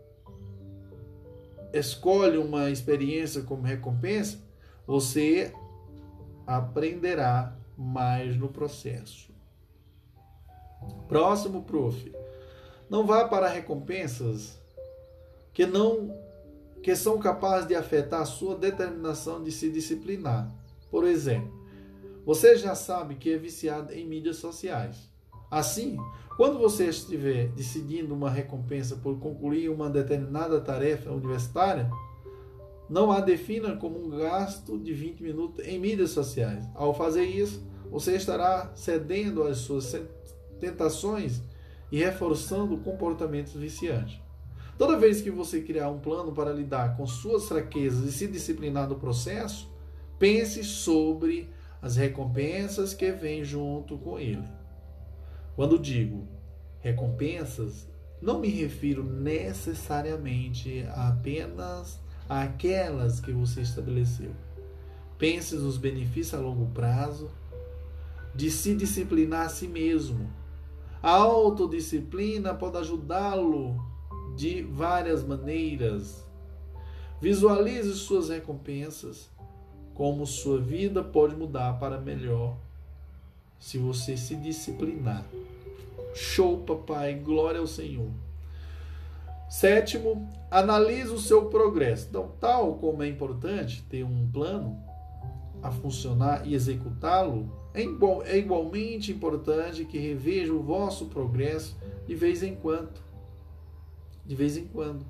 escolhe 1.72 2.38
uma 2.38 2.70
experiência 2.70 3.42
como 3.42 3.62
recompensa, 3.62 4.38
você 4.86 5.52
aprenderá 6.46 7.56
mais 7.76 8.36
no 8.36 8.48
processo. 8.48 9.30
Próximo, 11.08 11.62
prof. 11.62 12.12
Não 12.88 13.06
vá 13.06 13.28
para 13.28 13.48
recompensas 13.48 14.60
que 15.52 15.66
não 15.66 16.18
que 16.82 16.96
são 16.96 17.18
capazes 17.18 17.68
de 17.68 17.74
afetar 17.74 18.22
a 18.22 18.24
sua 18.24 18.56
determinação 18.56 19.42
de 19.42 19.52
se 19.52 19.68
disciplinar. 19.70 20.50
Por 20.90 21.06
exemplo, 21.06 21.52
você 22.24 22.56
já 22.56 22.74
sabe 22.74 23.16
que 23.16 23.32
é 23.32 23.36
viciado 23.36 23.92
em 23.92 24.06
mídias 24.06 24.36
sociais. 24.36 25.09
Assim, 25.50 25.98
quando 26.36 26.58
você 26.58 26.86
estiver 26.86 27.48
decidindo 27.48 28.14
uma 28.14 28.30
recompensa 28.30 28.96
por 28.96 29.18
concluir 29.18 29.68
uma 29.68 29.90
determinada 29.90 30.60
tarefa 30.60 31.10
universitária, 31.10 31.90
não 32.88 33.10
a 33.10 33.20
defina 33.20 33.76
como 33.76 33.98
um 33.98 34.10
gasto 34.10 34.78
de 34.78 34.92
20 34.92 35.22
minutos 35.22 35.66
em 35.66 35.78
mídias 35.78 36.10
sociais. 36.10 36.64
Ao 36.74 36.94
fazer 36.94 37.24
isso, 37.24 37.62
você 37.90 38.14
estará 38.14 38.70
cedendo 38.74 39.42
às 39.42 39.58
suas 39.58 40.00
tentações 40.60 41.42
e 41.90 41.98
reforçando 41.98 42.78
comportamentos 42.78 43.54
viciantes. 43.54 44.20
Toda 44.78 44.98
vez 44.98 45.20
que 45.20 45.30
você 45.30 45.60
criar 45.60 45.90
um 45.90 45.98
plano 45.98 46.32
para 46.32 46.52
lidar 46.52 46.96
com 46.96 47.06
suas 47.06 47.46
fraquezas 47.46 48.08
e 48.08 48.12
se 48.12 48.26
disciplinar 48.26 48.88
no 48.88 48.94
processo, 48.94 49.70
pense 50.18 50.64
sobre 50.64 51.50
as 51.82 51.96
recompensas 51.96 52.94
que 52.94 53.10
vêm 53.10 53.44
junto 53.44 53.98
com 53.98 54.18
ele. 54.18 54.59
Quando 55.56 55.78
digo 55.78 56.28
recompensas, 56.80 57.88
não 58.20 58.38
me 58.38 58.48
refiro 58.48 59.02
necessariamente 59.02 60.86
apenas 60.94 62.00
àquelas 62.28 63.20
que 63.20 63.32
você 63.32 63.62
estabeleceu. 63.62 64.32
Pense 65.18 65.54
nos 65.56 65.76
benefícios 65.76 66.34
a 66.34 66.38
longo 66.38 66.66
prazo 66.72 67.30
de 68.34 68.50
se 68.50 68.74
disciplinar 68.74 69.46
a 69.46 69.48
si 69.48 69.66
mesmo. 69.66 70.30
A 71.02 71.12
autodisciplina 71.12 72.54
pode 72.54 72.78
ajudá-lo 72.78 73.76
de 74.36 74.62
várias 74.62 75.22
maneiras. 75.24 76.24
Visualize 77.20 77.92
suas 77.94 78.28
recompensas, 78.28 79.30
como 79.94 80.26
sua 80.26 80.60
vida 80.60 81.02
pode 81.02 81.34
mudar 81.36 81.78
para 81.78 82.00
melhor 82.00 82.56
se 83.60 83.76
você 83.76 84.16
se 84.16 84.34
disciplinar. 84.34 85.24
Show, 86.14 86.58
papai, 86.62 87.14
glória 87.14 87.60
ao 87.60 87.66
Senhor. 87.66 88.10
Sétimo, 89.48 90.28
analise 90.50 91.10
o 91.10 91.18
seu 91.18 91.46
progresso. 91.46 92.06
Então, 92.08 92.32
tal 92.40 92.74
como 92.76 93.02
é 93.02 93.08
importante 93.08 93.84
ter 93.88 94.02
um 94.02 94.28
plano 94.32 94.76
a 95.62 95.70
funcionar 95.70 96.46
e 96.46 96.54
executá-lo, 96.54 97.52
é, 97.74 97.82
é 98.32 98.38
igualmente 98.38 99.12
importante 99.12 99.84
que 99.84 99.98
reveja 99.98 100.52
o 100.52 100.62
vosso 100.62 101.06
progresso 101.06 101.76
de 102.06 102.14
vez 102.14 102.42
em 102.42 102.54
quando. 102.54 103.00
De 104.24 104.34
vez 104.34 104.56
em 104.56 104.66
quando. 104.66 105.04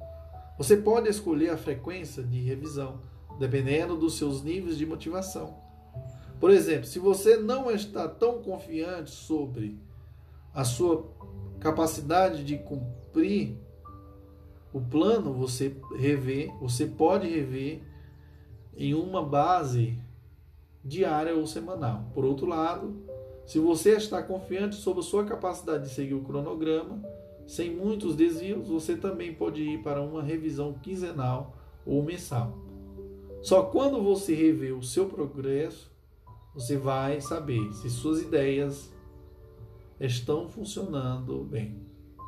Você 0.58 0.76
pode 0.76 1.08
escolher 1.08 1.50
a 1.50 1.56
frequência 1.56 2.22
de 2.22 2.40
revisão, 2.40 3.00
dependendo 3.38 3.96
dos 3.96 4.18
seus 4.18 4.42
níveis 4.42 4.76
de 4.76 4.84
motivação. 4.84 5.59
Por 6.40 6.50
exemplo, 6.50 6.86
se 6.86 6.98
você 6.98 7.36
não 7.36 7.70
está 7.70 8.08
tão 8.08 8.42
confiante 8.42 9.10
sobre 9.10 9.78
a 10.54 10.64
sua 10.64 11.06
capacidade 11.60 12.42
de 12.42 12.56
cumprir 12.56 13.58
o 14.72 14.80
plano, 14.80 15.34
você 15.34 15.76
rever, 15.96 16.50
você 16.58 16.86
pode 16.86 17.28
rever 17.28 17.82
em 18.74 18.94
uma 18.94 19.22
base 19.22 19.98
diária 20.82 21.34
ou 21.34 21.46
semanal. 21.46 22.10
Por 22.14 22.24
outro 22.24 22.46
lado, 22.46 22.96
se 23.46 23.58
você 23.58 23.96
está 23.96 24.22
confiante 24.22 24.76
sobre 24.76 25.00
a 25.00 25.04
sua 25.04 25.24
capacidade 25.24 25.88
de 25.88 25.90
seguir 25.90 26.14
o 26.14 26.22
cronograma, 26.22 27.02
sem 27.46 27.70
muitos 27.74 28.14
desvios, 28.14 28.68
você 28.68 28.96
também 28.96 29.34
pode 29.34 29.60
ir 29.60 29.82
para 29.82 30.00
uma 30.00 30.22
revisão 30.22 30.72
quinzenal 30.72 31.54
ou 31.84 32.02
mensal. 32.02 32.56
Só 33.42 33.64
quando 33.64 34.02
você 34.02 34.34
rever 34.34 34.74
o 34.74 34.82
seu 34.82 35.06
progresso, 35.06 35.89
você 36.60 36.76
vai 36.76 37.22
saber 37.22 37.72
se 37.72 37.88
suas 37.88 38.20
ideias 38.20 38.92
estão 39.98 40.46
funcionando 40.46 41.42
bem. 41.42 41.80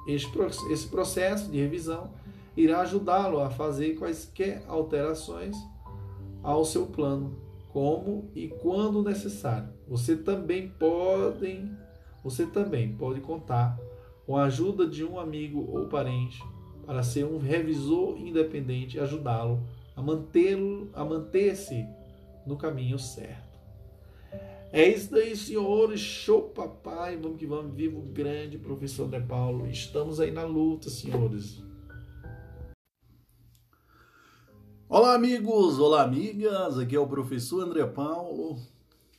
Esse 0.09 0.89
processo 0.89 1.51
de 1.51 1.59
revisão 1.59 2.15
irá 2.57 2.81
ajudá-lo 2.81 3.41
a 3.41 3.51
fazer 3.51 3.95
quaisquer 3.97 4.65
alterações 4.67 5.55
ao 6.43 6.65
seu 6.65 6.87
plano, 6.87 7.37
como 7.69 8.31
e 8.35 8.49
quando 8.49 9.03
necessário. 9.03 9.69
Você 9.87 10.17
também 10.17 10.71
pode, 10.79 11.71
você 12.25 12.47
também 12.47 12.97
pode 12.97 13.21
contar 13.21 13.79
com 14.25 14.35
a 14.39 14.45
ajuda 14.45 14.87
de 14.87 15.05
um 15.05 15.21
amigo 15.21 15.71
ou 15.71 15.89
parente 15.89 16.43
para 16.87 17.03
ser 17.03 17.27
um 17.27 17.37
revisor 17.37 18.17
independente 18.17 18.97
e 18.97 19.01
ajudá-lo 19.01 19.63
a 19.95 20.01
mantê-lo, 20.01 20.91
a 20.95 21.05
manter-se 21.05 21.87
no 22.47 22.57
caminho 22.57 22.99
certo. 22.99 23.52
É 24.75 24.89
isso 24.89 25.11
daí, 25.11 25.37
senhores. 25.37 26.01
Show, 26.01 26.49
papai. 26.49 27.19
Vamos 27.19 27.39
que 27.39 27.45
vamos. 27.45 27.77
Vivo 27.77 28.01
grande, 28.01 28.57
professor 28.57 29.07
De 29.07 29.21
Paulo. 29.21 29.67
Estamos 29.67 30.19
aí 30.19 30.31
na 30.31 30.45
luta, 30.45 30.89
senhores. 30.89 31.63
Olá, 34.89 35.15
amigos. 35.15 35.79
Olá, 35.79 36.03
amigas. 36.03 36.79
Aqui 36.79 36.97
é 36.97 36.99
o 36.99 37.07
professor 37.07 37.65
André 37.65 37.85
Paulo. 37.87 38.59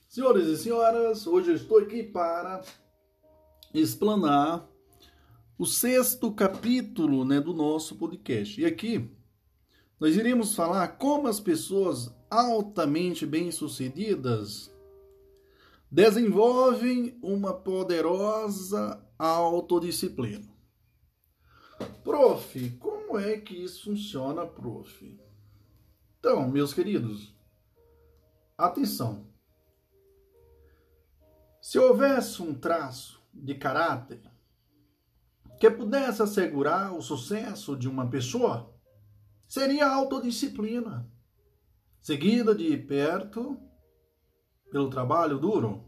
Senhores 0.09 0.47
e 0.47 0.57
senhoras, 0.57 1.27
hoje 1.27 1.51
eu 1.51 1.55
estou 1.55 1.77
aqui 1.77 2.01
para 2.01 2.63
explanar 3.71 4.67
o 5.57 5.67
sexto 5.67 6.31
capítulo 6.31 7.23
né, 7.23 7.39
do 7.39 7.53
nosso 7.53 7.95
podcast. 7.95 8.59
E 8.59 8.65
aqui 8.65 9.07
nós 9.99 10.15
iremos 10.15 10.55
falar 10.55 10.87
como 10.97 11.27
as 11.27 11.39
pessoas 11.39 12.11
altamente 12.29 13.23
bem-sucedidas 13.23 14.72
desenvolvem 15.93 17.19
uma 17.21 17.53
poderosa 17.53 18.99
autodisciplina. 19.15 20.51
Prof, 22.03 22.71
como 22.79 23.19
é 23.19 23.37
que 23.37 23.53
isso 23.53 23.83
funciona, 23.83 24.43
prof? 24.43 25.21
Então, 26.17 26.49
meus 26.49 26.73
queridos, 26.73 27.31
atenção. 28.57 29.27
Se 31.61 31.77
houvesse 31.77 32.41
um 32.41 32.55
traço 32.55 33.21
de 33.31 33.53
caráter 33.53 34.19
que 35.59 35.69
pudesse 35.69 36.23
assegurar 36.23 36.91
o 36.91 37.03
sucesso 37.03 37.75
de 37.77 37.87
uma 37.87 38.09
pessoa 38.09 38.75
seria 39.47 39.85
a 39.85 39.93
autodisciplina, 39.93 41.07
seguida 42.01 42.55
de 42.55 42.75
perto 42.77 43.61
pelo 44.73 44.89
trabalho 44.89 45.37
duro. 45.37 45.83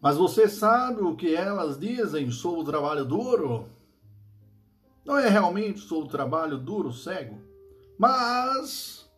Mas 0.00 0.16
você 0.16 0.48
sabe 0.48 1.02
o 1.02 1.16
que 1.16 1.34
elas 1.34 1.76
dizem 1.76 2.30
sobre 2.30 2.60
o 2.60 2.64
trabalho 2.64 3.04
duro? 3.04 3.68
Não 5.04 5.18
é 5.18 5.28
realmente 5.28 5.80
sobre 5.80 6.06
o 6.06 6.10
trabalho 6.10 6.56
duro, 6.56 6.92
cego, 6.92 7.40
mas. 7.98 9.10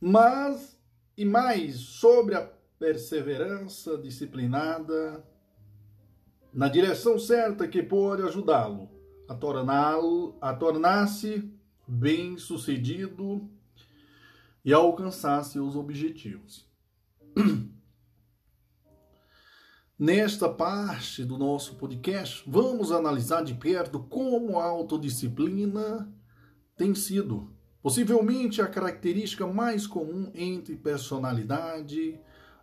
Mas, 0.00 0.78
e 1.16 1.24
mais, 1.24 1.80
sobre 1.80 2.36
a 2.36 2.48
perseverança 2.78 3.98
disciplinada 3.98 5.24
na 6.52 6.68
direção 6.68 7.18
certa 7.18 7.66
que 7.66 7.82
pode 7.82 8.22
ajudá-lo 8.22 8.88
a 9.28 9.34
torná-lo 9.34 10.36
a 10.40 10.54
tornar-se 10.54 11.50
bem-sucedido 11.86 13.48
e 14.64 14.72
alcançar 14.72 15.42
seus 15.44 15.74
objetivos. 15.76 16.70
Nesta 19.98 20.48
parte 20.48 21.24
do 21.24 21.38
nosso 21.38 21.76
podcast, 21.76 22.42
vamos 22.46 22.90
analisar 22.90 23.44
de 23.44 23.54
perto 23.54 24.00
como 24.00 24.58
a 24.58 24.64
autodisciplina 24.64 26.12
tem 26.76 26.94
sido, 26.94 27.54
possivelmente 27.80 28.60
a 28.60 28.66
característica 28.66 29.46
mais 29.46 29.86
comum 29.86 30.30
entre 30.34 30.76
personalidade 30.76 32.20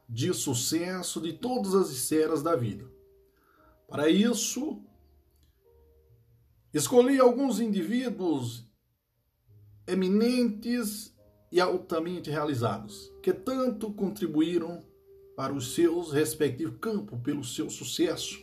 de 0.08 0.34
sucesso 0.34 1.22
de 1.22 1.34
todas 1.34 1.76
as 1.76 1.90
esferas 1.92 2.42
da 2.44 2.56
vida. 2.56 2.92
Para 3.88 4.10
isso, 4.10 4.84
escolhi 6.74 7.20
alguns 7.20 7.60
indivíduos 7.60 8.68
eminentes 9.88 11.09
e 11.52 11.60
altamente 11.60 12.30
realizados, 12.30 13.12
que 13.22 13.34
tanto 13.34 13.92
contribuíram 13.92 14.84
para 15.36 15.54
os 15.54 15.74
seus 15.74 16.12
respectivos 16.12 16.78
campos 16.80 17.20
pelo 17.22 17.44
seu 17.44 17.70
sucesso. 17.70 18.40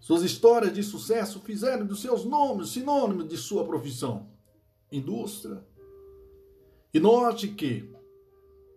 Suas 0.00 0.22
histórias 0.22 0.72
de 0.72 0.82
sucesso 0.82 1.40
fizeram 1.40 1.84
dos 1.84 2.00
seus 2.00 2.24
nomes 2.24 2.70
sinônimos 2.70 3.28
de 3.28 3.36
sua 3.36 3.64
profissão, 3.64 4.30
indústria. 4.90 5.62
E 6.92 6.98
note 6.98 7.48
que 7.48 7.92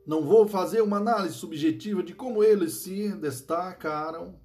não 0.05 0.25
vou 0.25 0.47
fazer 0.47 0.81
uma 0.81 0.97
análise 0.97 1.35
subjetiva 1.35 2.03
de 2.03 2.13
como 2.13 2.43
eles 2.43 2.73
se 2.73 3.09
destacaram 3.15 4.35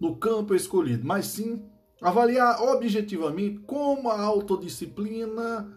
no 0.00 0.16
campo 0.16 0.54
escolhido, 0.54 1.06
mas 1.06 1.26
sim 1.26 1.64
avaliar 2.00 2.60
objetivamente 2.60 3.60
como 3.60 4.10
a 4.10 4.20
autodisciplina 4.20 5.72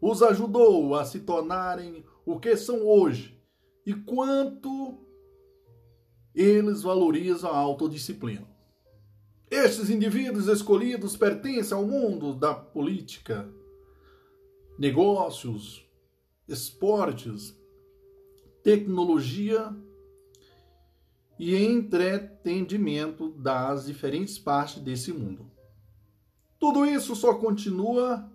os 0.00 0.22
ajudou 0.22 0.94
a 0.94 1.04
se 1.04 1.20
tornarem 1.20 2.04
o 2.24 2.38
que 2.38 2.56
são 2.56 2.86
hoje 2.86 3.38
e 3.84 3.92
quanto 3.92 4.98
eles 6.34 6.82
valorizam 6.82 7.50
a 7.50 7.56
autodisciplina. 7.56 8.48
Estes 9.50 9.90
indivíduos 9.90 10.46
escolhidos 10.46 11.16
pertencem 11.16 11.76
ao 11.76 11.84
mundo 11.84 12.32
da 12.32 12.54
política, 12.54 13.52
negócios, 14.78 15.84
esportes, 16.46 17.58
tecnologia 18.62 19.74
e 21.38 21.56
entretenimento 21.56 23.30
das 23.30 23.86
diferentes 23.86 24.38
partes 24.38 24.80
desse 24.82 25.12
mundo. 25.12 25.50
Tudo 26.58 26.84
isso 26.84 27.16
só 27.16 27.34
continua 27.34 28.30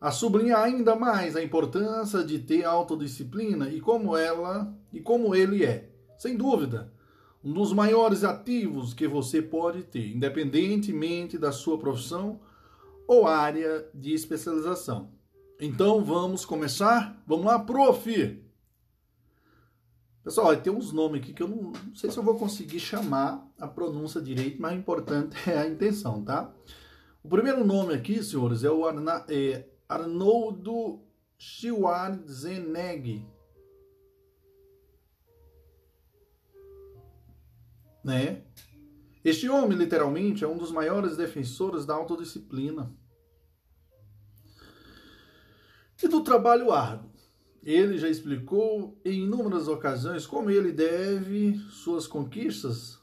a 0.00 0.10
sublinhar 0.10 0.62
ainda 0.62 0.94
mais 0.94 1.36
a 1.36 1.42
importância 1.42 2.22
de 2.22 2.38
ter 2.38 2.64
autodisciplina 2.64 3.68
e 3.70 3.80
como 3.80 4.16
ela 4.16 4.74
e 4.92 5.00
como 5.00 5.34
ele 5.34 5.64
é. 5.64 5.90
Sem 6.18 6.36
dúvida, 6.36 6.92
um 7.42 7.52
dos 7.52 7.72
maiores 7.72 8.24
ativos 8.24 8.92
que 8.92 9.06
você 9.06 9.40
pode 9.40 9.84
ter, 9.84 10.14
independentemente 10.14 11.38
da 11.38 11.52
sua 11.52 11.78
profissão 11.78 12.40
ou 13.06 13.26
área 13.26 13.88
de 13.94 14.12
especialização. 14.12 15.10
Então 15.60 16.04
vamos 16.04 16.44
começar? 16.44 17.22
Vamos 17.26 17.46
lá, 17.46 17.58
prof. 17.58 18.42
Pessoal, 20.22 20.56
tem 20.56 20.72
uns 20.72 20.92
nomes 20.92 21.22
aqui 21.22 21.32
que 21.32 21.42
eu 21.42 21.48
não, 21.48 21.72
não 21.72 21.94
sei 21.94 22.10
se 22.10 22.18
eu 22.18 22.22
vou 22.22 22.34
conseguir 22.34 22.80
chamar 22.80 23.48
a 23.58 23.68
pronúncia 23.68 24.20
direito, 24.20 24.60
mas 24.60 24.72
o 24.72 24.76
importante 24.76 25.36
é 25.48 25.56
a 25.56 25.68
intenção, 25.68 26.22
tá? 26.22 26.52
O 27.22 27.28
primeiro 27.28 27.64
nome 27.64 27.94
aqui, 27.94 28.22
senhores, 28.22 28.64
é 28.64 28.70
o 28.70 28.84
Arna, 28.84 29.24
é 29.28 29.64
Arnoldo 29.88 31.02
Schwarzenegger. 31.38 33.22
Né? 38.02 38.44
Este 39.24 39.48
homem, 39.48 39.76
literalmente, 39.76 40.44
é 40.44 40.48
um 40.48 40.56
dos 40.56 40.70
maiores 40.70 41.16
defensores 41.16 41.84
da 41.84 41.94
autodisciplina 41.94 42.96
e 46.02 46.08
do 46.08 46.22
trabalho 46.22 46.70
árduo. 46.70 47.10
Ele 47.62 47.98
já 47.98 48.08
explicou 48.08 49.00
em 49.04 49.24
inúmeras 49.24 49.66
ocasiões 49.66 50.24
como 50.24 50.50
ele 50.50 50.70
deve 50.70 51.58
suas 51.70 52.06
conquistas 52.06 53.00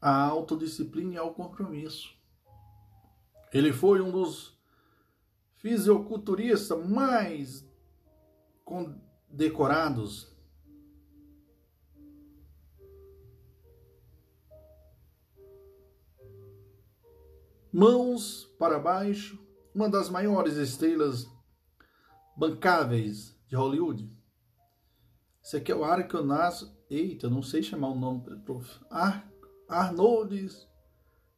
à 0.00 0.24
autodisciplina 0.24 1.14
e 1.14 1.18
ao 1.18 1.32
compromisso. 1.32 2.12
Ele 3.52 3.72
foi 3.72 4.00
um 4.00 4.10
dos 4.10 4.59
fisiculturista 5.60 6.74
mais 6.76 7.68
condecorados. 8.64 10.34
Mãos 17.72 18.46
para 18.58 18.78
baixo, 18.78 19.38
uma 19.72 19.88
das 19.88 20.10
maiores 20.10 20.56
estrelas 20.56 21.30
bancáveis 22.36 23.38
de 23.46 23.54
Hollywood. 23.54 24.10
Esse 25.42 25.58
aqui 25.58 25.70
é 25.70 25.76
o 25.76 25.84
Arconas. 25.84 26.74
Eita, 26.88 27.30
não 27.30 27.42
sei 27.42 27.62
chamar 27.62 27.90
o 27.90 27.94
nome, 27.94 28.40
prof. 28.44 28.80
Ar, 28.90 29.30
Arnold 29.68 30.50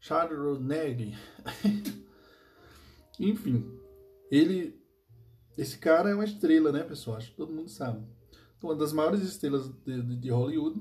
Schwarzenegger. 0.00 1.18
Enfim, 3.20 3.81
ele. 4.32 4.80
Esse 5.56 5.76
cara 5.76 6.08
é 6.08 6.14
uma 6.14 6.24
estrela, 6.24 6.72
né, 6.72 6.82
pessoal? 6.82 7.18
Acho 7.18 7.30
que 7.30 7.36
todo 7.36 7.52
mundo 7.52 7.68
sabe. 7.68 8.02
Então, 8.56 8.70
uma 8.70 8.76
das 8.76 8.92
maiores 8.92 9.20
estrelas 9.20 9.68
de, 9.84 10.02
de, 10.02 10.16
de 10.16 10.30
Hollywood. 10.30 10.80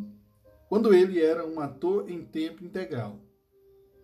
Quando 0.70 0.94
ele 0.94 1.22
era 1.22 1.46
um 1.46 1.60
ator 1.60 2.10
em 2.10 2.24
tempo 2.24 2.64
integral. 2.64 3.20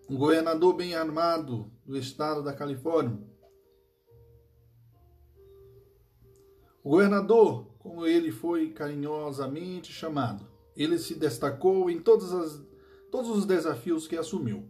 Um 0.10 0.18
governador 0.18 0.76
bem 0.76 0.94
armado 0.94 1.72
do 1.86 1.98
estado 1.98 2.44
da 2.44 2.54
Califórnia. 2.54 3.18
O 6.84 6.90
governador, 6.90 7.68
como 7.80 8.06
ele 8.06 8.32
foi 8.32 8.72
carinhosamente 8.72 9.92
chamado, 9.92 10.46
ele 10.76 10.98
se 10.98 11.16
destacou 11.16 11.90
em 11.90 12.00
todas 12.02 12.34
as, 12.34 12.62
todos 13.10 13.30
os 13.30 13.46
desafios 13.46 14.08
que 14.08 14.18
assumiu. 14.18 14.68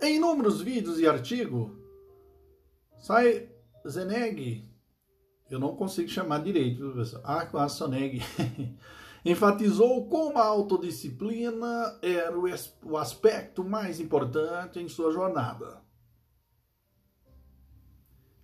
Em 0.00 0.16
inúmeros 0.16 0.60
vídeos 0.60 0.98
e 0.98 1.06
artigos, 1.06 1.70
Sai 2.98 3.48
Zeneg, 3.86 4.68
eu 5.48 5.58
não 5.58 5.76
consigo 5.76 6.08
chamar 6.08 6.42
direito, 6.42 6.78
viu, 6.78 6.94
pessoal? 6.94 7.22
Arco 7.24 7.68
Soneg, 7.68 8.20
enfatizou 9.24 10.08
como 10.08 10.38
a 10.38 10.44
autodisciplina 10.44 11.98
era 12.02 12.36
o 12.82 12.96
aspecto 12.96 13.62
mais 13.62 14.00
importante 14.00 14.80
em 14.80 14.88
sua 14.88 15.12
jornada. 15.12 15.80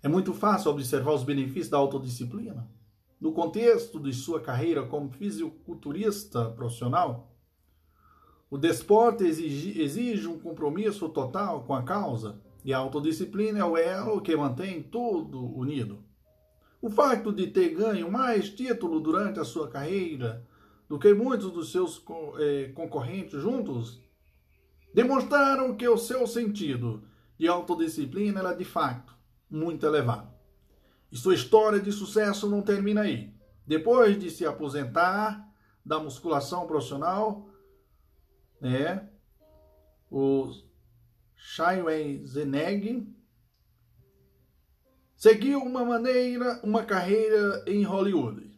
É 0.02 0.08
muito 0.08 0.32
fácil 0.32 0.70
observar 0.70 1.12
os 1.12 1.24
benefícios 1.24 1.68
da 1.68 1.78
autodisciplina. 1.78 2.68
No 3.20 3.32
contexto 3.32 4.00
de 4.00 4.12
sua 4.12 4.40
carreira 4.40 4.84
como 4.84 5.10
fisiculturista 5.10 6.50
profissional, 6.50 7.32
o 8.50 8.58
desporto 8.58 9.24
exige, 9.24 9.80
exige 9.80 10.26
um 10.26 10.38
compromisso 10.38 11.08
total 11.08 11.62
com 11.64 11.74
a 11.74 11.82
causa 11.82 12.40
e 12.64 12.72
a 12.72 12.78
autodisciplina 12.78 13.58
é 13.58 13.64
o 13.64 13.76
elo 13.76 14.20
que 14.20 14.36
mantém 14.36 14.82
tudo 14.82 15.44
unido. 15.56 16.04
O 16.80 16.90
facto 16.90 17.32
de 17.32 17.46
ter 17.48 17.70
ganho 17.70 18.10
mais 18.10 18.50
título 18.50 19.00
durante 19.00 19.38
a 19.38 19.44
sua 19.44 19.68
carreira 19.68 20.46
do 20.88 20.98
que 20.98 21.14
muitos 21.14 21.50
dos 21.50 21.72
seus 21.72 22.02
eh, 22.38 22.72
concorrentes 22.74 23.40
juntos 23.40 24.02
demonstraram 24.92 25.76
que 25.76 25.88
o 25.88 25.96
seu 25.96 26.26
sentido 26.26 27.04
de 27.38 27.48
autodisciplina 27.48 28.40
era 28.40 28.52
de 28.52 28.64
fato 28.64 29.16
muito 29.50 29.86
elevado. 29.86 30.32
E 31.10 31.16
sua 31.16 31.34
história 31.34 31.78
de 31.78 31.92
sucesso 31.92 32.48
não 32.48 32.62
termina 32.62 33.02
aí. 33.02 33.34
Depois 33.66 34.18
de 34.18 34.30
se 34.30 34.44
aposentar 34.44 35.46
da 35.84 35.98
musculação 35.98 36.66
profissional, 36.66 37.48
né? 38.60 39.08
O 40.10 40.52
Shaiwen 41.44 42.24
Zeneg 42.24 43.06
seguiu 45.16 45.58
uma 45.58 45.84
maneira, 45.84 46.60
uma 46.62 46.84
carreira 46.84 47.64
em 47.66 47.82
Hollywood. 47.82 48.48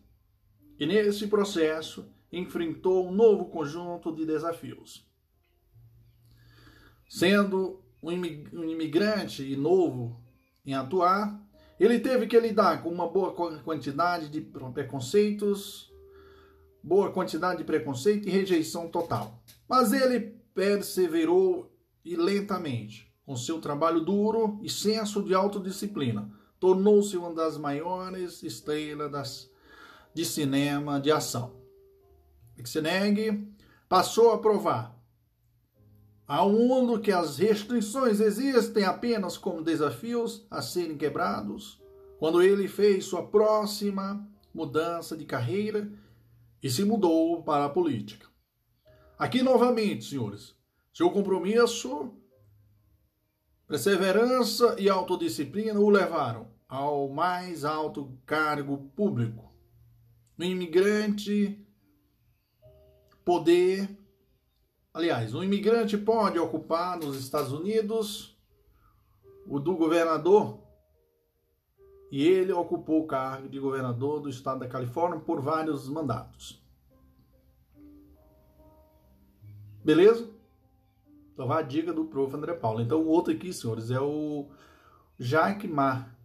E 0.79 0.87
nesse 0.87 1.27
processo 1.27 2.13
enfrentou 2.31 3.09
um 3.09 3.13
novo 3.13 3.47
conjunto 3.47 4.15
de 4.15 4.27
desafios. 4.27 5.09
Sendo 7.09 7.83
um 8.03 8.13
imigrante 8.13 9.43
e 9.43 9.57
novo 9.57 10.23
em 10.65 10.75
atuar, 10.75 11.43
ele 11.81 11.99
teve 11.99 12.27
que 12.27 12.39
lidar 12.39 12.83
com 12.83 12.91
uma 12.91 13.09
boa 13.09 13.35
quantidade 13.63 14.29
de 14.29 14.43
preconceitos, 14.43 15.91
boa 16.83 17.11
quantidade 17.11 17.59
de 17.59 17.65
preconceito 17.65 18.29
e 18.29 18.31
rejeição 18.31 18.89
total. 18.89 19.43
Mas 19.67 19.93
ele 19.93 20.21
perseverou 20.55 21.74
e 22.05 22.17
lentamente, 22.17 23.13
com 23.25 23.37
seu 23.37 23.61
trabalho 23.61 24.01
duro 24.01 24.61
e 24.63 24.69
senso 24.69 25.23
de 25.23 25.35
autodisciplina, 25.35 26.31
tornou-se 26.61 27.17
uma 27.17 27.33
das 27.33 27.57
maiores 27.57 28.43
estrelas 28.43 29.11
das, 29.11 29.51
de 30.13 30.25
cinema 30.25 31.01
de 31.01 31.11
ação. 31.11 31.55
Ixeneg 32.57 33.49
passou 33.89 34.33
a 34.33 34.39
provar 34.39 34.95
ao 36.27 36.51
mundo 36.51 37.01
que 37.01 37.13
as 37.13 37.37
restrições 37.37 38.21
existem 38.21 38.85
apenas 38.85 39.37
como 39.37 39.63
desafios 39.63 40.47
a 40.51 40.63
serem 40.63 40.97
quebrados, 40.97 41.83
quando 42.19 42.41
ele 42.41 42.67
fez 42.67 43.05
sua 43.05 43.27
próxima 43.27 44.27
mudança 44.55 45.17
de 45.17 45.25
carreira 45.27 45.91
e 46.63 46.71
se 46.71 46.85
mudou 46.85 47.43
para 47.43 47.67
a 47.67 47.69
política. 47.69 48.27
Aqui 49.19 49.43
novamente, 49.43 50.05
senhores, 50.07 50.55
seu 50.95 51.11
compromisso, 51.11 52.15
perseverança 53.67 54.77
e 54.79 54.89
autodisciplina 54.89 55.79
o 55.79 55.91
levaram 55.91 56.49
ao 56.67 57.11
mais 57.11 57.67
alto 57.67 58.17
cargo 58.25 58.79
público. 58.97 59.53
O 60.39 60.43
imigrante 60.43 61.63
poder 63.23 64.03
Aliás, 64.95 65.35
um 65.35 65.43
imigrante 65.43 65.99
pode 65.99 66.39
ocupar 66.39 66.97
nos 66.97 67.19
Estados 67.19 67.51
Unidos 67.51 68.39
o 69.45 69.59
do 69.59 69.77
governador 69.77 70.61
e 72.13 72.25
ele 72.25 72.53
ocupou 72.53 73.03
o 73.03 73.07
cargo 73.07 73.49
de 73.49 73.59
governador 73.59 74.21
do 74.21 74.29
estado 74.29 74.61
da 74.61 74.69
Califórnia 74.69 75.19
por 75.19 75.41
vários 75.41 75.89
mandatos. 75.89 76.65
Beleza? 79.85 80.34
Então 81.35 81.49
vai 81.49 81.63
a 81.63 81.67
dica 81.67 81.93
do 81.93 82.07
prof. 82.07 82.35
André 82.35 82.55
Paulo. 82.55 82.81
Então 82.81 83.03
o 83.03 83.09
outro 83.09 83.35
aqui, 83.35 83.53
senhores, 83.53 83.91
é 83.91 84.01
o 84.01 84.49
Jacques 85.19 85.71
Mar. 85.71 86.17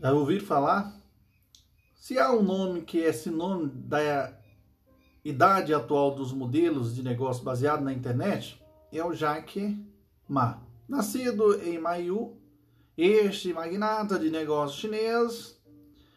Já 0.00 0.12
ouviram 0.12 0.44
falar? 0.44 0.96
Se 1.94 2.18
há 2.18 2.32
um 2.32 2.42
nome 2.42 2.82
que 2.82 3.04
é 3.04 3.12
sinônimo 3.12 3.68
da 3.68 4.36
idade 5.24 5.74
atual 5.74 6.14
dos 6.14 6.32
modelos 6.32 6.94
de 6.94 7.02
negócio 7.02 7.42
baseado 7.42 7.82
na 7.82 7.92
internet 7.92 8.62
é 8.92 9.04
o 9.04 9.12
Jack 9.12 9.84
Ma. 10.28 10.62
Nascido 10.88 11.60
em 11.62 11.78
Mayu, 11.78 12.36
este 12.96 13.52
magnata 13.52 14.18
de 14.18 14.30
negócios 14.30 14.78
chinês 14.78 15.60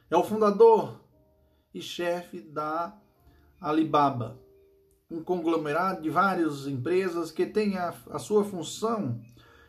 é 0.09 0.15
o 0.15 0.23
fundador 0.23 1.03
e 1.73 1.81
chefe 1.81 2.39
da 2.39 2.95
Alibaba, 3.59 4.39
um 5.09 5.23
conglomerado 5.23 6.01
de 6.01 6.09
várias 6.09 6.67
empresas 6.67 7.31
que 7.31 7.45
tem 7.45 7.77
a, 7.77 7.93
a 8.11 8.19
sua 8.19 8.43
função, 8.43 9.19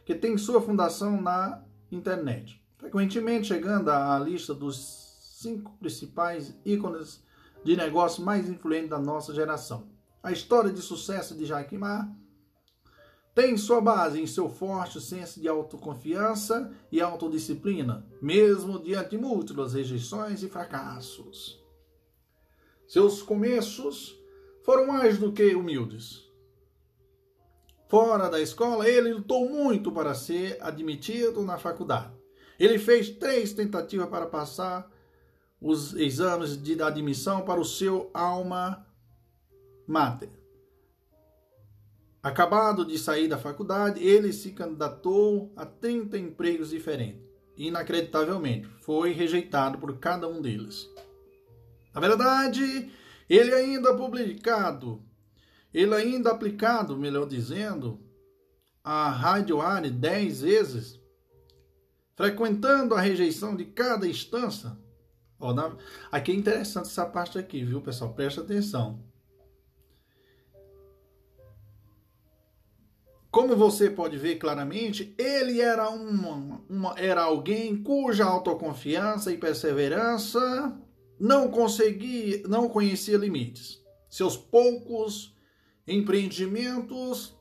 que 0.05 0.15
tem 0.15 0.37
sua 0.37 0.61
fundação 0.61 1.21
na 1.21 1.63
internet, 1.91 2.63
frequentemente 2.77 3.49
chegando 3.49 3.91
à 3.91 4.19
lista 4.19 4.53
dos 4.53 5.09
cinco 5.39 5.73
principais 5.79 6.55
ícones 6.65 7.25
de 7.65 7.77
negócio 7.77 8.23
mais 8.23 8.49
influente 8.49 8.89
da 8.89 8.99
nossa 8.99 9.35
geração. 9.35 9.89
A 10.23 10.31
história 10.31 10.71
de 10.71 10.83
sucesso 10.83 11.35
de 11.35 11.47
Jack 11.47 11.77
Ma 11.79 12.15
tem 13.35 13.57
sua 13.57 13.81
base 13.81 14.21
em 14.21 14.27
seu 14.27 14.51
forte 14.51 15.01
senso 15.01 15.41
de 15.41 15.49
autoconfiança 15.49 16.71
e 16.93 17.01
autodisciplina, 17.01 18.07
mesmo 18.21 18.79
diante 18.79 19.11
de 19.11 19.19
múltiplas 19.19 19.73
rejeições 19.73 20.43
e 20.43 20.49
fracassos. 20.49 21.59
Seus 22.87 23.23
começos 23.23 24.20
foram 24.63 24.87
mais 24.87 25.19
do 25.19 25.33
que 25.33 25.55
humildes. 25.55 26.29
Fora 27.89 28.29
da 28.29 28.41
escola, 28.41 28.89
ele 28.89 29.13
lutou 29.13 29.49
muito 29.49 29.91
para 29.91 30.15
ser 30.15 30.57
admitido 30.61 31.43
na 31.43 31.59
faculdade. 31.59 32.13
Ele 32.59 32.79
fez 32.79 33.11
três 33.11 33.53
tentativas 33.53 34.09
para 34.09 34.27
passar 34.27 34.89
os 35.61 35.95
exames 35.95 36.61
de 36.61 36.81
admissão 36.81 37.43
para 37.43 37.61
o 37.61 37.65
seu 37.65 38.11
alma 38.15 38.87
mater. 39.87 40.31
Acabado 42.23 42.85
de 42.85 42.99
sair 42.99 43.27
da 43.29 43.39
faculdade, 43.39 44.05
ele 44.05 44.33
se 44.33 44.53
candidatou 44.53 45.51
a 45.57 45.65
30 45.65 46.19
empregos 46.19 46.71
diferentes. 46.71 47.23
Inacreditavelmente, 47.57 48.69
foi 48.83 49.13
rejeitado 49.13 49.79
por 49.79 49.99
cada 49.99 50.29
um 50.29 50.41
deles. 50.41 50.89
Na 51.95 52.01
verdade, 52.01 52.91
ele 53.31 53.55
ainda 53.55 53.97
publicado, 53.97 55.03
ele 55.73 55.95
ainda 55.95 56.31
aplicado, 56.31 56.99
melhor 56.99 57.27
dizendo, 57.27 57.99
a 58.85 59.09
radioária 59.09 59.91
10 59.91 60.43
vezes, 60.43 61.01
frequentando 62.15 62.95
a 62.95 63.01
rejeição 63.01 63.57
de 63.57 63.65
cada 63.65 64.07
instância, 64.07 64.77
Ó, 65.41 65.55
na... 65.55 65.75
Aqui 66.13 66.33
é 66.33 66.35
interessante 66.35 66.87
essa 66.87 67.07
parte 67.07 67.39
aqui, 67.39 67.65
viu, 67.65 67.81
pessoal? 67.81 68.13
Presta 68.13 68.43
atenção. 68.43 69.03
Como 73.31 73.57
você 73.57 73.89
pode 73.89 74.19
ver 74.19 74.37
claramente, 74.37 75.15
ele 75.17 75.61
era, 75.61 75.89
uma, 75.89 76.61
uma, 76.69 76.95
era 76.99 77.23
alguém 77.23 77.81
cuja 77.81 78.25
autoconfiança 78.25 79.33
e 79.33 79.39
perseverança 79.39 80.77
não 81.21 81.51
conseguia, 81.51 82.43
não 82.49 82.67
conhecia 82.67 83.19
limites. 83.19 83.85
Seus 84.09 84.39
poucos 84.39 85.37
empreendimentos 85.87 87.39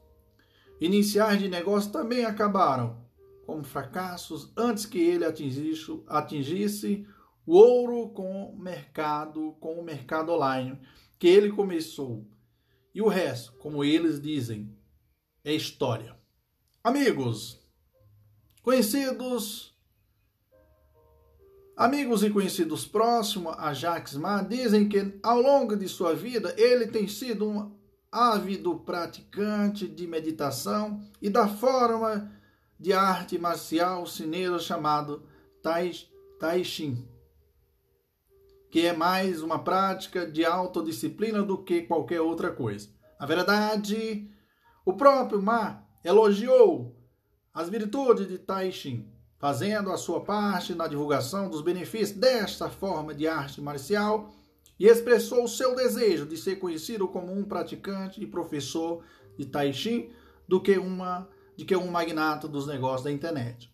iniciais 0.81 1.39
de 1.39 1.47
negócio 1.47 1.91
também 1.91 2.26
acabaram 2.26 3.07
como 3.45 3.64
fracassos 3.64 4.51
antes 4.56 4.85
que 4.85 4.99
ele 4.99 5.26
atingisse, 5.26 6.03
atingisse 6.07 7.07
o 7.45 7.53
ouro 7.56 8.10
com 8.10 8.53
o 8.53 8.60
mercado, 8.60 9.56
com 9.60 9.80
o 9.80 9.84
mercado 9.84 10.31
online, 10.31 10.80
que 11.18 11.27
ele 11.27 11.49
começou. 11.49 12.27
E 12.93 13.01
o 13.01 13.07
resto, 13.07 13.53
como 13.53 13.84
eles 13.84 14.22
dizem, 14.22 14.77
é 15.43 15.53
história. 15.53 16.15
Amigos, 16.84 17.60
conhecidos, 18.61 19.76
amigos 21.80 22.23
e 22.23 22.30
conhecidos 22.30 22.85
próximos 22.85 23.56
a 23.57 23.73
Jacques 23.73 24.14
Ma 24.15 24.41
dizem 24.41 24.89
que 24.89 25.18
ao 25.23 25.41
longo 25.41 25.77
de 25.77 25.88
sua 25.88 26.14
vida 26.14 26.53
ele 26.57 26.88
tem 26.88 27.07
sido 27.07 27.47
um 27.47 27.72
ávido 28.11 28.76
praticante 28.80 29.88
de 29.88 30.06
meditação 30.06 31.01
e 31.22 31.30
da 31.30 31.47
forma 31.47 32.30
de 32.77 32.91
arte 32.91 33.39
marcial 33.39 34.06
chinesa 34.06 34.60
chamado 34.60 35.23
Tai, 35.64 35.89
tai 36.38 36.65
Chi 36.65 37.07
que 38.69 38.85
é 38.85 38.91
mais 38.91 39.41
uma 39.41 39.64
prática 39.64 40.30
de 40.30 40.43
autodisciplina 40.43 41.41
do 41.43 41.64
que 41.64 41.84
qualquer 41.84 42.19
outra 42.22 42.51
coisa. 42.51 42.89
Na 43.18 43.26
verdade, 43.26 44.30
o 44.85 44.93
próprio 44.93 45.41
Ma 45.41 45.84
elogiou 46.03 46.95
as 47.53 47.69
virtudes 47.69 48.27
de 48.27 48.38
Tai 48.38 48.69
Chi, 48.69 49.10
fazendo 49.40 49.91
a 49.91 49.98
sua 49.98 50.22
parte 50.22 50.76
na 50.76 50.86
divulgação 50.86 51.49
dos 51.49 51.61
benefícios 51.61 52.11
desta 52.11 52.70
forma 52.70 53.14
de 53.16 53.26
arte 53.26 53.61
marcial 53.61 54.30
e 54.78 54.86
expressou 54.86 55.45
o 55.45 55.48
seu 55.48 55.76
desejo 55.76 56.26
de 56.26 56.38
ser 56.38 56.57
conhecido 56.57 57.07
como 57.07 57.32
um 57.32 57.45
praticante 57.45 58.22
e 58.22 58.28
professor 58.28 59.03
de 59.38 59.45
Tai 59.45 59.72
Chi 59.74 60.11
do 60.48 60.61
que 60.61 60.78
uma 60.78 61.28
de 61.56 61.66
que 61.66 61.76
um 61.76 61.91
magnata 61.91 62.48
dos 62.48 62.66
negócios 62.66 63.03
da 63.03 63.11
internet. 63.11 63.70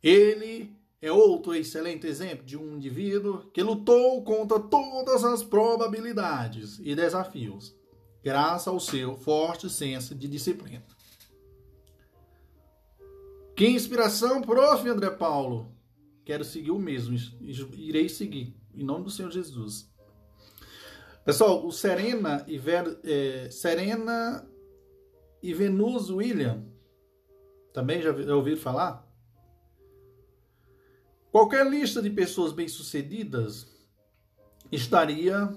Ele 0.00 0.72
é 1.02 1.10
outro 1.10 1.52
excelente 1.54 2.06
exemplo 2.06 2.46
de 2.46 2.56
um 2.56 2.76
indivíduo 2.76 3.50
que 3.52 3.62
lutou 3.62 4.22
contra 4.22 4.60
todas 4.60 5.24
as 5.24 5.42
probabilidades 5.42 6.78
e 6.78 6.94
desafios, 6.94 7.74
graças 8.22 8.68
ao 8.68 8.78
seu 8.78 9.16
forte 9.16 9.68
senso 9.68 10.14
de 10.14 10.28
disciplina. 10.28 10.86
Que 13.58 13.66
inspiração, 13.66 14.40
prof. 14.40 14.88
André 14.88 15.10
Paulo! 15.10 15.74
Quero 16.24 16.44
seguir 16.44 16.70
o 16.70 16.78
mesmo, 16.78 17.16
irei 17.74 18.08
seguir, 18.08 18.56
em 18.72 18.84
nome 18.84 19.02
do 19.02 19.10
Senhor 19.10 19.32
Jesus. 19.32 19.92
Pessoal, 21.24 21.66
o 21.66 21.72
Serena 21.72 22.44
e, 22.46 22.56
Ver, 22.56 23.00
é, 23.02 23.50
Serena 23.50 24.48
e 25.42 25.52
Venus 25.52 26.08
William, 26.08 26.64
também 27.72 28.00
já, 28.00 28.12
já 28.12 28.36
ouviram 28.36 28.58
falar? 28.58 29.04
Qualquer 31.32 31.68
lista 31.68 32.00
de 32.00 32.10
pessoas 32.10 32.52
bem-sucedidas 32.52 33.66
estaria 34.70 35.52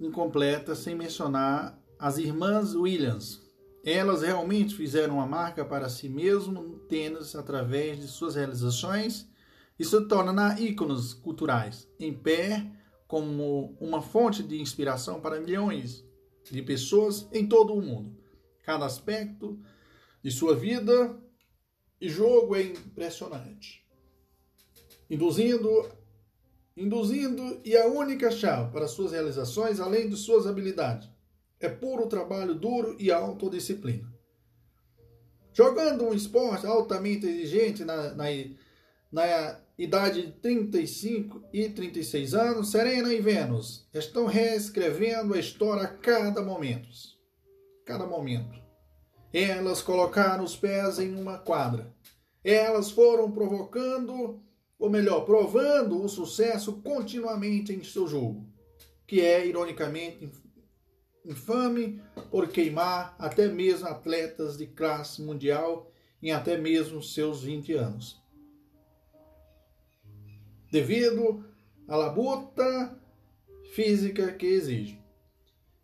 incompleta 0.00 0.74
sem 0.74 0.94
mencionar 0.94 1.78
as 1.98 2.16
irmãs 2.16 2.74
Williams. 2.74 3.45
Elas 3.86 4.22
realmente 4.22 4.74
fizeram 4.74 5.14
uma 5.14 5.26
marca 5.26 5.64
para 5.64 5.88
si 5.88 6.08
mesmo 6.08 6.80
tênis 6.88 7.36
através 7.36 8.00
de 8.00 8.08
suas 8.08 8.34
realizações 8.34 9.30
e 9.78 9.84
se 9.84 10.00
tornam 10.08 10.58
ícones 10.58 11.14
culturais, 11.14 11.88
em 11.96 12.12
pé 12.12 12.68
como 13.06 13.76
uma 13.80 14.02
fonte 14.02 14.42
de 14.42 14.60
inspiração 14.60 15.20
para 15.20 15.38
milhões 15.38 16.04
de 16.50 16.60
pessoas 16.62 17.28
em 17.32 17.46
todo 17.46 17.74
o 17.74 17.80
mundo. 17.80 18.18
Cada 18.64 18.84
aspecto 18.84 19.56
de 20.20 20.32
sua 20.32 20.56
vida 20.56 21.16
e 22.00 22.08
jogo 22.08 22.56
é 22.56 22.62
impressionante, 22.62 23.86
induzindo, 25.08 25.88
induzindo 26.76 27.60
e 27.64 27.76
a 27.76 27.86
única 27.86 28.32
chave 28.32 28.72
para 28.72 28.88
suas 28.88 29.12
realizações, 29.12 29.78
além 29.78 30.08
de 30.08 30.16
suas 30.16 30.44
habilidades, 30.44 31.08
é 31.60 31.68
puro 31.68 32.06
trabalho 32.06 32.54
duro 32.54 32.96
e 32.98 33.10
autodisciplina. 33.10 34.12
Jogando 35.52 36.04
um 36.04 36.12
esporte 36.12 36.66
altamente 36.66 37.26
exigente 37.26 37.82
na, 37.82 38.14
na, 38.14 38.24
na 39.10 39.60
idade 39.78 40.26
de 40.26 40.32
35 40.32 41.44
e 41.52 41.70
36 41.70 42.34
anos, 42.34 42.70
Serena 42.70 43.12
e 43.12 43.20
Vênus 43.20 43.88
estão 43.94 44.26
reescrevendo 44.26 45.32
a 45.32 45.38
história 45.38 45.84
a 45.84 45.88
cada 45.88 46.42
momento. 46.42 46.88
Cada 47.86 48.06
momento. 48.06 48.60
Elas 49.32 49.80
colocaram 49.80 50.44
os 50.44 50.56
pés 50.56 50.98
em 50.98 51.14
uma 51.14 51.38
quadra. 51.38 51.90
Elas 52.44 52.90
foram 52.90 53.30
provocando, 53.30 54.42
ou 54.78 54.90
melhor, 54.90 55.24
provando 55.24 56.02
o 56.02 56.08
sucesso 56.08 56.80
continuamente 56.82 57.72
em 57.72 57.82
seu 57.82 58.06
jogo, 58.06 58.46
que 59.06 59.20
é, 59.20 59.46
ironicamente, 59.46 60.30
infame 61.26 62.00
por 62.30 62.48
queimar 62.48 63.14
até 63.18 63.48
mesmo 63.48 63.88
atletas 63.88 64.56
de 64.56 64.66
classe 64.66 65.20
mundial 65.20 65.90
em 66.22 66.32
até 66.32 66.56
mesmo 66.56 67.02
seus 67.02 67.42
20 67.42 67.72
anos 67.74 68.26
devido 70.70 71.44
à 71.88 71.96
labuta 71.96 72.98
física 73.72 74.32
que 74.32 74.46
exige. 74.46 75.00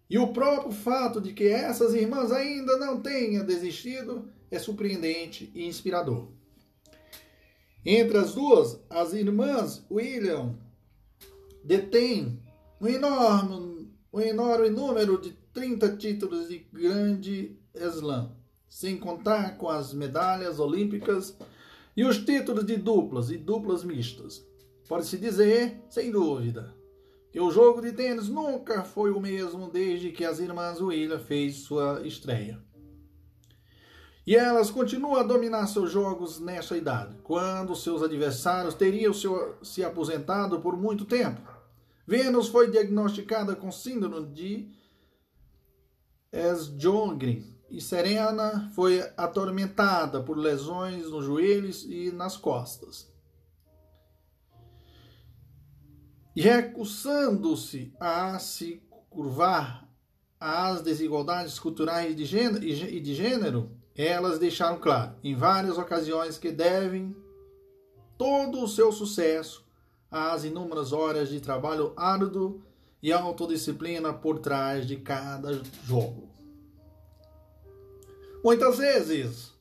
E 0.09 0.19
o 0.19 0.33
próprio 0.33 0.73
fato 0.73 1.21
de 1.21 1.33
que 1.33 1.49
essas 1.49 1.95
irmãs 1.95 2.31
ainda 2.31 2.77
não 2.77 3.01
tenham 3.01 3.45
desistido 3.45 4.31
é 4.51 4.59
surpreendente 4.59 5.51
e 5.55 5.67
inspirador. 5.67 6.29
Entre 7.85 8.19
as 8.19 8.35
duas, 8.35 8.79
as 8.91 9.15
irmãs 9.15 9.85
William 9.91 10.59
detêm 11.65 12.39
um 12.81 12.87
enorme, 12.87 13.72
um 14.13 14.21
enorme 14.21 14.69
número 14.69 15.19
de 15.19 15.33
30 15.55 15.97
títulos 15.97 16.49
de 16.49 16.59
grande 16.73 17.57
slam, 17.75 18.31
sem 18.69 18.99
contar 18.99 19.57
com 19.57 19.69
as 19.69 19.95
medalhas 19.95 20.59
olímpicas 20.59 21.37
e 21.97 22.05
os 22.05 22.19
títulos 22.19 22.67
de 22.67 22.77
duplas 22.77 23.31
e 23.31 23.39
duplas 23.39 23.83
mistas. 23.83 24.47
Pode-se 24.87 25.17
dizer, 25.17 25.83
sem 25.89 26.11
dúvida, 26.11 26.75
que 27.31 27.41
o 27.41 27.51
jogo 27.51 27.81
de 27.81 27.93
tênis 27.93 28.29
nunca 28.29 28.85
foi 28.85 29.11
o 29.11 29.21
mesmo 29.21 29.71
desde 29.71 30.11
que 30.11 30.25
as 30.25 30.39
irmãs 30.39 30.81
Williams 30.81 31.23
fez 31.23 31.57
sua 31.57 32.07
estreia. 32.07 32.63
E 34.27 34.37
elas 34.37 34.71
continuam 34.71 35.17
a 35.17 35.23
dominar 35.23 35.67
seus 35.67 35.91
jogos 35.91 36.39
nessa 36.39 36.77
idade, 36.77 37.17
quando 37.25 37.75
seus 37.75 38.03
adversários 38.03 38.75
teriam 38.75 39.13
se 39.63 39.83
aposentado 39.83 40.61
por 40.61 40.77
muito 40.77 41.05
tempo. 41.05 41.52
Vênus 42.07 42.49
foi 42.49 42.71
diagnosticada 42.71 43.55
com 43.55 43.71
síndrome 43.71 44.33
de 44.33 44.69
Sjögren 46.33 47.45
e 47.71 47.81
Serena 47.81 48.71
foi 48.75 49.01
atormentada 49.17 50.23
por 50.23 50.37
lesões 50.37 51.11
nos 51.11 51.25
joelhos 51.25 51.85
e 51.85 52.11
nas 52.11 52.37
costas. 52.37 53.13
recusando-se 56.35 57.95
a 58.01 58.39
se 58.39 58.83
curvar 59.11 59.89
às 60.41 60.81
desigualdades 60.81 61.59
culturais 61.59 62.17
de 62.17 62.25
gênero, 62.25 62.65
e 62.65 63.01
de 63.01 63.15
gênero, 63.15 63.71
elas 63.95 64.39
deixaram 64.39 64.79
claro 64.79 65.15
em 65.23 65.35
várias 65.35 65.77
ocasiões 65.77 66.39
que 66.39 66.51
devem 66.51 67.15
todo 68.17 68.63
o 68.63 68.69
seu 68.69 68.91
sucesso 68.91 69.65
às 70.13 70.45
inúmeras 70.45 70.93
horas 70.93 71.31
de 71.31 71.41
trabalho 71.41 71.95
árduo 71.97 72.63
e 73.03 73.11
autodisciplina 73.13 74.13
por 74.13 74.39
trás 74.39 74.87
de 74.87 74.97
cada 74.97 75.61
jogo. 75.85 76.29
Muitas 78.45 78.77
vezes, 78.79 79.53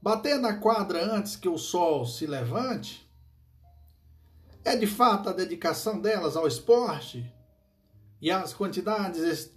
bater 0.00 0.38
na 0.38 0.54
quadra 0.54 1.14
antes 1.14 1.36
que 1.36 1.48
o 1.48 1.58
sol 1.58 2.06
se 2.06 2.26
levante 2.26 3.08
é 4.64 4.74
de 4.74 4.86
fato 4.86 5.28
a 5.28 5.32
dedicação 5.32 6.00
delas 6.00 6.36
ao 6.36 6.46
esporte 6.46 7.30
e 8.20 8.30
as 8.30 8.54
quantidades 8.54 9.52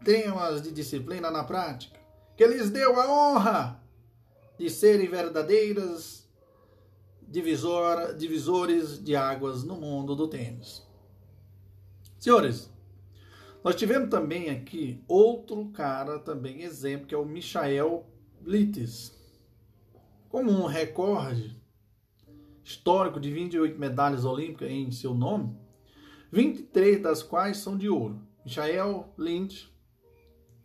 extremas 0.00 0.60
de 0.60 0.70
disciplina 0.70 1.30
na 1.30 1.44
prática 1.44 1.98
que 2.36 2.46
lhes 2.46 2.70
deu 2.70 3.00
a 3.00 3.08
honra 3.08 3.80
de 4.58 4.68
serem 4.68 5.08
verdadeiras 5.08 6.21
divisor, 7.32 8.14
divisores 8.14 9.02
de 9.02 9.16
águas 9.16 9.64
no 9.64 9.74
mundo 9.74 10.14
do 10.14 10.28
tênis. 10.28 10.86
Senhores, 12.18 12.70
nós 13.64 13.74
tivemos 13.74 14.10
também 14.10 14.50
aqui 14.50 15.02
outro 15.08 15.70
cara, 15.70 16.18
também 16.18 16.60
exemplo, 16.60 17.06
que 17.06 17.14
é 17.14 17.18
o 17.18 17.24
Michael 17.24 18.06
Blitz. 18.42 19.18
Como 20.28 20.50
um 20.50 20.66
recorde, 20.66 21.58
histórico 22.62 23.18
de 23.18 23.32
28 23.32 23.80
medalhas 23.80 24.26
olímpicas 24.26 24.70
em 24.70 24.90
seu 24.90 25.14
nome, 25.14 25.56
23 26.30 27.02
das 27.02 27.22
quais 27.22 27.56
são 27.56 27.78
de 27.78 27.88
ouro. 27.88 28.20
Michael 28.44 29.10
Lynch 29.16 29.72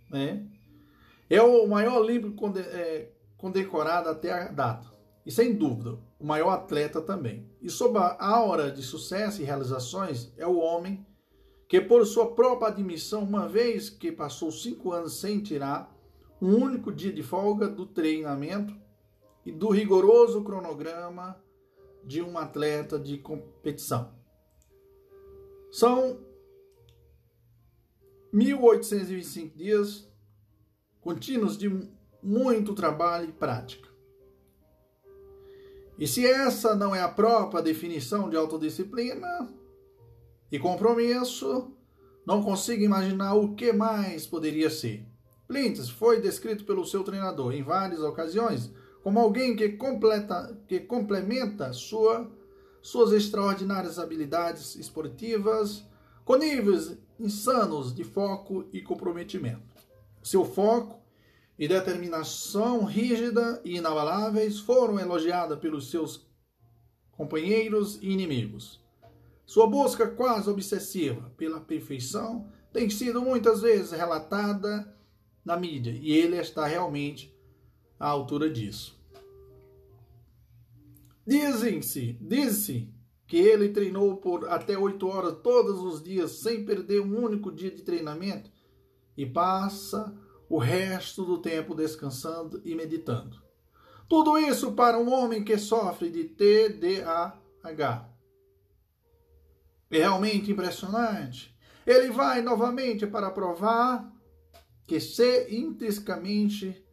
né, 0.10 0.45
é 1.30 1.41
o 1.41 1.65
maior 1.65 2.02
olímpico 2.02 2.52
é, 2.57 3.10
condecorado 3.38 4.10
até 4.10 4.34
a 4.34 4.48
data. 4.49 4.97
E 5.27 5.31
sem 5.31 5.53
dúvida, 5.53 5.99
o 6.17 6.25
maior 6.25 6.51
atleta 6.51 7.01
também. 7.01 7.45
E 7.61 7.69
sob 7.69 7.99
a 7.99 8.15
aura 8.25 8.71
de 8.71 8.81
sucesso 8.81 9.41
e 9.41 9.45
realizações, 9.45 10.31
é 10.37 10.47
o 10.47 10.55
homem 10.55 11.05
que, 11.67 11.81
por 11.81 12.05
sua 12.07 12.33
própria 12.33 12.69
admissão, 12.69 13.23
uma 13.23 13.45
vez 13.45 13.89
que 13.89 14.09
passou 14.09 14.49
cinco 14.53 14.93
anos 14.93 15.19
sem 15.19 15.41
tirar 15.41 15.93
um 16.41 16.55
único 16.55 16.93
dia 16.93 17.11
de 17.11 17.21
folga 17.21 17.67
do 17.67 17.85
treinamento 17.85 18.73
e 19.45 19.51
do 19.51 19.67
rigoroso 19.67 20.45
cronograma 20.45 21.37
de 22.05 22.21
um 22.21 22.37
atleta 22.37 22.97
de 22.97 23.17
competição. 23.17 24.13
São 25.69 26.21
1.825 28.33 29.53
dias 29.53 30.09
contínuos 31.01 31.57
de 31.57 31.69
muito 32.23 32.73
trabalho 32.73 33.27
e 33.27 33.33
prática. 33.33 33.86
E 35.98 36.07
se 36.07 36.26
essa 36.26 36.76
não 36.76 36.95
é 36.95 37.02
a 37.02 37.07
própria 37.07 37.61
definição 37.61 38.30
de 38.30 38.36
autodisciplina 38.36 39.49
e 40.52 40.60
compromisso, 40.60 41.72
não 42.26 42.44
consigo 42.44 42.84
imaginar 42.84 43.34
o 43.34 43.56
que 43.56 43.74
mais 43.74 44.28
poderia 44.28 44.69
ser. 44.69 45.06
Plintes 45.48 45.90
foi 45.90 46.22
descrito 46.22 46.65
pelo 46.65 46.86
seu 46.86 47.03
treinador 47.03 47.53
em 47.53 47.64
várias 47.64 48.02
ocasiões 48.02 48.72
como 49.02 49.19
alguém 49.19 49.56
que, 49.56 49.69
completa, 49.69 50.60
que 50.68 50.82
complementa 50.82 51.72
sua, 51.72 52.30
suas 52.82 53.14
extraordinárias 53.14 53.98
habilidades 53.98 54.76
esportivas 54.76 55.86
com 56.26 56.36
níveis 56.36 56.98
insanos 57.18 57.95
de 57.95 58.03
foco 58.03 58.65
e 58.74 58.82
comprometimento. 58.82 59.61
Seu 60.22 60.44
foco 60.44 60.99
e 61.57 61.67
determinação 61.67 62.84
rígida 62.85 63.61
e 63.63 63.77
inabaláveis 63.77 64.59
foram 64.59 64.99
elogiadas 64.99 65.59
pelos 65.59 65.89
seus 65.89 66.27
companheiros 67.11 67.97
e 68.01 68.09
inimigos. 68.11 68.79
Sua 69.45 69.65
busca 69.65 70.07
quase 70.07 70.49
obsessiva 70.49 71.34
pela 71.35 71.59
perfeição 71.59 72.47
tem 72.71 72.89
sido 72.89 73.21
muitas 73.21 73.61
vezes 73.61 73.91
relatada 73.91 74.95
na 75.43 75.57
mídia 75.57 75.97
e 75.99 76.11
ele 76.11 76.35
está 76.38 76.67
realmente 76.67 77.34
à 77.99 78.07
altura 78.07 78.49
disso. 78.49 78.95
Dizem-se, 81.25 82.13
diz-se 82.21 82.93
que 83.25 83.38
ele 83.38 83.69
treinou 83.69 84.17
por 84.17 84.47
até 84.47 84.77
oito 84.77 85.07
horas 85.07 85.38
todos 85.43 85.81
os 85.81 86.01
dias, 86.01 86.31
sem 86.31 86.63
perder 86.63 87.01
um 87.01 87.21
único 87.21 87.51
dia 87.51 87.69
de 87.69 87.81
treinamento, 87.81 88.49
e 89.17 89.25
passa 89.25 90.15
o 90.49 90.57
resto 90.57 91.26
do 91.26 91.40
tempo 91.40 91.76
descansando 91.76 92.61
e 92.64 92.76
meditando. 92.76 93.41
Tudo 94.07 94.38
isso 94.38 94.72
para 94.72 94.98
um 94.98 95.11
homem 95.11 95.44
que 95.44 95.57
sofre 95.57 96.10
de 96.10 96.24
TDAH. 96.24 98.10
É 99.90 99.98
realmente 99.98 100.52
impressionante. 100.52 101.56
Ele 101.86 102.10
vai 102.11 102.41
novamente 102.41 103.06
para 103.06 103.32
provar 103.32 104.10
que 104.86 104.99
ser 104.99 105.53
intrinsecamente 105.53 106.84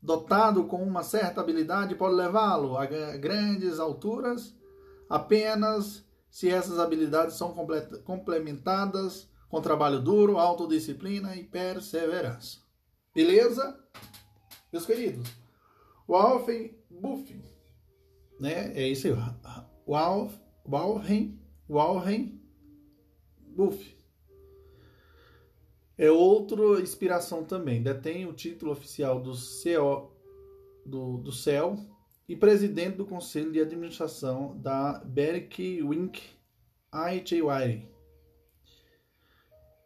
dotado 0.00 0.64
com 0.64 0.82
uma 0.82 1.02
certa 1.02 1.40
habilidade 1.40 1.94
pode 1.94 2.14
levá-lo 2.14 2.76
a 2.76 2.84
grandes 2.84 3.78
alturas 3.78 4.54
apenas 5.08 6.04
se 6.30 6.50
essas 6.50 6.78
habilidades 6.78 7.36
são 7.36 7.54
complementadas 8.04 9.30
com 9.48 9.60
trabalho 9.60 10.00
duro, 10.00 10.36
autodisciplina 10.36 11.36
e 11.36 11.44
perseverança. 11.44 12.63
Beleza? 13.14 13.78
Meus 14.72 14.84
queridos, 14.84 15.28
Walfen 16.08 16.76
Buffin, 16.90 17.42
né? 18.40 18.72
É 18.74 18.88
isso 18.88 19.06
aí. 19.06 19.14
Walf, 19.86 20.34
Walhen, 20.66 21.38
Walhen 21.68 22.40
Buff. 23.38 23.94
É 25.96 26.10
outra 26.10 26.80
inspiração 26.80 27.44
também. 27.44 27.82
Detém 27.82 28.26
o 28.26 28.32
título 28.32 28.72
oficial 28.72 29.20
do, 29.20 29.32
CO, 29.32 30.10
do, 30.84 31.18
do 31.18 31.30
CEL 31.30 31.78
e 32.28 32.34
presidente 32.34 32.96
do 32.96 33.06
Conselho 33.06 33.52
de 33.52 33.60
Administração 33.60 34.58
da 34.58 34.98
Berwick 35.04 35.82
Wink 35.82 36.20
IHY. 36.92 37.93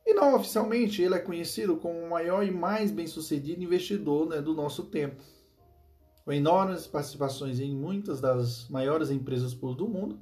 E 0.09 0.15
não 0.15 0.35
oficialmente, 0.35 1.03
ele 1.03 1.15
é 1.15 1.19
conhecido 1.19 1.77
como 1.77 1.99
o 1.99 2.09
maior 2.09 2.43
e 2.43 2.51
mais 2.51 2.91
bem-sucedido 2.91 3.63
investidor 3.63 4.27
né, 4.27 4.41
do 4.41 4.55
nosso 4.55 4.85
tempo. 4.85 5.23
Com 6.25 6.33
enormes 6.33 6.87
participações 6.87 7.61
em 7.61 7.77
muitas 7.77 8.19
das 8.19 8.67
maiores 8.71 9.11
empresas 9.11 9.53
do 9.53 9.87
mundo, 9.87 10.19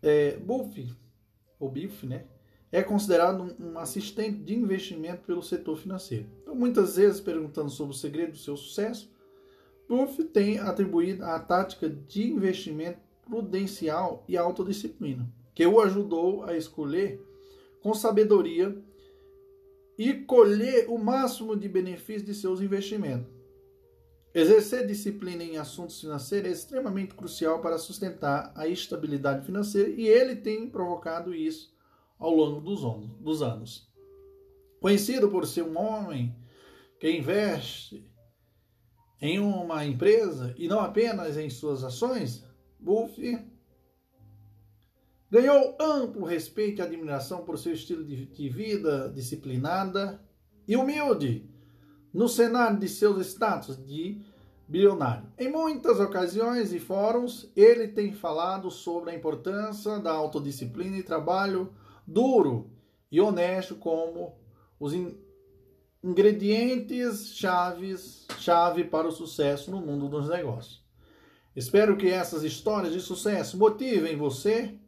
é, 0.00 0.36
Buff, 0.36 0.88
ou 1.58 1.68
Biff, 1.68 2.06
né, 2.06 2.26
é 2.70 2.80
considerado 2.80 3.56
um 3.58 3.76
assistente 3.76 4.38
de 4.38 4.54
investimento 4.54 5.24
pelo 5.26 5.42
setor 5.42 5.76
financeiro. 5.76 6.28
Então, 6.42 6.54
muitas 6.54 6.94
vezes, 6.94 7.20
perguntando 7.20 7.70
sobre 7.70 7.92
o 7.92 7.98
segredo 7.98 8.32
do 8.32 8.38
seu 8.38 8.56
sucesso, 8.56 9.12
Buff 9.88 10.22
tem 10.26 10.60
atribuído 10.60 11.24
a 11.24 11.40
tática 11.40 11.90
de 11.90 12.30
investimento 12.30 13.00
prudencial 13.28 14.22
e 14.28 14.36
autodisciplina, 14.36 15.28
que 15.52 15.66
o 15.66 15.80
ajudou 15.80 16.44
a 16.44 16.56
escolher 16.56 17.20
com 17.84 17.92
sabedoria 17.92 18.74
e 19.98 20.14
colher 20.14 20.88
o 20.88 20.96
máximo 20.96 21.54
de 21.54 21.68
benefícios 21.68 22.24
de 22.24 22.34
seus 22.34 22.62
investimentos. 22.62 23.30
Exercer 24.34 24.86
disciplina 24.86 25.44
em 25.44 25.58
assuntos 25.58 26.00
financeiros 26.00 26.48
é 26.48 26.52
extremamente 26.52 27.14
crucial 27.14 27.60
para 27.60 27.76
sustentar 27.76 28.50
a 28.56 28.66
estabilidade 28.66 29.44
financeira 29.44 29.90
e 29.90 30.08
ele 30.08 30.34
tem 30.34 30.66
provocado 30.66 31.34
isso 31.34 31.76
ao 32.18 32.34
longo 32.34 32.62
dos 32.62 33.42
anos. 33.42 33.86
Conhecido 34.80 35.28
por 35.28 35.46
ser 35.46 35.64
um 35.64 35.78
homem 35.78 36.34
que 36.98 37.10
investe 37.10 38.10
em 39.20 39.38
uma 39.38 39.84
empresa 39.84 40.54
e 40.56 40.68
não 40.68 40.80
apenas 40.80 41.36
em 41.36 41.50
suas 41.50 41.84
ações, 41.84 42.46
Buffett 42.80 43.44
ganhou 45.34 45.76
amplo 45.80 46.24
respeito 46.24 46.80
e 46.80 46.82
admiração 46.82 47.44
por 47.44 47.58
seu 47.58 47.72
estilo 47.72 48.04
de 48.04 48.48
vida 48.48 49.10
disciplinada 49.12 50.22
e 50.68 50.76
humilde 50.76 51.50
no 52.12 52.28
cenário 52.28 52.78
de 52.78 52.88
seus 52.88 53.18
status 53.26 53.76
de 53.84 54.22
bilionário. 54.68 55.26
Em 55.36 55.50
muitas 55.50 55.98
ocasiões 55.98 56.72
e 56.72 56.78
fóruns, 56.78 57.50
ele 57.56 57.88
tem 57.88 58.12
falado 58.12 58.70
sobre 58.70 59.10
a 59.10 59.14
importância 59.16 59.98
da 59.98 60.12
autodisciplina 60.12 60.98
e 60.98 61.02
trabalho 61.02 61.74
duro 62.06 62.70
e 63.10 63.20
honesto 63.20 63.74
como 63.74 64.38
os 64.78 64.92
ingredientes 66.00 67.34
chaves, 67.34 68.28
chave 68.38 68.84
para 68.84 69.08
o 69.08 69.12
sucesso 69.12 69.72
no 69.72 69.80
mundo 69.80 70.08
dos 70.08 70.28
negócios. 70.28 70.84
Espero 71.56 71.96
que 71.96 72.06
essas 72.06 72.44
histórias 72.44 72.92
de 72.92 73.00
sucesso 73.00 73.58
motivem 73.58 74.16
você 74.16 74.78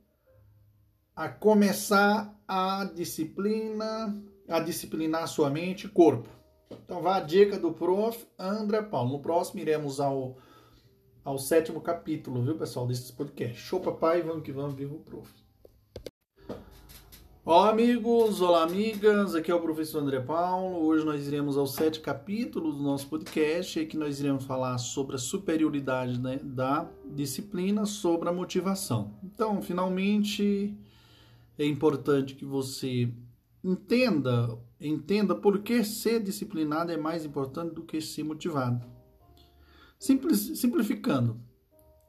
a 1.16 1.30
começar 1.30 2.38
a 2.46 2.84
disciplina, 2.94 4.14
a 4.46 4.60
disciplinar 4.60 5.26
sua 5.26 5.48
mente 5.48 5.86
e 5.86 5.88
corpo. 5.88 6.28
Então 6.84 7.00
vá 7.00 7.16
a 7.16 7.20
dica 7.20 7.58
do 7.58 7.72
prof. 7.72 8.26
André 8.38 8.82
Paulo. 8.82 9.12
No 9.12 9.20
próximo 9.20 9.58
iremos 9.58 9.98
ao, 9.98 10.36
ao 11.24 11.38
sétimo 11.38 11.80
capítulo, 11.80 12.42
viu, 12.42 12.58
pessoal, 12.58 12.86
desse 12.86 13.10
podcast. 13.14 13.56
Show, 13.56 13.80
papai, 13.80 14.20
vamos 14.20 14.42
que 14.42 14.52
vamos, 14.52 14.74
viva 14.74 14.94
o 14.94 14.98
prof. 14.98 15.32
Olá 17.46 17.70
amigos, 17.70 18.40
olá 18.42 18.64
amigas, 18.64 19.34
aqui 19.34 19.52
é 19.52 19.54
o 19.54 19.60
professor 19.60 20.02
André 20.02 20.20
Paulo. 20.20 20.84
Hoje 20.84 21.06
nós 21.06 21.26
iremos 21.26 21.56
ao 21.56 21.66
sete 21.66 22.00
capítulo 22.00 22.72
do 22.72 22.82
nosso 22.82 23.08
podcast, 23.08 23.78
aqui 23.78 23.96
nós 23.96 24.20
iremos 24.20 24.44
falar 24.44 24.76
sobre 24.78 25.14
a 25.14 25.18
superioridade 25.18 26.20
né, 26.20 26.40
da 26.42 26.90
disciplina 27.06 27.86
sobre 27.86 28.28
a 28.28 28.32
motivação. 28.32 29.14
Então, 29.22 29.62
finalmente, 29.62 30.76
é 31.58 31.64
importante 31.64 32.34
que 32.34 32.44
você 32.44 33.12
entenda, 33.62 34.58
entenda 34.80 35.34
por 35.34 35.62
que 35.62 35.82
ser 35.82 36.22
disciplinado 36.22 36.92
é 36.92 36.96
mais 36.96 37.24
importante 37.24 37.74
do 37.74 37.82
que 37.82 38.00
ser 38.00 38.22
motivado. 38.22 38.86
Simples, 39.98 40.58
simplificando, 40.60 41.40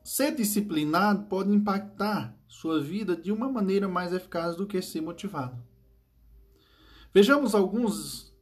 ser 0.04 0.36
disciplinado 0.36 1.26
pode 1.26 1.52
impactar 1.52 2.38
sua 2.48 2.82
vida 2.82 3.16
de 3.16 3.32
uma 3.32 3.50
maneira 3.50 3.88
mais 3.88 4.14
eficaz 4.14 4.56
do 4.56 4.68
que 4.68 4.82
ser 4.82 5.02
motivado. 5.02 5.62
Vejamos 7.14 7.56
algumas 7.56 8.34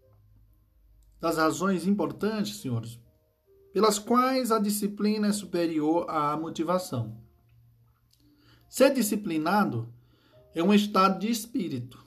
das 1.22 1.38
razões 1.38 1.88
importantes, 1.88 2.58
senhores, 2.58 3.00
pelas 3.72 3.98
quais 3.98 4.52
a 4.52 4.60
disciplina 4.60 5.28
é 5.28 5.32
superior 5.32 6.10
à 6.10 6.36
motivação. 6.36 7.18
Ser 8.68 8.94
disciplinado 8.94 9.94
é 10.56 10.64
um 10.64 10.74
estado 10.74 11.20
de 11.20 11.30
espírito. 11.30 12.04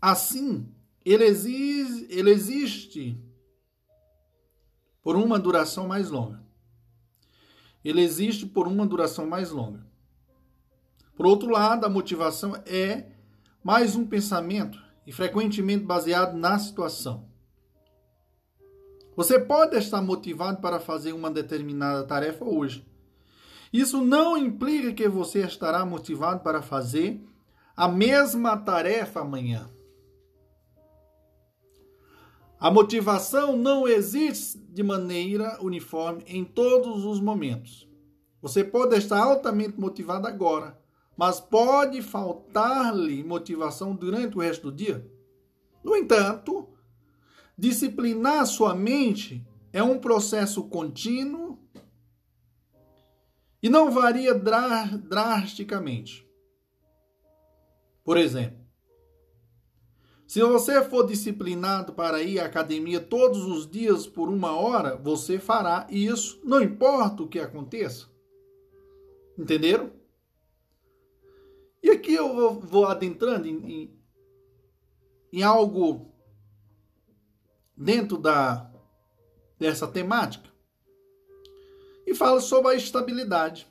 Assim, 0.00 0.66
ele, 1.04 1.24
exige, 1.24 2.06
ele 2.08 2.30
existe 2.30 3.20
por 5.02 5.16
uma 5.16 5.38
duração 5.38 5.86
mais 5.86 6.08
longa 6.08 6.42
ele 7.84 8.00
existe 8.00 8.46
por 8.46 8.66
uma 8.66 8.86
duração 8.86 9.26
mais 9.26 9.50
longa. 9.50 9.84
Por 11.16 11.26
outro 11.26 11.50
lado, 11.50 11.84
a 11.84 11.90
motivação 11.90 12.56
é 12.64 13.06
mais 13.62 13.96
um 13.96 14.06
pensamento 14.06 14.80
e 15.06 15.12
frequentemente 15.12 15.84
baseado 15.84 16.36
na 16.36 16.58
situação. 16.58 17.28
Você 19.16 19.38
pode 19.38 19.76
estar 19.76 20.00
motivado 20.00 20.60
para 20.60 20.80
fazer 20.80 21.12
uma 21.12 21.30
determinada 21.30 22.04
tarefa 22.04 22.44
hoje. 22.44 22.86
Isso 23.72 24.04
não 24.04 24.36
implica 24.36 24.92
que 24.92 25.08
você 25.08 25.40
estará 25.40 25.86
motivado 25.86 26.40
para 26.40 26.60
fazer 26.60 27.20
a 27.74 27.88
mesma 27.88 28.56
tarefa 28.56 29.20
amanhã. 29.20 29.70
A 32.60 32.70
motivação 32.70 33.56
não 33.56 33.88
existe 33.88 34.58
de 34.58 34.82
maneira 34.82 35.58
uniforme 35.60 36.22
em 36.28 36.44
todos 36.44 37.04
os 37.04 37.18
momentos. 37.18 37.88
Você 38.40 38.62
pode 38.62 38.94
estar 38.96 39.18
altamente 39.18 39.80
motivado 39.80 40.28
agora, 40.28 40.78
mas 41.16 41.40
pode 41.40 42.02
faltar-lhe 42.02 43.24
motivação 43.24 43.96
durante 43.96 44.36
o 44.36 44.40
resto 44.40 44.70
do 44.70 44.76
dia. 44.76 45.04
No 45.82 45.96
entanto, 45.96 46.68
disciplinar 47.58 48.46
sua 48.46 48.74
mente 48.74 49.44
é 49.72 49.82
um 49.82 49.98
processo 49.98 50.62
contínuo 50.64 51.41
e 53.62 53.68
não 53.68 53.90
varia 53.90 54.34
drasticamente. 54.34 56.28
Por 58.02 58.16
exemplo, 58.16 58.60
se 60.26 60.42
você 60.42 60.82
for 60.82 61.06
disciplinado 61.06 61.92
para 61.92 62.22
ir 62.22 62.40
à 62.40 62.46
academia 62.46 63.00
todos 63.00 63.44
os 63.44 63.70
dias 63.70 64.06
por 64.06 64.28
uma 64.28 64.56
hora, 64.56 64.96
você 64.96 65.38
fará 65.38 65.86
isso, 65.90 66.40
não 66.42 66.60
importa 66.60 67.22
o 67.22 67.28
que 67.28 67.38
aconteça. 67.38 68.08
Entenderam? 69.38 69.92
E 71.82 71.90
aqui 71.90 72.14
eu 72.14 72.34
vou, 72.34 72.60
vou 72.60 72.86
adentrando 72.86 73.46
em, 73.46 73.72
em, 73.72 74.00
em, 75.32 75.42
algo 75.42 76.12
dentro 77.76 78.16
da, 78.16 78.70
dessa 79.58 79.86
temática 79.86 80.51
e 82.06 82.14
fala 82.14 82.40
sobre 82.40 82.72
a 82.72 82.74
estabilidade. 82.74 83.66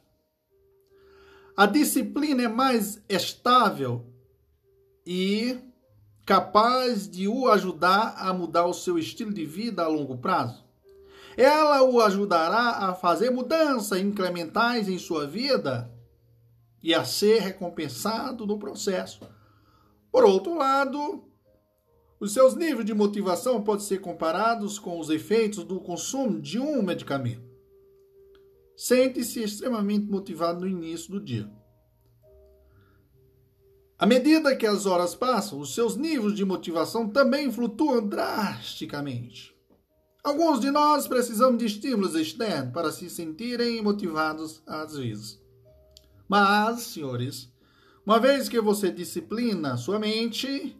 A 1.55 1.65
disciplina 1.65 2.43
é 2.43 2.47
mais 2.47 3.01
estável 3.09 4.05
e 5.05 5.59
capaz 6.25 7.09
de 7.09 7.27
o 7.27 7.49
ajudar 7.49 8.15
a 8.17 8.33
mudar 8.33 8.65
o 8.65 8.73
seu 8.73 8.97
estilo 8.97 9.33
de 9.33 9.45
vida 9.45 9.83
a 9.83 9.87
longo 9.87 10.17
prazo. 10.17 10.63
Ela 11.35 11.83
o 11.83 12.01
ajudará 12.01 12.87
a 12.87 12.93
fazer 12.93 13.29
mudanças 13.29 13.99
incrementais 13.99 14.87
em 14.87 14.97
sua 14.97 15.25
vida 15.25 15.91
e 16.81 16.93
a 16.93 17.03
ser 17.03 17.41
recompensado 17.41 18.45
no 18.45 18.57
processo. 18.57 19.21
Por 20.11 20.25
outro 20.25 20.57
lado, 20.57 21.23
os 22.19 22.33
seus 22.33 22.55
níveis 22.55 22.85
de 22.85 22.93
motivação 22.93 23.63
podem 23.63 23.85
ser 23.85 23.99
comparados 23.99 24.77
com 24.77 24.99
os 24.99 25.09
efeitos 25.09 25.63
do 25.63 25.79
consumo 25.79 26.39
de 26.39 26.59
um 26.59 26.81
medicamento. 26.81 27.50
Sente-se 28.75 29.43
extremamente 29.43 30.09
motivado 30.09 30.61
no 30.61 30.67
início 30.67 31.11
do 31.11 31.19
dia. 31.19 31.49
À 33.97 34.05
medida 34.05 34.55
que 34.55 34.65
as 34.65 34.87
horas 34.87 35.13
passam, 35.13 35.59
os 35.59 35.75
seus 35.75 35.95
níveis 35.95 36.33
de 36.33 36.43
motivação 36.43 37.07
também 37.07 37.51
flutuam 37.51 38.07
drasticamente. 38.07 39.55
Alguns 40.23 40.59
de 40.59 40.71
nós 40.71 41.07
precisamos 41.07 41.59
de 41.59 41.65
estímulos 41.65 42.15
externos 42.15 42.73
para 42.73 42.91
se 42.91 43.09
sentirem 43.09 43.81
motivados 43.81 44.63
às 44.65 44.95
vezes. 44.95 45.39
Mas, 46.27 46.81
senhores, 46.81 47.51
uma 48.05 48.19
vez 48.19 48.49
que 48.49 48.59
você 48.59 48.91
disciplina 48.91 49.77
sua 49.77 49.99
mente, 49.99 50.75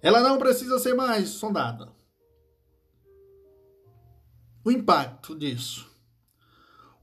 ela 0.00 0.20
não 0.20 0.38
precisa 0.38 0.78
ser 0.78 0.94
mais 0.94 1.28
sondada. 1.28 1.92
O 4.64 4.70
impacto 4.70 5.34
disso. 5.34 5.95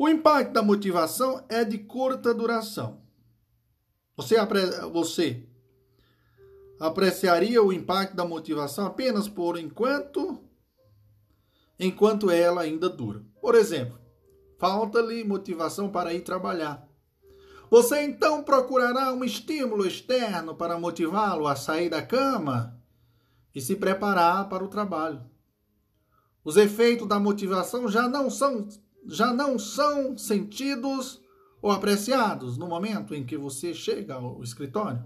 O 0.04 0.10
impacto 0.10 0.52
da 0.52 0.62
motivação 0.62 1.46
é 1.48 1.64
de 1.64 1.78
curta 1.78 2.34
duração. 2.34 3.00
Você, 4.18 4.36
você 4.92 5.48
apreciaria 6.78 7.64
o 7.64 7.72
impacto 7.72 8.14
da 8.14 8.26
motivação 8.26 8.86
apenas 8.86 9.30
por 9.30 9.58
enquanto, 9.58 10.44
enquanto 11.80 12.30
ela 12.30 12.64
ainda 12.64 12.90
dura. 12.90 13.24
Por 13.40 13.56
exemplo, 13.56 13.98
falta-lhe 14.60 15.24
motivação 15.24 15.90
para 15.90 16.14
ir 16.14 16.20
trabalhar. 16.20 16.86
Você 17.70 18.02
então 18.02 18.44
procurará 18.44 19.14
um 19.14 19.24
estímulo 19.24 19.88
externo 19.88 20.54
para 20.54 20.78
motivá-lo 20.78 21.48
a 21.48 21.56
sair 21.56 21.88
da 21.88 22.02
cama 22.02 22.78
e 23.56 23.62
se 23.62 23.78
preparar 23.78 24.50
para 24.50 24.66
o 24.66 24.68
trabalho. 24.68 25.24
Os 26.44 26.58
efeitos 26.58 27.08
da 27.08 27.22
motivação 27.22 27.88
já 27.88 28.06
não 28.06 28.30
são 28.30 28.68
já 29.06 29.34
não 29.34 29.60
são 29.60 30.18
sentidos 30.18 31.22
ou 31.62 31.72
apreciados 31.72 32.58
no 32.58 32.68
momento 32.68 33.14
em 33.16 33.26
que 33.26 33.38
você 33.38 33.74
chega 33.74 34.16
ao 34.16 34.44
escritório. 34.44 35.06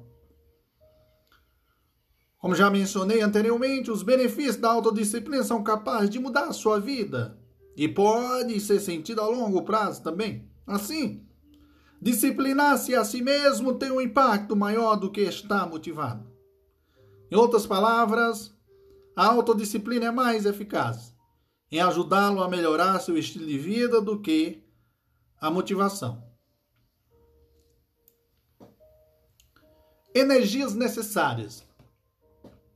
Como 2.40 2.56
já 2.56 2.70
mencionei 2.70 3.22
anteriormente, 3.22 3.92
os 3.92 4.04
benefícios 4.04 4.58
da 4.58 4.72
autodisciplina 4.72 5.44
são 5.44 5.64
capazes 5.64 6.10
de 6.10 6.20
mudar 6.20 6.46
a 6.46 6.54
sua 6.54 6.80
vida 6.80 7.38
e 7.76 7.88
pode 7.88 8.60
ser 8.60 8.80
sentido 8.80 9.22
a 9.22 9.28
longo 9.28 9.64
prazo 9.64 10.04
também. 10.04 10.50
Assim, 10.66 11.26
disciplinar-se 12.02 12.96
a 12.96 13.04
si 13.04 13.22
mesmo 13.22 13.74
tem 13.74 13.92
um 13.92 14.02
impacto 14.02 14.56
maior 14.56 14.96
do 14.96 15.12
que 15.12 15.22
estar 15.22 15.68
motivado. 15.68 16.28
Em 17.30 17.36
outras 17.36 17.66
palavras, 17.66 18.56
a 19.16 19.26
autodisciplina 19.26 20.06
é 20.06 20.12
mais 20.12 20.46
eficaz 20.46 21.17
em 21.72 21.80
ajudá-lo 21.80 22.42
a 22.42 22.48
melhorar 22.48 23.00
seu 23.00 23.18
estilo 23.18 23.46
de 23.46 23.58
vida 23.58 24.02
do 24.02 24.20
que 24.20 24.64
a 25.40 25.52
motivação. 25.52 26.28
energias 30.20 30.74
necessárias. 30.74 31.66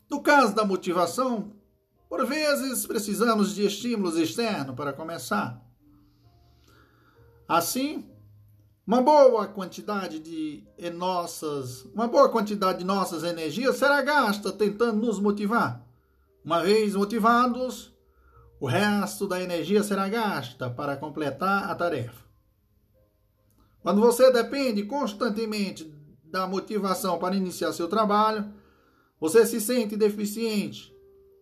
No 0.09 0.22
caso 0.22 0.53
da 0.53 0.65
motivação, 0.65 1.53
por 2.09 2.26
vezes 2.26 2.85
precisamos 2.85 3.55
de 3.55 3.65
estímulos 3.65 4.18
externos 4.18 4.76
para 4.76 4.93
começar. 4.93 5.61
Assim, 7.47 8.09
uma 8.85 9.01
boa 9.01 9.47
quantidade 9.47 10.19
de 10.19 10.63
nossas, 10.93 11.84
uma 11.93 12.07
boa 12.07 12.30
quantidade 12.30 12.80
de 12.80 12.85
nossas 12.85 13.23
energias 13.23 13.77
será 13.77 14.01
gasta 14.01 14.51
tentando 14.51 15.05
nos 15.05 15.19
motivar. 15.19 15.85
Uma 16.43 16.61
vez 16.61 16.95
motivados, 16.95 17.90
o 18.61 18.67
resto 18.67 19.27
da 19.27 19.41
energia 19.41 19.81
será 19.81 20.07
gasta 20.07 20.69
para 20.69 20.95
completar 20.95 21.67
a 21.67 21.73
tarefa. 21.73 22.23
Quando 23.81 23.99
você 23.99 24.31
depende 24.31 24.83
constantemente 24.83 25.91
da 26.23 26.45
motivação 26.45 27.17
para 27.17 27.35
iniciar 27.35 27.73
seu 27.73 27.88
trabalho, 27.88 28.53
você 29.19 29.47
se 29.47 29.59
sente 29.59 29.97
deficiente 29.97 30.95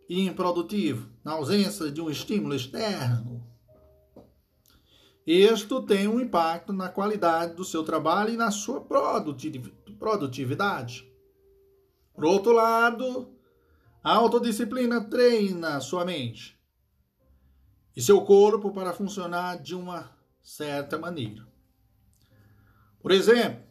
e 0.08 0.26
improdutivo 0.26 1.10
na 1.22 1.34
ausência 1.34 1.92
de 1.92 2.00
um 2.00 2.10
estímulo 2.10 2.56
externo. 2.56 3.46
Isto 5.28 5.82
tem 5.82 6.08
um 6.08 6.22
impacto 6.22 6.72
na 6.72 6.88
qualidade 6.88 7.54
do 7.54 7.66
seu 7.66 7.84
trabalho 7.84 8.34
e 8.34 8.38
na 8.38 8.50
sua 8.50 8.80
produtividade. 10.00 11.06
Por 12.14 12.24
outro 12.24 12.54
lado, 12.54 13.36
a 14.02 14.14
autodisciplina 14.14 15.02
treina 15.02 15.82
sua 15.82 16.06
mente 16.06 16.58
e 17.96 18.02
seu 18.02 18.22
corpo 18.22 18.72
para 18.72 18.94
funcionar 18.94 19.58
de 19.58 19.76
uma 19.76 20.10
certa 20.42 20.98
maneira. 20.98 21.48
Por 23.02 23.12
exemplo, 23.12 23.64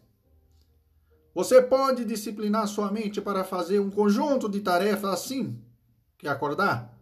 você 1.35 1.63
pode 1.63 2.05
disciplinar 2.05 2.67
sua 2.67 2.91
mente 2.91 3.21
para 3.21 3.45
fazer 3.45 3.79
um 3.79 3.91
conjunto 3.91 4.49
de 4.49 4.61
tarefas 4.61 5.11
assim 5.11 5.63
que 6.19 6.27
acordar. 6.27 6.93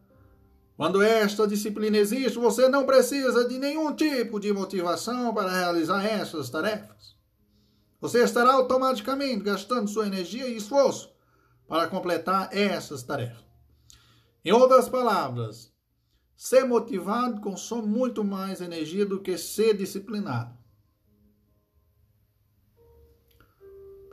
Quando 0.77 1.03
esta 1.03 1.49
disciplina 1.49 1.97
existe, 1.97 2.39
você 2.39 2.69
não 2.69 2.85
precisa 2.85 3.49
de 3.49 3.59
nenhum 3.59 3.95
tipo 3.95 4.39
de 4.39 4.53
motivação 4.53 5.33
para 5.33 5.51
realizar 5.51 6.05
essas 6.05 6.51
tarefas. 6.51 7.17
Você 7.99 8.23
estará 8.23 8.53
automaticamente 8.53 9.43
gastando 9.43 9.89
sua 9.89 10.07
energia 10.07 10.47
e 10.47 10.57
esforço 10.57 11.11
para 11.67 11.89
completar 11.89 12.51
essas 12.53 13.03
tarefas. 13.03 13.45
Em 14.45 14.53
outras 14.53 14.89
palavras, 14.89 15.73
ser 16.37 16.65
motivado 16.65 17.41
consome 17.41 17.89
muito 17.89 18.23
mais 18.23 18.61
energia 18.61 19.07
do 19.07 19.21
que 19.21 19.39
ser 19.39 19.77
disciplinado. 19.77 20.57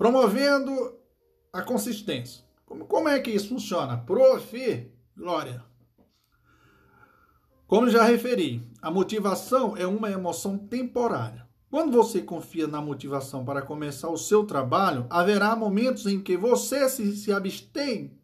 promovendo 0.04 0.98
a 1.52 1.62
consistência. 1.62 2.44
Como, 2.66 2.86
como 2.86 3.08
é 3.08 3.20
que 3.20 3.32
isso 3.32 3.50
funciona? 3.50 3.98
Profi, 3.98 4.92
glória. 5.16 5.64
Como 7.68 7.90
já 7.90 8.04
referi, 8.04 8.70
a 8.82 8.92
motivação 8.92 9.78
é 9.78 9.88
uma 9.88 10.12
emoção 10.12 10.58
temporária. 10.58 11.48
Quando 11.70 11.92
você 11.92 12.22
confia 12.22 12.68
na 12.68 12.82
motivação 12.82 13.44
para 13.44 13.62
começar 13.62 14.10
o 14.10 14.18
seu 14.18 14.46
trabalho, 14.46 15.08
haverá 15.10 15.56
momentos 15.56 16.06
em 16.06 16.22
que 16.22 16.36
você 16.38 16.88
se, 16.90 17.16
se 17.16 17.32
abstém 17.32 18.20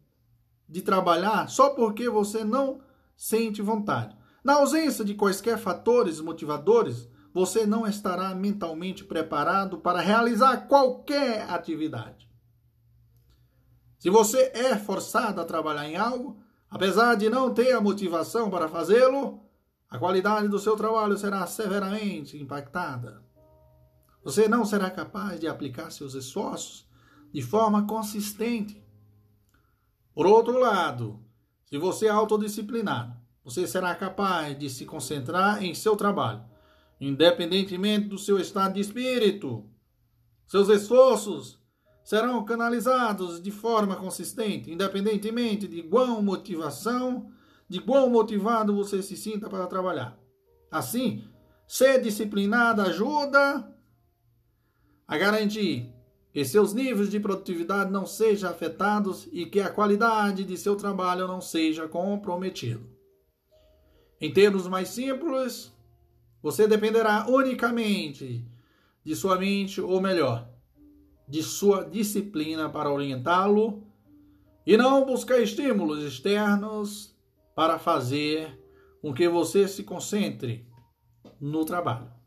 de 0.68 0.82
trabalhar 0.82 1.48
só 1.48 1.70
porque 1.70 2.08
você 2.08 2.44
não 2.44 2.80
sente 3.20 3.60
vontade. 3.60 4.16
Na 4.42 4.54
ausência 4.54 5.04
de 5.04 5.12
quaisquer 5.12 5.58
fatores 5.58 6.22
motivadores, 6.22 7.06
você 7.34 7.66
não 7.66 7.86
estará 7.86 8.34
mentalmente 8.34 9.04
preparado 9.04 9.76
para 9.76 10.00
realizar 10.00 10.66
qualquer 10.66 11.42
atividade. 11.50 12.26
Se 13.98 14.08
você 14.08 14.50
é 14.54 14.74
forçado 14.74 15.38
a 15.38 15.44
trabalhar 15.44 15.86
em 15.86 15.98
algo, 15.98 16.42
apesar 16.70 17.14
de 17.14 17.28
não 17.28 17.52
ter 17.52 17.72
a 17.72 17.80
motivação 17.80 18.48
para 18.48 18.70
fazê-lo, 18.70 19.44
a 19.90 19.98
qualidade 19.98 20.48
do 20.48 20.58
seu 20.58 20.74
trabalho 20.74 21.18
será 21.18 21.46
severamente 21.46 22.38
impactada. 22.38 23.22
Você 24.24 24.48
não 24.48 24.64
será 24.64 24.90
capaz 24.90 25.38
de 25.38 25.46
aplicar 25.46 25.90
seus 25.90 26.14
esforços 26.14 26.88
de 27.30 27.42
forma 27.42 27.86
consistente. 27.86 28.82
Por 30.14 30.26
outro 30.26 30.58
lado, 30.58 31.22
se 31.70 31.78
você 31.78 32.06
é 32.06 32.10
autodisciplinado, 32.10 33.14
você 33.42 33.66
será 33.66 33.94
capaz 33.94 34.58
de 34.58 34.68
se 34.68 34.84
concentrar 34.84 35.62
em 35.62 35.74
seu 35.74 35.96
trabalho 35.96 36.50
independentemente 37.00 38.08
do 38.08 38.18
seu 38.18 38.38
estado 38.38 38.74
de 38.74 38.80
espírito. 38.80 39.64
Seus 40.46 40.68
esforços 40.68 41.58
serão 42.04 42.44
canalizados 42.44 43.40
de 43.40 43.50
forma 43.50 43.96
consistente, 43.96 44.70
independentemente 44.70 45.66
de 45.66 45.82
qual 45.82 46.22
motivação, 46.22 47.30
de 47.68 47.80
quão 47.80 48.10
motivado 48.10 48.74
você 48.74 49.02
se 49.02 49.16
sinta 49.16 49.48
para 49.48 49.66
trabalhar. 49.66 50.18
Assim, 50.70 51.24
ser 51.66 52.02
disciplinado 52.02 52.82
ajuda 52.82 53.74
a 55.06 55.16
garantir 55.16 55.92
que 56.32 56.44
seus 56.44 56.72
níveis 56.72 57.10
de 57.10 57.18
produtividade 57.18 57.90
não 57.90 58.06
sejam 58.06 58.50
afetados 58.50 59.28
e 59.32 59.46
que 59.46 59.60
a 59.60 59.68
qualidade 59.68 60.44
de 60.44 60.56
seu 60.56 60.76
trabalho 60.76 61.26
não 61.26 61.40
seja 61.40 61.88
comprometida. 61.88 62.80
Em 64.20 64.32
termos 64.32 64.68
mais 64.68 64.90
simples, 64.90 65.72
você 66.42 66.68
dependerá 66.68 67.26
unicamente 67.28 68.46
de 69.02 69.16
sua 69.16 69.38
mente, 69.38 69.80
ou 69.80 70.00
melhor, 70.00 70.48
de 71.26 71.42
sua 71.42 71.84
disciplina 71.84 72.68
para 72.68 72.92
orientá-lo 72.92 73.82
e 74.66 74.76
não 74.76 75.04
buscar 75.04 75.38
estímulos 75.38 76.04
externos 76.04 77.16
para 77.54 77.78
fazer 77.78 78.58
com 79.00 79.12
que 79.12 79.28
você 79.28 79.66
se 79.66 79.82
concentre 79.82 80.66
no 81.40 81.64
trabalho. 81.64 82.19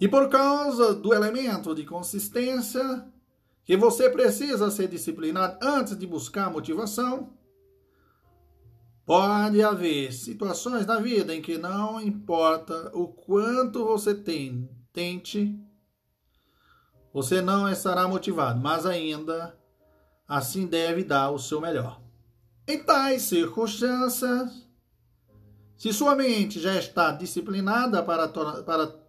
E 0.00 0.08
por 0.08 0.30
causa 0.30 0.94
do 0.94 1.12
elemento 1.12 1.74
de 1.74 1.84
consistência, 1.84 3.06
que 3.64 3.76
você 3.76 4.08
precisa 4.08 4.70
ser 4.70 4.88
disciplinado 4.88 5.58
antes 5.60 5.96
de 5.96 6.06
buscar 6.06 6.50
motivação, 6.50 7.34
pode 9.04 9.62
haver 9.62 10.12
situações 10.12 10.86
na 10.86 10.98
vida 10.98 11.34
em 11.34 11.42
que 11.42 11.58
não 11.58 12.00
importa 12.00 12.90
o 12.94 13.08
quanto 13.08 13.84
você 13.84 14.14
tem, 14.14 14.70
tente, 14.90 15.54
você 17.12 17.42
não 17.42 17.68
estará 17.68 18.08
motivado, 18.08 18.58
mas 18.58 18.86
ainda 18.86 19.54
assim 20.26 20.66
deve 20.66 21.04
dar 21.04 21.30
o 21.30 21.38
seu 21.38 21.60
melhor. 21.60 22.00
Em 22.66 22.82
tais 22.82 23.22
circunstâncias, 23.22 24.66
se 25.76 25.92
sua 25.92 26.14
mente 26.14 26.60
já 26.60 26.76
está 26.76 27.10
disciplinada 27.10 28.02
para, 28.02 28.28
para 28.28 28.99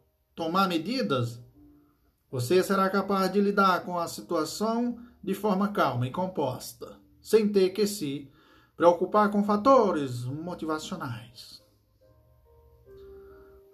tomar 0.42 0.68
medidas, 0.68 1.40
você 2.32 2.64
será 2.64 2.90
capaz 2.90 3.32
de 3.32 3.40
lidar 3.40 3.86
com 3.86 4.00
a 4.00 4.08
situação 4.08 4.98
de 5.24 5.36
forma 5.36 5.68
calma 5.68 6.08
e 6.08 6.12
composta, 6.12 6.98
sem 7.22 7.48
ter 7.48 7.70
que 7.70 7.86
se 7.86 8.28
preocupar 8.76 9.30
com 9.30 9.44
fatores 9.44 10.24
motivacionais. 10.24 11.62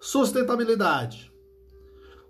Sustentabilidade. 0.02 1.32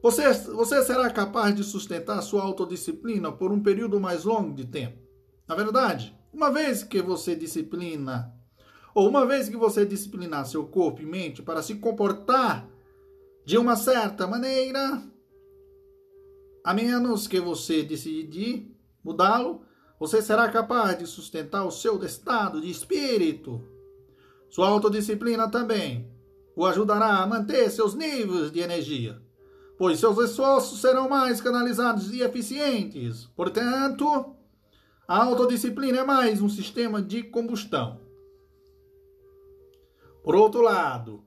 Você, 0.04 0.32
você 0.32 0.84
será 0.84 1.10
capaz 1.10 1.56
de 1.56 1.64
sustentar 1.64 2.22
sua 2.22 2.44
autodisciplina 2.44 3.32
por 3.32 3.52
um 3.52 3.64
período 3.64 4.00
mais 4.00 4.24
longo 4.24 4.54
de 4.54 4.66
tempo. 4.66 5.02
Na 5.48 5.56
verdade, 5.56 6.16
uma 6.32 6.52
vez 6.52 6.84
que 6.84 7.02
você 7.02 7.36
disciplina, 7.36 8.32
ou 8.94 9.10
uma 9.10 9.26
vez 9.26 9.50
que 9.50 9.58
você 9.58 9.84
disciplinar 9.84 10.46
seu 10.46 10.68
corpo 10.68 11.02
e 11.02 11.08
mente 11.08 11.42
para 11.42 11.64
se 11.64 11.74
comportar 11.74 12.77
de 13.48 13.58
uma 13.58 13.78
certa 13.78 14.28
maneira, 14.28 15.02
a 16.66 16.74
menos 16.74 17.30
que 17.30 17.40
você 17.40 17.82
decidir 17.82 18.76
mudá-lo, 19.02 19.62
você 19.98 20.22
será 20.22 20.50
capaz 20.50 21.00
de 21.00 21.08
sustentar 21.08 21.64
o 21.64 21.72
seu 21.72 22.04
estado 22.04 22.60
de 22.60 22.70
espírito. 22.70 23.64
Sua 24.50 24.68
autodisciplina 24.68 25.50
também 25.50 26.12
o 26.58 26.66
ajudará 26.66 27.20
a 27.20 27.26
manter 27.26 27.72
seus 27.72 27.96
níveis 27.96 28.52
de 28.52 28.60
energia, 28.60 29.22
pois 29.78 29.98
seus 29.98 30.18
esforços 30.18 30.82
serão 30.82 31.08
mais 31.08 31.40
canalizados 31.40 32.14
e 32.14 32.20
eficientes. 32.20 33.28
Portanto, 33.28 34.36
a 35.08 35.24
autodisciplina 35.24 36.00
é 36.00 36.04
mais 36.04 36.42
um 36.42 36.50
sistema 36.50 37.02
de 37.02 37.24
combustão. 37.24 38.02
Por 40.22 40.36
outro 40.36 40.62
lado, 40.62 41.24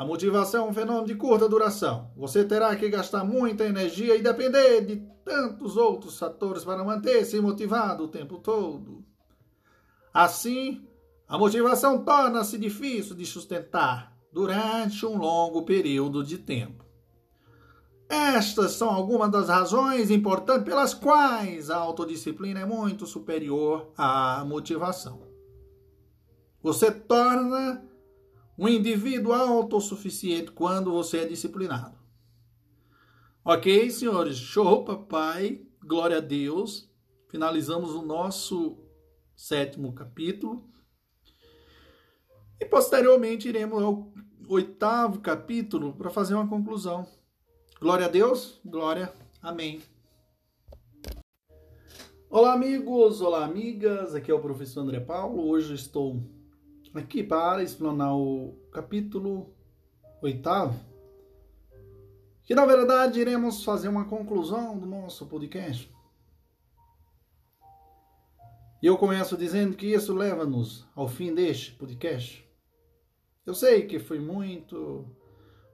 a 0.00 0.04
motivação 0.06 0.64
é 0.64 0.70
um 0.70 0.72
fenômeno 0.72 1.06
de 1.06 1.14
curta 1.14 1.46
duração. 1.46 2.10
Você 2.16 2.42
terá 2.42 2.74
que 2.74 2.88
gastar 2.88 3.22
muita 3.22 3.66
energia 3.66 4.16
e 4.16 4.22
depender 4.22 4.80
de 4.80 4.96
tantos 5.22 5.76
outros 5.76 6.18
fatores 6.18 6.64
para 6.64 6.82
manter-se 6.82 7.38
motivado 7.38 8.04
o 8.04 8.08
tempo 8.08 8.38
todo. 8.38 9.04
Assim, 10.10 10.88
a 11.28 11.36
motivação 11.36 12.02
torna-se 12.02 12.56
difícil 12.56 13.14
de 13.14 13.26
sustentar 13.26 14.16
durante 14.32 15.04
um 15.04 15.18
longo 15.18 15.64
período 15.66 16.24
de 16.24 16.38
tempo. 16.38 16.82
Estas 18.08 18.72
são 18.72 18.88
algumas 18.88 19.30
das 19.30 19.50
razões 19.50 20.10
importantes 20.10 20.64
pelas 20.64 20.94
quais 20.94 21.68
a 21.68 21.76
autodisciplina 21.76 22.60
é 22.60 22.64
muito 22.64 23.04
superior 23.04 23.92
à 23.98 24.46
motivação. 24.46 25.20
Você 26.62 26.90
torna 26.90 27.89
um 28.60 28.68
indivíduo 28.68 29.32
autossuficiente 29.32 30.52
quando 30.52 30.92
você 30.92 31.20
é 31.20 31.24
disciplinado. 31.24 31.96
Ok, 33.42 33.90
senhores? 33.90 34.36
Show, 34.36 34.84
papai. 34.84 35.66
Glória 35.82 36.18
a 36.18 36.20
Deus. 36.20 36.86
Finalizamos 37.30 37.94
o 37.94 38.02
nosso 38.02 38.76
sétimo 39.34 39.94
capítulo. 39.94 40.62
E 42.60 42.66
posteriormente 42.66 43.48
iremos 43.48 43.82
ao 43.82 44.12
oitavo 44.46 45.20
capítulo 45.20 45.94
para 45.94 46.10
fazer 46.10 46.34
uma 46.34 46.46
conclusão. 46.46 47.08
Glória 47.80 48.04
a 48.04 48.10
Deus, 48.10 48.60
glória, 48.62 49.10
amém. 49.40 49.80
Olá, 52.28 52.52
amigos, 52.52 53.22
olá, 53.22 53.42
amigas, 53.42 54.14
aqui 54.14 54.30
é 54.30 54.34
o 54.34 54.38
professor 54.38 54.82
André 54.82 55.00
Paulo. 55.00 55.48
Hoje 55.48 55.72
estou 55.72 56.22
aqui 56.94 57.22
para 57.22 57.62
explanar 57.62 58.16
o 58.16 58.56
capítulo 58.72 59.54
oitavo, 60.20 60.78
que 62.42 62.54
na 62.54 62.66
verdade 62.66 63.20
iremos 63.20 63.64
fazer 63.64 63.88
uma 63.88 64.06
conclusão 64.06 64.78
do 64.78 64.86
nosso 64.86 65.26
podcast. 65.26 65.90
E 68.82 68.86
eu 68.86 68.96
começo 68.96 69.36
dizendo 69.36 69.76
que 69.76 69.86
isso 69.86 70.14
leva-nos 70.14 70.88
ao 70.96 71.06
fim 71.06 71.34
deste 71.34 71.72
podcast. 71.72 72.48
Eu 73.44 73.54
sei 73.54 73.86
que 73.86 73.98
foi 73.98 74.18
muito, 74.18 75.06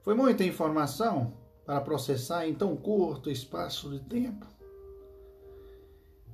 foi 0.03 0.13
muita 0.13 0.43
informação 0.43 1.33
para 1.65 1.81
processar 1.81 2.47
em 2.47 2.53
tão 2.53 2.75
curto 2.75 3.29
espaço 3.29 3.89
de 3.89 3.99
tempo. 4.01 4.45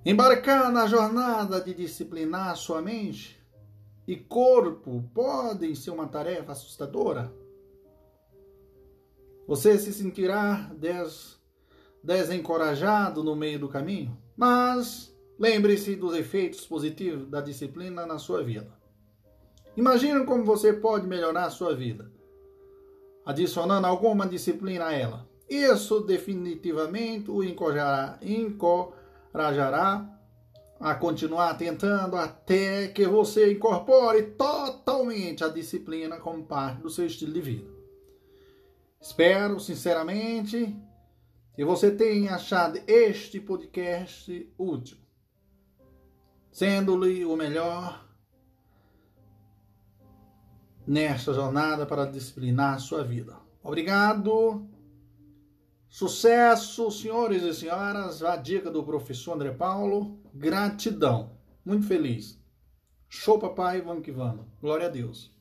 Embarcar 0.06 0.72
na 0.72 0.86
jornada 0.88 1.62
de 1.62 1.74
disciplinar 1.74 2.56
sua 2.58 2.82
mente 2.82 3.43
e 4.08 4.16
corpo 4.16 5.04
podem 5.14 5.74
ser 5.76 5.92
uma 5.92 6.08
tarefa 6.08 6.52
assustadora. 6.52 7.34
Você 9.48 9.78
se 9.78 9.94
sentirá 9.94 10.72
des, 10.78 11.40
desencorajado 12.04 13.24
no 13.24 13.36
meio 13.36 13.60
do 13.60 13.70
caminho, 13.70 14.18
mas 14.36 15.16
lembre-se 15.40 15.96
dos 15.96 16.16
efeitos 16.16 16.66
positivos 16.66 17.28
da 17.30 17.42
disciplina 17.42 18.06
na 18.06 18.18
sua 18.18 18.44
vida. 18.44 18.72
Imagine 19.76 20.26
como 20.26 20.46
você 20.46 20.74
pode 20.74 21.08
melhorar 21.08 21.46
a 21.46 21.50
sua 21.50 21.76
vida 21.76 22.12
adicionando 23.26 23.88
alguma 23.88 24.28
disciplina 24.28 24.88
a 24.88 24.94
ela. 24.94 25.28
Isso 25.50 26.02
definitivamente 26.02 27.30
o 27.30 27.44
encorajará, 27.44 28.18
encorajará 28.22 30.10
a 30.84 30.94
continuar 30.96 31.58
tentando 31.58 32.18
até 32.18 32.90
que 32.90 33.08
você 33.08 33.54
incorpore 33.54 34.22
totalmente 34.32 35.42
a 35.42 35.48
disciplina 35.48 36.18
como 36.18 36.44
parte 36.44 36.82
do 36.82 36.90
seu 36.90 37.06
estilo 37.06 37.32
de 37.32 37.40
vida. 37.40 37.72
Espero, 39.00 39.62
sinceramente, 39.62 40.76
que 41.56 41.64
você 41.64 41.90
tenha 41.90 42.36
achado 42.36 42.82
este 42.86 43.40
podcast 43.40 44.54
útil, 44.58 44.98
sendo-lhe 46.52 47.24
o 47.24 47.38
melhor 47.38 48.06
nesta 50.86 51.34
jornada 51.34 51.86
para 51.86 52.04
disciplinar 52.04 52.74
a 52.74 52.80
sua 52.80 53.06
vida. 53.06 53.38
Obrigado. 53.64 54.68
Sucesso, 55.88 56.92
senhores 56.92 57.42
e 57.42 57.54
senhoras. 57.54 58.22
A 58.22 58.36
dica 58.36 58.70
do 58.70 58.84
professor 58.84 59.36
André 59.36 59.52
Paulo. 59.52 60.23
Gratidão. 60.34 61.32
Muito 61.64 61.88
feliz. 61.88 62.40
Show, 63.08 63.38
papai. 63.40 63.82
Vamos 63.82 64.04
que 64.04 64.12
vamos. 64.12 64.46
Glória 64.60 64.88
a 64.88 64.90
Deus. 64.90 65.32